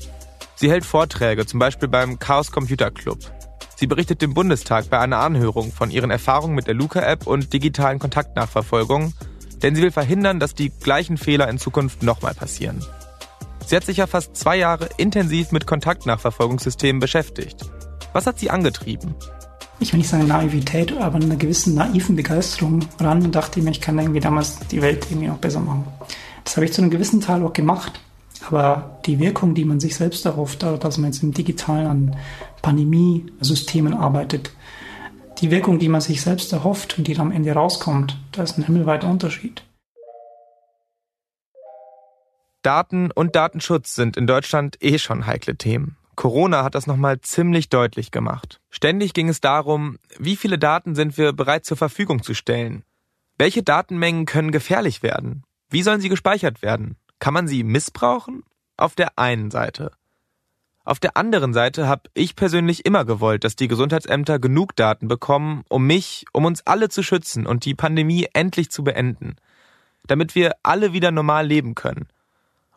Sie 0.55 0.69
hält 0.69 0.83
Vorträge, 0.83 1.45
zum 1.45 1.61
Beispiel 1.61 1.87
beim 1.87 2.19
Chaos 2.19 2.51
Computer 2.51 2.91
Club. 2.91 3.19
Sie 3.77 3.87
berichtet 3.87 4.21
dem 4.21 4.33
Bundestag 4.33 4.89
bei 4.89 4.99
einer 4.99 5.19
Anhörung 5.19 5.71
von 5.71 5.91
ihren 5.91 6.11
Erfahrungen 6.11 6.55
mit 6.55 6.67
der 6.67 6.73
Luca-App 6.73 7.25
und 7.25 7.53
digitalen 7.53 7.99
Kontaktnachverfolgung, 7.99 9.13
denn 9.61 9.75
sie 9.75 9.81
will 9.81 9.91
verhindern, 9.91 10.41
dass 10.41 10.53
die 10.53 10.69
gleichen 10.69 11.15
Fehler 11.15 11.47
in 11.47 11.59
Zukunft 11.59 12.03
nochmal 12.03 12.33
passieren. 12.33 12.83
Sie 13.65 13.77
hat 13.77 13.85
sich 13.85 13.95
ja 13.95 14.07
fast 14.07 14.35
zwei 14.35 14.57
Jahre 14.57 14.89
intensiv 14.97 15.53
mit 15.53 15.65
Kontaktnachverfolgungssystemen 15.65 16.99
beschäftigt. 16.99 17.61
Was 18.11 18.27
hat 18.27 18.39
sie 18.39 18.49
angetrieben? 18.49 19.15
Ich 19.83 19.91
will 19.91 19.99
nicht 19.99 20.09
sagen 20.09 20.27
Naivität, 20.27 20.97
aber 20.97 21.17
einer 21.17 21.35
gewissen 21.35 21.75
naiven 21.75 22.15
Begeisterung 22.15 22.79
ran 22.99 23.21
und 23.21 23.35
dachte 23.35 23.61
mir, 23.61 23.71
ich 23.71 23.81
kann 23.81 23.99
irgendwie 23.99 24.21
damals 24.21 24.59
die 24.71 24.81
Welt 24.81 25.05
irgendwie 25.09 25.27
noch 25.27 25.37
besser 25.37 25.59
machen. 25.59 25.83
Das 26.43 26.55
habe 26.55 26.65
ich 26.65 26.73
zu 26.73 26.81
einem 26.81 26.89
gewissen 26.89 27.21
Teil 27.21 27.43
auch 27.43 27.53
gemacht. 27.53 27.99
Aber 28.47 28.99
die 29.05 29.19
Wirkung, 29.19 29.55
die 29.55 29.65
man 29.65 29.79
sich 29.79 29.95
selbst 29.95 30.25
darauf, 30.25 30.55
dass 30.55 30.97
man 30.97 31.11
jetzt 31.11 31.23
im 31.23 31.33
Digitalen 31.33 31.87
an 31.87 32.15
Pandemie-Systemen 32.61 33.93
arbeitet, 33.93 34.51
die 35.39 35.51
Wirkung, 35.51 35.79
die 35.79 35.89
man 35.89 36.01
sich 36.01 36.21
selbst 36.21 36.51
erhofft 36.53 36.97
und 36.97 37.07
die 37.07 37.13
dann 37.13 37.27
am 37.27 37.31
Ende 37.31 37.51
rauskommt, 37.51 38.17
da 38.31 38.43
ist 38.43 38.57
ein 38.57 38.65
himmelweiter 38.65 39.09
Unterschied. 39.09 39.63
Daten 42.61 43.11
und 43.11 43.35
Datenschutz 43.35 43.95
sind 43.95 44.15
in 44.15 44.27
Deutschland 44.27 44.77
eh 44.81 44.97
schon 44.97 45.25
heikle 45.25 45.57
Themen. 45.57 45.97
Corona 46.15 46.63
hat 46.63 46.75
das 46.75 46.87
nochmal 46.87 47.21
ziemlich 47.21 47.69
deutlich 47.69 48.11
gemacht. 48.11 48.59
Ständig 48.69 49.13
ging 49.13 49.29
es 49.29 49.41
darum, 49.41 49.97
wie 50.17 50.35
viele 50.35 50.57
Daten 50.57 50.95
sind 50.95 51.17
wir 51.17 51.33
bereit 51.33 51.65
zur 51.65 51.77
Verfügung 51.77 52.23
zu 52.23 52.33
stellen. 52.33 52.83
Welche 53.37 53.63
Datenmengen 53.63 54.25
können 54.25 54.51
gefährlich 54.51 55.03
werden? 55.03 55.43
Wie 55.69 55.81
sollen 55.81 56.01
sie 56.01 56.09
gespeichert 56.09 56.61
werden? 56.61 56.97
Kann 57.19 57.33
man 57.33 57.47
sie 57.47 57.63
missbrauchen? 57.63 58.43
Auf 58.77 58.95
der 58.95 59.17
einen 59.17 59.49
Seite. 59.49 59.91
Auf 60.85 60.99
der 60.99 61.15
anderen 61.15 61.53
Seite 61.53 61.87
habe 61.87 62.09
ich 62.13 62.35
persönlich 62.35 62.85
immer 62.85 63.05
gewollt, 63.05 63.45
dass 63.45 63.55
die 63.55 63.69
Gesundheitsämter 63.69 64.37
genug 64.37 64.75
Daten 64.75 65.07
bekommen, 65.07 65.63
um 65.69 65.87
mich, 65.87 66.25
um 66.33 66.43
uns 66.43 66.67
alle 66.67 66.89
zu 66.89 67.03
schützen 67.03 67.47
und 67.47 67.63
die 67.63 67.73
Pandemie 67.73 68.27
endlich 68.33 68.69
zu 68.69 68.83
beenden. 68.83 69.37
Damit 70.05 70.35
wir 70.35 70.55
alle 70.61 70.91
wieder 70.91 71.11
normal 71.11 71.47
leben 71.47 71.73
können. 71.75 72.07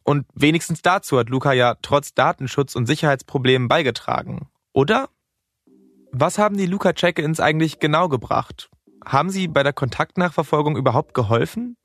Und 0.06 0.24
wenigstens 0.34 0.82
dazu 0.82 1.18
hat 1.18 1.30
Luca 1.30 1.52
ja 1.52 1.74
trotz 1.82 2.14
Datenschutz 2.14 2.76
und 2.76 2.86
Sicherheitsproblemen 2.86 3.66
beigetragen. 3.66 4.46
Oder? 4.72 5.08
Was 6.12 6.38
haben 6.38 6.56
die 6.56 6.66
Luca-Check-ins 6.66 7.40
eigentlich 7.40 7.80
genau 7.80 8.08
gebracht? 8.08 8.70
Haben 9.04 9.30
sie 9.30 9.48
bei 9.48 9.64
der 9.64 9.72
Kontaktnachverfolgung 9.72 10.76
überhaupt 10.76 11.12
geholfen? 11.12 11.76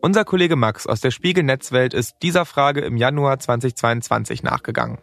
Unser 0.00 0.24
Kollege 0.24 0.54
Max 0.54 0.86
aus 0.86 1.00
der 1.00 1.10
Spiegel-Netzwelt 1.10 1.94
ist 1.94 2.14
dieser 2.22 2.44
Frage 2.44 2.82
im 2.82 2.96
Januar 2.96 3.40
2022 3.40 4.44
nachgegangen. 4.44 4.98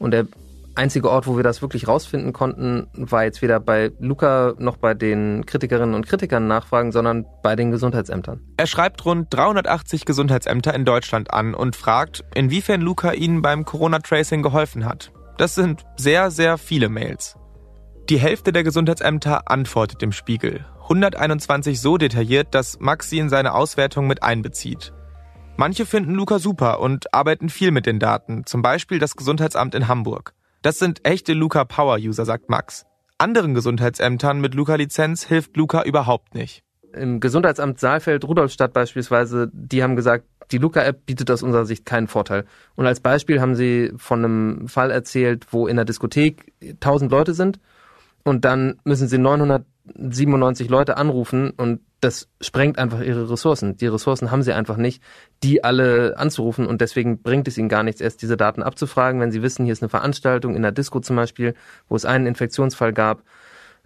Und 0.00 0.10
der 0.10 0.26
einzige 0.74 1.10
Ort, 1.10 1.26
wo 1.26 1.36
wir 1.36 1.42
das 1.42 1.62
wirklich 1.62 1.88
rausfinden 1.88 2.32
konnten, 2.32 2.88
war 2.94 3.24
jetzt 3.24 3.42
weder 3.42 3.60
bei 3.60 3.92
Luca 3.98 4.54
noch 4.58 4.76
bei 4.76 4.94
den 4.94 5.46
Kritikerinnen 5.46 5.94
und 5.94 6.06
Kritikern 6.06 6.46
nachfragen, 6.46 6.92
sondern 6.92 7.26
bei 7.42 7.56
den 7.56 7.70
Gesundheitsämtern. 7.70 8.40
Er 8.56 8.66
schreibt 8.66 9.04
rund 9.04 9.32
380 9.32 10.04
Gesundheitsämter 10.04 10.74
in 10.74 10.84
Deutschland 10.84 11.32
an 11.32 11.54
und 11.54 11.76
fragt, 11.76 12.24
inwiefern 12.34 12.80
Luca 12.80 13.12
ihnen 13.12 13.42
beim 13.42 13.64
Corona-Tracing 13.64 14.42
geholfen 14.42 14.84
hat. 14.84 15.12
Das 15.38 15.54
sind 15.54 15.84
sehr, 15.96 16.30
sehr 16.30 16.58
viele 16.58 16.88
Mails. 16.88 17.36
Die 18.08 18.18
Hälfte 18.18 18.52
der 18.52 18.64
Gesundheitsämter 18.64 19.50
antwortet 19.50 20.02
dem 20.02 20.12
Spiegel. 20.12 20.66
121 20.82 21.80
so 21.80 21.96
detailliert, 21.96 22.54
dass 22.54 22.78
Max 22.78 23.08
sie 23.08 23.18
in 23.18 23.30
seine 23.30 23.54
Auswertung 23.54 24.06
mit 24.06 24.22
einbezieht. 24.22 24.92
Manche 25.56 25.86
finden 25.86 26.14
Luca 26.14 26.38
super 26.38 26.80
und 26.80 27.14
arbeiten 27.14 27.48
viel 27.48 27.70
mit 27.70 27.86
den 27.86 27.98
Daten, 27.98 28.44
zum 28.44 28.60
Beispiel 28.60 28.98
das 28.98 29.16
Gesundheitsamt 29.16 29.74
in 29.74 29.88
Hamburg. 29.88 30.34
Das 30.64 30.78
sind 30.78 31.06
echte 31.06 31.34
Luca 31.34 31.64
Power 31.64 31.98
User, 31.98 32.24
sagt 32.24 32.48
Max. 32.48 32.86
Anderen 33.18 33.52
Gesundheitsämtern 33.52 34.40
mit 34.40 34.54
Luca-Lizenz 34.54 35.22
hilft 35.26 35.58
Luca 35.58 35.82
überhaupt 35.82 36.34
nicht. 36.34 36.62
Im 36.94 37.20
Gesundheitsamt 37.20 37.80
Saalfeld-Rudolfstadt 37.80 38.72
beispielsweise, 38.72 39.50
die 39.52 39.82
haben 39.82 39.94
gesagt, 39.94 40.24
die 40.52 40.56
Luca-App 40.56 41.04
bietet 41.04 41.30
aus 41.30 41.42
unserer 41.42 41.66
Sicht 41.66 41.84
keinen 41.84 42.08
Vorteil. 42.08 42.46
Und 42.76 42.86
als 42.86 43.00
Beispiel 43.00 43.42
haben 43.42 43.56
sie 43.56 43.92
von 43.98 44.24
einem 44.24 44.68
Fall 44.68 44.90
erzählt, 44.90 45.48
wo 45.50 45.66
in 45.66 45.76
der 45.76 45.84
Diskothek 45.84 46.54
1000 46.62 47.12
Leute 47.12 47.34
sind 47.34 47.60
und 48.22 48.46
dann 48.46 48.80
müssen 48.84 49.06
sie 49.06 49.18
997 49.18 50.70
Leute 50.70 50.96
anrufen 50.96 51.50
und 51.50 51.80
das 52.04 52.28
sprengt 52.40 52.78
einfach 52.78 53.00
ihre 53.00 53.30
Ressourcen. 53.30 53.76
Die 53.76 53.86
Ressourcen 53.86 54.30
haben 54.30 54.42
sie 54.42 54.52
einfach 54.52 54.76
nicht, 54.76 55.02
die 55.42 55.64
alle 55.64 56.18
anzurufen 56.18 56.66
und 56.66 56.80
deswegen 56.80 57.22
bringt 57.22 57.48
es 57.48 57.56
ihnen 57.56 57.70
gar 57.70 57.82
nichts, 57.82 58.00
erst 58.00 58.20
diese 58.20 58.36
Daten 58.36 58.62
abzufragen, 58.62 59.20
wenn 59.20 59.32
sie 59.32 59.42
wissen, 59.42 59.64
hier 59.64 59.72
ist 59.72 59.82
eine 59.82 59.88
Veranstaltung 59.88 60.54
in 60.54 60.62
der 60.62 60.72
Disco 60.72 61.00
zum 61.00 61.16
Beispiel, 61.16 61.54
wo 61.88 61.96
es 61.96 62.04
einen 62.04 62.26
Infektionsfall 62.26 62.92
gab, 62.92 63.22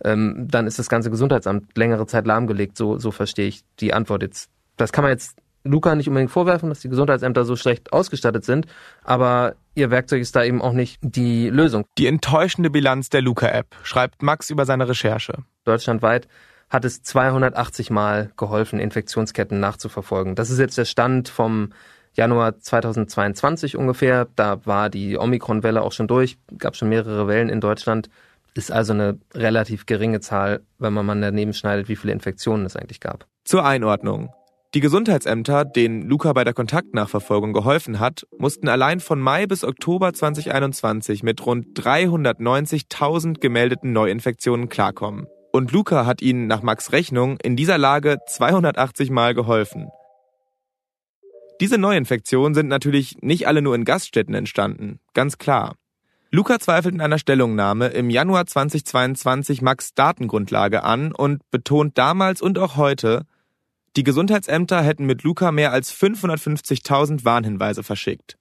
ähm, 0.05 0.47
dann 0.51 0.66
ist 0.66 0.79
das 0.79 0.89
ganze 0.89 1.11
Gesundheitsamt 1.11 1.77
längere 1.79 2.07
Zeit 2.07 2.27
lahmgelegt. 2.27 2.77
So, 2.77 2.99
so 2.99 3.12
verstehe 3.12 3.47
ich 3.47 3.62
die 3.79 3.95
Antwort 3.95 4.23
jetzt. 4.23 4.51
Das 4.77 4.93
kann 4.93 5.03
man 5.03 5.12
jetzt 5.12 5.39
Luca 5.62 5.95
nicht 5.95 6.09
unbedingt 6.09 6.31
vorwerfen, 6.31 6.69
dass 6.69 6.81
die 6.81 6.89
Gesundheitsämter 6.89 7.45
so 7.45 7.55
schlecht 7.55 7.93
ausgestattet 7.93 8.45
sind, 8.45 8.66
aber 9.05 9.55
ihr 9.75 9.91
Werkzeug 9.91 10.21
ist 10.23 10.35
da 10.35 10.43
eben 10.43 10.61
auch 10.61 10.73
nicht 10.73 10.99
die 11.03 11.51
Lösung. 11.51 11.85
Die 11.99 12.07
enttäuschende 12.07 12.71
Bilanz 12.71 13.11
der 13.11 13.23
Luca-App, 13.23 13.77
schreibt 13.83 14.23
Max 14.23 14.51
über 14.51 14.66
seine 14.66 14.89
Recherche. 14.89 15.45
Deutschlandweit 15.64 16.27
hat 16.71 16.85
es 16.85 17.03
280 17.03 17.91
Mal 17.91 18.31
geholfen, 18.37 18.79
Infektionsketten 18.79 19.61
nachzuverfolgen. 19.61 20.35
Das 20.35 20.51
ist 20.51 20.59
jetzt 20.59 20.79
der 20.79 20.85
Stand 20.85 21.29
vom 21.29 21.71
Januar 22.14 22.59
2022 22.59 23.77
ungefähr. 23.77 24.27
Da 24.37 24.64
war 24.66 24.91
die 24.91 25.19
Omikron-Welle 25.19 25.83
auch 25.83 25.93
schon 25.93 26.09
durch, 26.09 26.39
gab 26.59 26.77
schon 26.77 26.89
mehrere 26.89 27.29
Wellen 27.29 27.49
in 27.49 27.61
Deutschland. 27.61 28.09
Ist 28.55 28.73
also 28.73 28.93
eine 28.93 29.19
relativ 29.35 29.87
geringe 29.87 30.21
Zahl, 30.21 30.62
wenn 30.79 30.93
man 30.93 31.07
mal 31.07 31.21
daneben 31.21 31.53
schneidet, 31.53 31.89
wie 31.89 31.97
viele 31.97 32.12
Infektionen 32.12 32.66
es 32.66 32.77
eigentlich 32.77 33.01
gab. 33.01 33.27
Zur 33.45 33.64
Einordnung. 33.64 34.31
Die 34.75 34.81
Gesundheitsämter, 34.81 35.64
denen 35.64 36.03
Luca 36.03 36.33
bei 36.35 36.45
der 36.45 36.53
Kontaktnachverfolgung 36.53 37.55
geholfen 37.55 38.01
hat, 38.01 38.27
mussten 38.37 38.69
allein 38.69 39.01
von 39.01 39.19
Mai 39.19 39.47
bis 39.47 39.64
Oktober 39.64 40.12
2021 40.12 41.23
mit 41.23 41.47
rund 41.47 41.79
390.000 41.79 43.39
gemeldeten 43.39 43.93
Neuinfektionen 43.93 44.69
klarkommen. 44.69 45.27
Und 45.53 45.72
Luca 45.72 46.07
hat 46.07 46.22
ihnen 46.22 46.46
nach 46.46 46.62
Max 46.62 46.92
Rechnung 46.92 47.38
in 47.42 47.57
dieser 47.57 47.78
Lage 47.78 48.18
280 48.26 49.11
Mal 49.11 49.34
geholfen. 49.34 49.88
Diese 51.61 51.78
Neuinfektionen 51.78 52.55
sind 52.55 52.68
natürlich 52.68 53.16
nicht 53.20 53.49
alle 53.49 53.62
nur 53.62 53.74
in 53.74 53.84
Gaststätten 53.84 54.34
entstanden, 54.34 55.01
ganz 55.14 55.38
klar. 55.38 55.74
Luca 56.30 56.61
zweifelt 56.61 56.94
in 56.94 57.01
einer 57.01 57.18
Stellungnahme 57.18 57.88
im 57.88 58.11
Januar 58.11 58.46
2022 58.46 59.62
Max 59.62 59.94
Datengrundlage 59.94 60.84
an 60.84 61.12
und 61.12 61.40
betont 61.51 61.96
damals 61.96 62.42
und 62.42 62.59
auch 62.59 62.76
heute, 62.76 63.24
die 63.96 64.05
Gesundheitsämter 64.05 64.82
hätten 64.82 65.07
mit 65.07 65.22
Luca 65.22 65.51
mehr 65.51 65.72
als 65.72 65.92
550.000 65.92 67.24
Warnhinweise 67.24 67.82
verschickt. 67.82 68.36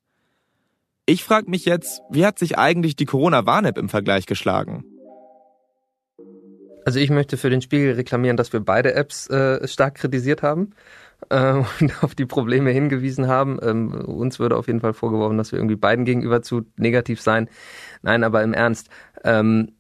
Ich 1.06 1.24
frage 1.24 1.50
mich 1.50 1.64
jetzt, 1.64 2.02
wie 2.12 2.26
hat 2.26 2.38
sich 2.38 2.58
eigentlich 2.58 2.98
die 2.98 3.06
Corona-Warn-App 3.06 3.78
im 3.78 3.88
Vergleich 3.88 4.26
geschlagen? 4.26 4.84
Also 6.88 7.00
ich 7.02 7.10
möchte 7.10 7.36
für 7.36 7.50
den 7.50 7.62
Spiegel 7.62 7.96
reklamieren, 7.96 8.38
dass 8.38 8.54
wir 8.54 8.62
beide 8.62 8.94
Apps 8.94 9.30
äh, 9.30 9.68
stark 9.68 9.96
kritisiert 9.96 10.42
haben 10.42 10.70
äh, 11.30 11.62
und 11.82 12.02
auf 12.02 12.16
die 12.16 12.26
Probleme 12.26 12.72
hingewiesen 12.72 13.28
haben. 13.28 13.60
Ähm, 13.62 13.92
uns 13.92 14.40
würde 14.40 14.56
auf 14.56 14.68
jeden 14.68 14.80
Fall 14.80 14.94
vorgeworfen, 14.94 15.38
dass 15.38 15.52
wir 15.52 15.60
irgendwie 15.60 15.76
beiden 15.76 16.06
gegenüber 16.06 16.42
zu 16.42 16.62
negativ 16.78 17.20
seien. 17.20 17.50
Nein, 18.04 18.24
aber 18.24 18.42
im 18.42 18.54
Ernst. 18.54 18.88
Ähm, 19.26 19.74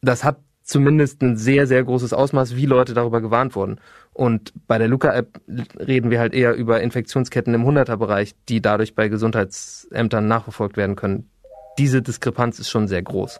das 0.01 0.23
hat 0.23 0.37
zumindest 0.71 1.21
ein 1.21 1.37
sehr, 1.37 1.67
sehr 1.67 1.83
großes 1.83 2.13
Ausmaß, 2.13 2.55
wie 2.55 2.65
Leute 2.65 2.93
darüber 2.93 3.21
gewarnt 3.21 3.55
wurden. 3.55 3.79
Und 4.13 4.53
bei 4.67 4.77
der 4.77 4.87
Luca-App 4.87 5.41
reden 5.77 6.09
wir 6.11 6.19
halt 6.19 6.33
eher 6.33 6.55
über 6.55 6.81
Infektionsketten 6.81 7.53
im 7.53 7.65
Hunderterbereich, 7.65 8.33
die 8.49 8.61
dadurch 8.61 8.95
bei 8.95 9.09
Gesundheitsämtern 9.09 10.27
nachverfolgt 10.27 10.77
werden 10.77 10.95
können. 10.95 11.29
Diese 11.77 12.01
Diskrepanz 12.01 12.59
ist 12.59 12.69
schon 12.69 12.87
sehr 12.87 13.01
groß. 13.01 13.39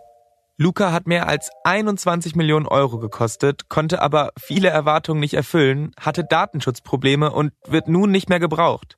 Luca 0.58 0.92
hat 0.92 1.08
mehr 1.08 1.28
als 1.28 1.50
21 1.64 2.36
Millionen 2.36 2.68
Euro 2.68 3.00
gekostet, 3.00 3.68
konnte 3.70 4.02
aber 4.02 4.32
viele 4.38 4.70
Erwartungen 4.70 5.20
nicht 5.20 5.34
erfüllen, 5.34 5.92
hatte 6.00 6.24
Datenschutzprobleme 6.24 7.32
und 7.32 7.54
wird 7.66 7.88
nun 7.88 8.12
nicht 8.12 8.30
mehr 8.30 8.40
gebraucht. 8.40 8.98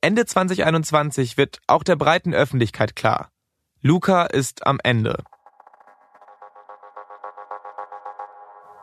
Ende 0.00 0.26
2021 0.26 1.38
wird 1.38 1.60
auch 1.66 1.84
der 1.84 1.96
breiten 1.96 2.34
Öffentlichkeit 2.34 2.94
klar. 2.96 3.30
Luca 3.80 4.24
ist 4.26 4.66
am 4.66 4.78
Ende. 4.82 5.24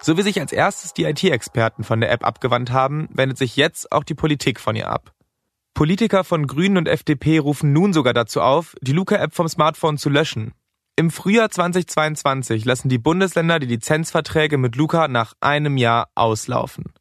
So 0.05 0.17
wie 0.17 0.21
sich 0.21 0.41
als 0.41 0.51
erstes 0.51 0.93
die 0.93 1.05
IT-Experten 1.05 1.85
von 1.85 2.01
der 2.01 2.11
App 2.11 2.25
abgewandt 2.25 2.71
haben, 2.71 3.07
wendet 3.13 3.37
sich 3.37 3.55
jetzt 3.55 3.89
auch 3.93 4.03
die 4.03 4.15
Politik 4.15 4.59
von 4.59 4.75
ihr 4.75 4.89
ab. 4.89 5.13
Politiker 5.73 6.25
von 6.25 6.45
Grünen 6.45 6.75
und 6.75 6.89
FDP 6.89 7.37
rufen 7.37 7.71
nun 7.71 7.93
sogar 7.93 8.13
dazu 8.13 8.41
auf, 8.41 8.75
die 8.81 8.91
Luca-App 8.91 9.33
vom 9.33 9.47
Smartphone 9.47 9.97
zu 9.97 10.09
löschen. 10.09 10.51
Im 10.97 11.09
Frühjahr 11.09 11.49
2022 11.49 12.65
lassen 12.65 12.89
die 12.89 12.97
Bundesländer 12.97 13.59
die 13.59 13.67
Lizenzverträge 13.67 14.57
mit 14.57 14.75
Luca 14.75 15.07
nach 15.07 15.35
einem 15.39 15.77
Jahr 15.77 16.09
auslaufen. 16.15 16.91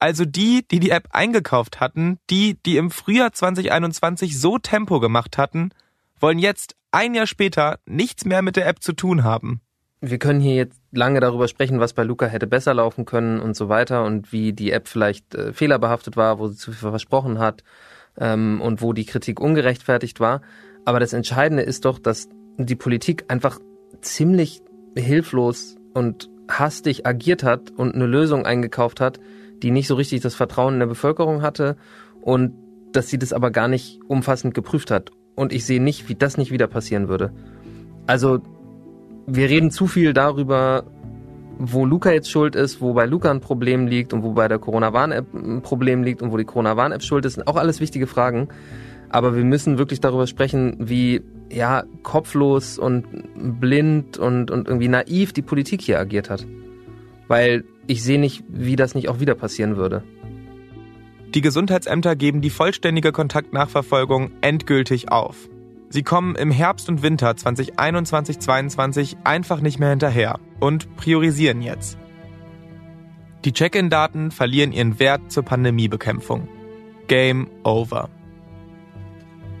Also 0.00 0.24
die, 0.24 0.66
die 0.68 0.80
die 0.80 0.90
App 0.90 1.10
eingekauft 1.12 1.78
hatten, 1.78 2.18
die, 2.28 2.60
die 2.60 2.76
im 2.76 2.90
Frühjahr 2.90 3.34
2021 3.34 4.36
so 4.36 4.58
Tempo 4.58 4.98
gemacht 4.98 5.38
hatten, 5.38 5.70
wollen 6.18 6.40
jetzt 6.40 6.74
ein 6.90 7.14
Jahr 7.14 7.28
später 7.28 7.78
nichts 7.86 8.24
mehr 8.24 8.42
mit 8.42 8.56
der 8.56 8.66
App 8.66 8.82
zu 8.82 8.94
tun 8.94 9.22
haben 9.22 9.60
wir 10.00 10.18
können 10.18 10.40
hier 10.40 10.54
jetzt 10.54 10.80
lange 10.92 11.20
darüber 11.20 11.48
sprechen, 11.48 11.80
was 11.80 11.92
bei 11.92 12.04
Luca 12.04 12.26
hätte 12.26 12.46
besser 12.46 12.74
laufen 12.74 13.04
können 13.04 13.40
und 13.40 13.56
so 13.56 13.68
weiter 13.68 14.04
und 14.04 14.32
wie 14.32 14.52
die 14.52 14.70
App 14.70 14.88
vielleicht 14.88 15.34
äh, 15.34 15.52
fehlerbehaftet 15.52 16.16
war, 16.16 16.38
wo 16.38 16.48
sie 16.48 16.56
zu 16.56 16.72
viel 16.72 16.90
versprochen 16.90 17.38
hat 17.38 17.64
ähm, 18.18 18.60
und 18.60 18.82
wo 18.82 18.92
die 18.92 19.06
Kritik 19.06 19.40
ungerechtfertigt 19.40 20.20
war. 20.20 20.42
Aber 20.84 21.00
das 21.00 21.12
Entscheidende 21.12 21.62
ist 21.62 21.84
doch, 21.84 21.98
dass 21.98 22.28
die 22.58 22.76
Politik 22.76 23.24
einfach 23.28 23.58
ziemlich 24.00 24.62
hilflos 24.96 25.76
und 25.94 26.30
hastig 26.48 27.06
agiert 27.06 27.42
hat 27.42 27.70
und 27.70 27.94
eine 27.94 28.06
Lösung 28.06 28.46
eingekauft 28.46 29.00
hat, 29.00 29.18
die 29.62 29.70
nicht 29.70 29.88
so 29.88 29.94
richtig 29.94 30.20
das 30.20 30.34
Vertrauen 30.34 30.74
in 30.74 30.80
der 30.80 30.86
Bevölkerung 30.86 31.42
hatte 31.42 31.76
und 32.20 32.54
dass 32.92 33.08
sie 33.08 33.18
das 33.18 33.32
aber 33.32 33.50
gar 33.50 33.68
nicht 33.68 34.00
umfassend 34.08 34.54
geprüft 34.54 34.90
hat. 34.90 35.10
Und 35.34 35.52
ich 35.52 35.66
sehe 35.66 35.82
nicht, 35.82 36.08
wie 36.08 36.14
das 36.14 36.38
nicht 36.38 36.50
wieder 36.50 36.66
passieren 36.66 37.08
würde. 37.08 37.32
Also, 38.06 38.40
wir 39.26 39.48
reden 39.48 39.70
zu 39.70 39.86
viel 39.86 40.12
darüber, 40.12 40.84
wo 41.58 41.84
Luca 41.84 42.12
jetzt 42.12 42.30
schuld 42.30 42.54
ist, 42.54 42.80
wo 42.80 42.92
bei 42.92 43.06
Luca 43.06 43.30
ein 43.30 43.40
Problem 43.40 43.86
liegt 43.86 44.12
und 44.12 44.22
wo 44.22 44.32
bei 44.32 44.48
der 44.48 44.58
Corona-Warn-App 44.58 45.34
ein 45.34 45.62
Problem 45.62 46.02
liegt 46.02 46.22
und 46.22 46.32
wo 46.32 46.36
die 46.36 46.44
Corona-Warn-App 46.44 47.02
schuld 47.02 47.24
ist, 47.24 47.46
auch 47.46 47.56
alles 47.56 47.80
wichtige 47.80 48.06
Fragen. 48.06 48.48
Aber 49.08 49.36
wir 49.36 49.44
müssen 49.44 49.78
wirklich 49.78 50.00
darüber 50.00 50.26
sprechen, 50.26 50.76
wie 50.78 51.22
ja 51.50 51.84
kopflos 52.02 52.78
und 52.78 53.04
blind 53.60 54.18
und, 54.18 54.50
und 54.50 54.68
irgendwie 54.68 54.88
naiv 54.88 55.32
die 55.32 55.42
Politik 55.42 55.80
hier 55.80 55.98
agiert 55.98 56.28
hat. 56.28 56.46
Weil 57.28 57.64
ich 57.86 58.02
sehe 58.02 58.18
nicht, 58.18 58.44
wie 58.48 58.76
das 58.76 58.94
nicht 58.94 59.08
auch 59.08 59.20
wieder 59.20 59.34
passieren 59.34 59.76
würde. 59.76 60.02
Die 61.34 61.40
Gesundheitsämter 61.40 62.16
geben 62.16 62.40
die 62.40 62.50
vollständige 62.50 63.12
Kontaktnachverfolgung 63.12 64.30
endgültig 64.40 65.10
auf. 65.10 65.48
Sie 65.88 66.02
kommen 66.02 66.34
im 66.34 66.50
Herbst 66.50 66.88
und 66.88 67.02
Winter 67.02 67.30
2021-22 67.30 69.16
einfach 69.24 69.60
nicht 69.60 69.78
mehr 69.78 69.90
hinterher 69.90 70.38
und 70.60 70.96
priorisieren 70.96 71.62
jetzt. 71.62 71.98
Die 73.44 73.52
Check-in-Daten 73.52 74.32
verlieren 74.32 74.72
ihren 74.72 74.98
Wert 74.98 75.30
zur 75.30 75.44
Pandemiebekämpfung. 75.44 76.48
Game 77.06 77.48
over. 77.62 78.08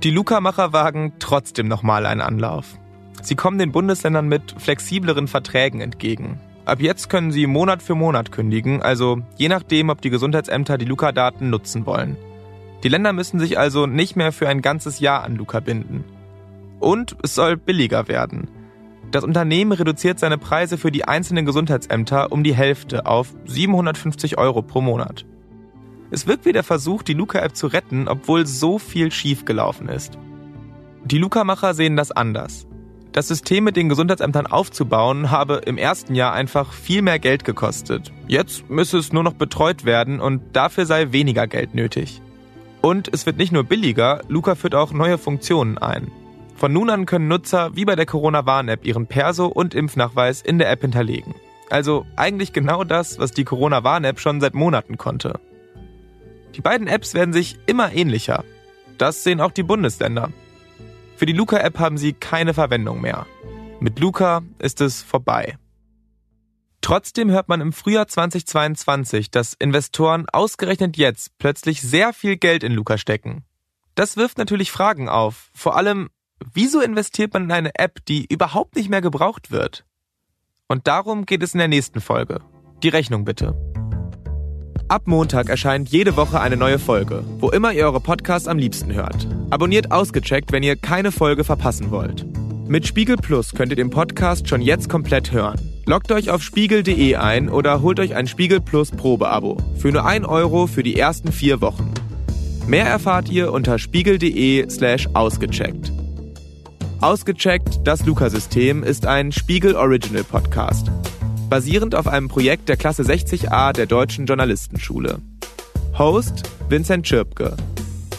Die 0.02 0.10
Luca-Macher 0.10 0.72
wagen 0.72 1.12
trotzdem 1.20 1.68
nochmal 1.68 2.04
einen 2.04 2.20
Anlauf. 2.20 2.78
Sie 3.22 3.36
kommen 3.36 3.58
den 3.58 3.72
Bundesländern 3.72 4.28
mit 4.28 4.54
flexibleren 4.58 5.28
Verträgen 5.28 5.80
entgegen. 5.80 6.40
Ab 6.64 6.80
jetzt 6.80 7.08
können 7.08 7.30
sie 7.30 7.46
Monat 7.46 7.80
für 7.80 7.94
Monat 7.94 8.32
kündigen, 8.32 8.82
also 8.82 9.20
je 9.36 9.48
nachdem, 9.48 9.88
ob 9.88 10.02
die 10.02 10.10
Gesundheitsämter 10.10 10.78
die 10.78 10.84
Luca-Daten 10.84 11.48
nutzen 11.48 11.86
wollen. 11.86 12.16
Die 12.82 12.88
Länder 12.88 13.12
müssen 13.12 13.38
sich 13.38 13.58
also 13.58 13.86
nicht 13.86 14.16
mehr 14.16 14.32
für 14.32 14.48
ein 14.48 14.62
ganzes 14.62 14.98
Jahr 14.98 15.22
an 15.22 15.36
Luca 15.36 15.60
binden. 15.60 16.04
Und 16.80 17.16
es 17.22 17.34
soll 17.34 17.56
billiger 17.56 18.08
werden. 18.08 18.48
Das 19.10 19.24
Unternehmen 19.24 19.72
reduziert 19.72 20.18
seine 20.18 20.38
Preise 20.38 20.78
für 20.78 20.90
die 20.90 21.04
einzelnen 21.04 21.46
Gesundheitsämter 21.46 22.32
um 22.32 22.42
die 22.42 22.54
Hälfte 22.54 23.06
auf 23.06 23.34
750 23.44 24.36
Euro 24.36 24.62
pro 24.62 24.80
Monat. 24.80 25.24
Es 26.10 26.26
wirkt 26.26 26.44
wie 26.44 26.52
der 26.52 26.62
Versuch, 26.62 27.02
die 27.02 27.14
Luca-App 27.14 27.56
zu 27.56 27.66
retten, 27.66 28.08
obwohl 28.08 28.46
so 28.46 28.78
viel 28.78 29.10
schiefgelaufen 29.10 29.88
ist. 29.88 30.18
Die 31.04 31.18
Luca-Macher 31.18 31.74
sehen 31.74 31.96
das 31.96 32.10
anders. 32.10 32.66
Das 33.12 33.28
System 33.28 33.64
mit 33.64 33.76
den 33.76 33.88
Gesundheitsämtern 33.88 34.46
aufzubauen, 34.46 35.30
habe 35.30 35.62
im 35.64 35.78
ersten 35.78 36.14
Jahr 36.14 36.32
einfach 36.32 36.72
viel 36.72 37.00
mehr 37.00 37.18
Geld 37.18 37.44
gekostet. 37.44 38.12
Jetzt 38.28 38.68
müsse 38.68 38.98
es 38.98 39.12
nur 39.12 39.22
noch 39.22 39.32
betreut 39.32 39.84
werden 39.84 40.20
und 40.20 40.42
dafür 40.52 40.84
sei 40.84 41.12
weniger 41.12 41.46
Geld 41.46 41.74
nötig. 41.74 42.20
Und 42.82 43.08
es 43.12 43.24
wird 43.24 43.38
nicht 43.38 43.52
nur 43.52 43.64
billiger, 43.64 44.20
Luca 44.28 44.54
führt 44.54 44.74
auch 44.74 44.92
neue 44.92 45.16
Funktionen 45.16 45.78
ein. 45.78 46.10
Von 46.56 46.72
nun 46.72 46.88
an 46.88 47.04
können 47.04 47.28
Nutzer 47.28 47.76
wie 47.76 47.84
bei 47.84 47.96
der 47.96 48.06
Corona-Warn-App 48.06 48.84
ihren 48.86 49.06
Perso 49.06 49.46
und 49.46 49.74
Impfnachweis 49.74 50.40
in 50.40 50.58
der 50.58 50.70
App 50.70 50.80
hinterlegen. 50.80 51.34
Also 51.68 52.06
eigentlich 52.16 52.52
genau 52.52 52.82
das, 52.82 53.18
was 53.18 53.32
die 53.32 53.44
Corona-Warn-App 53.44 54.18
schon 54.20 54.40
seit 54.40 54.54
Monaten 54.54 54.96
konnte. 54.96 55.38
Die 56.54 56.62
beiden 56.62 56.86
Apps 56.86 57.12
werden 57.12 57.34
sich 57.34 57.58
immer 57.66 57.92
ähnlicher. 57.92 58.42
Das 58.96 59.22
sehen 59.22 59.42
auch 59.42 59.50
die 59.50 59.62
Bundesländer. 59.62 60.30
Für 61.16 61.26
die 61.26 61.34
Luca-App 61.34 61.78
haben 61.78 61.98
sie 61.98 62.14
keine 62.14 62.54
Verwendung 62.54 63.02
mehr. 63.02 63.26
Mit 63.78 63.98
Luca 63.98 64.42
ist 64.58 64.80
es 64.80 65.02
vorbei. 65.02 65.58
Trotzdem 66.80 67.30
hört 67.30 67.48
man 67.48 67.60
im 67.60 67.72
Frühjahr 67.72 68.06
2022, 68.06 69.30
dass 69.30 69.54
Investoren 69.54 70.26
ausgerechnet 70.32 70.96
jetzt 70.96 71.36
plötzlich 71.36 71.82
sehr 71.82 72.14
viel 72.14 72.36
Geld 72.36 72.62
in 72.62 72.72
Luca 72.72 72.96
stecken. 72.96 73.44
Das 73.94 74.16
wirft 74.16 74.38
natürlich 74.38 74.70
Fragen 74.70 75.08
auf. 75.08 75.50
Vor 75.54 75.76
allem, 75.76 76.10
wieso 76.52 76.80
investiert 76.80 77.32
man 77.34 77.44
in 77.44 77.52
eine 77.52 77.74
App, 77.74 78.04
die 78.06 78.26
überhaupt 78.26 78.76
nicht 78.76 78.88
mehr 78.88 79.00
gebraucht 79.00 79.50
wird? 79.50 79.84
Und 80.68 80.86
darum 80.86 81.26
geht 81.26 81.42
es 81.42 81.54
in 81.54 81.58
der 81.58 81.68
nächsten 81.68 82.00
Folge. 82.00 82.40
Die 82.82 82.88
Rechnung 82.88 83.24
bitte. 83.24 83.54
Ab 84.88 85.02
Montag 85.06 85.48
erscheint 85.48 85.88
jede 85.88 86.16
Woche 86.16 86.40
eine 86.40 86.56
neue 86.56 86.78
Folge, 86.78 87.24
wo 87.38 87.50
immer 87.50 87.72
ihr 87.72 87.86
eure 87.86 88.00
Podcasts 88.00 88.46
am 88.46 88.58
liebsten 88.58 88.94
hört. 88.94 89.26
Abonniert 89.50 89.90
ausgecheckt, 89.90 90.52
wenn 90.52 90.62
ihr 90.62 90.76
keine 90.76 91.10
Folge 91.10 91.42
verpassen 91.42 91.90
wollt. 91.90 92.24
Mit 92.68 92.86
Spiegel 92.86 93.16
Plus 93.16 93.52
könnt 93.52 93.72
ihr 93.72 93.76
den 93.76 93.90
Podcast 93.90 94.48
schon 94.48 94.60
jetzt 94.60 94.88
komplett 94.88 95.32
hören. 95.32 95.58
Loggt 95.86 96.10
euch 96.12 96.30
auf 96.30 96.42
spiegel.de 96.42 97.16
ein 97.16 97.48
oder 97.48 97.80
holt 97.80 98.00
euch 98.00 98.14
ein 98.14 98.26
Spiegel 98.26 98.60
Plus 98.60 98.90
Probeabo 98.90 99.56
für 99.76 99.92
nur 99.92 100.04
1 100.04 100.26
Euro 100.26 100.66
für 100.66 100.82
die 100.82 100.98
ersten 100.98 101.32
vier 101.32 101.60
Wochen. 101.60 101.92
Mehr 102.66 102.86
erfahrt 102.86 103.28
ihr 103.28 103.52
unter 103.52 103.78
spiegel.de 103.78 104.68
slash 104.68 105.08
ausgecheckt. 105.14 105.92
Ausgecheckt, 107.06 107.82
das 107.84 108.04
Luca-System 108.04 108.82
ist 108.82 109.06
ein 109.06 109.30
Spiegel 109.30 109.76
Original 109.76 110.24
Podcast 110.24 110.90
basierend 111.48 111.94
auf 111.94 112.08
einem 112.08 112.26
Projekt 112.26 112.68
der 112.68 112.76
Klasse 112.76 113.04
60a 113.04 113.72
der 113.72 113.86
Deutschen 113.86 114.26
Journalistenschule. 114.26 115.20
Host 115.96 116.42
Vincent 116.68 117.06
Schirpke. 117.06 117.56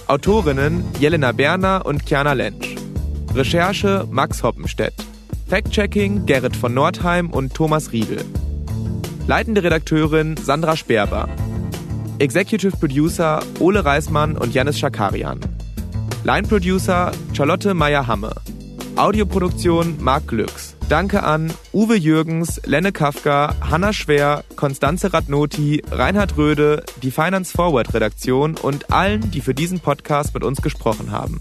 Autorinnen 0.07 0.85
Jelena 1.01 1.33
Berner 1.33 1.85
und 1.85 2.05
Kiana 2.05 2.31
Lentsch. 2.31 2.77
Recherche 3.35 4.07
Max 4.09 4.41
Hoppenstedt. 4.41 4.93
Fact-Checking 5.49 6.25
Gerrit 6.25 6.55
von 6.55 6.73
Nordheim 6.73 7.29
und 7.29 7.53
Thomas 7.53 7.91
Riedel. 7.91 8.23
Leitende 9.27 9.63
Redakteurin 9.63 10.37
Sandra 10.37 10.77
Sperber. 10.77 11.27
Executive 12.19 12.77
Producer 12.77 13.41
Ole 13.59 13.83
Reismann 13.83 14.37
und 14.37 14.53
Janis 14.53 14.79
Schakarian. 14.79 15.41
Line 16.23 16.47
Producer 16.47 17.11
Charlotte 17.33 17.73
Meyer-Hamme. 17.73 18.33
Audioproduktion 18.97 19.97
Marc 19.99 20.27
Glücks. 20.27 20.75
Danke 20.89 21.23
an 21.23 21.53
Uwe 21.71 21.95
Jürgens, 21.95 22.59
Lenne 22.65 22.91
Kafka, 22.91 23.53
Hanna 23.61 23.93
Schwer, 23.93 24.43
Konstanze 24.55 25.13
Radnoti, 25.13 25.83
Reinhard 25.91 26.35
Röde, 26.37 26.83
die 27.03 27.11
Finance 27.11 27.51
Forward 27.51 27.93
Redaktion 27.93 28.55
und 28.55 28.91
allen, 28.91 29.29
die 29.29 29.41
für 29.41 29.53
diesen 29.53 29.79
Podcast 29.81 30.33
mit 30.33 30.43
uns 30.43 30.61
gesprochen 30.61 31.11
haben. 31.11 31.39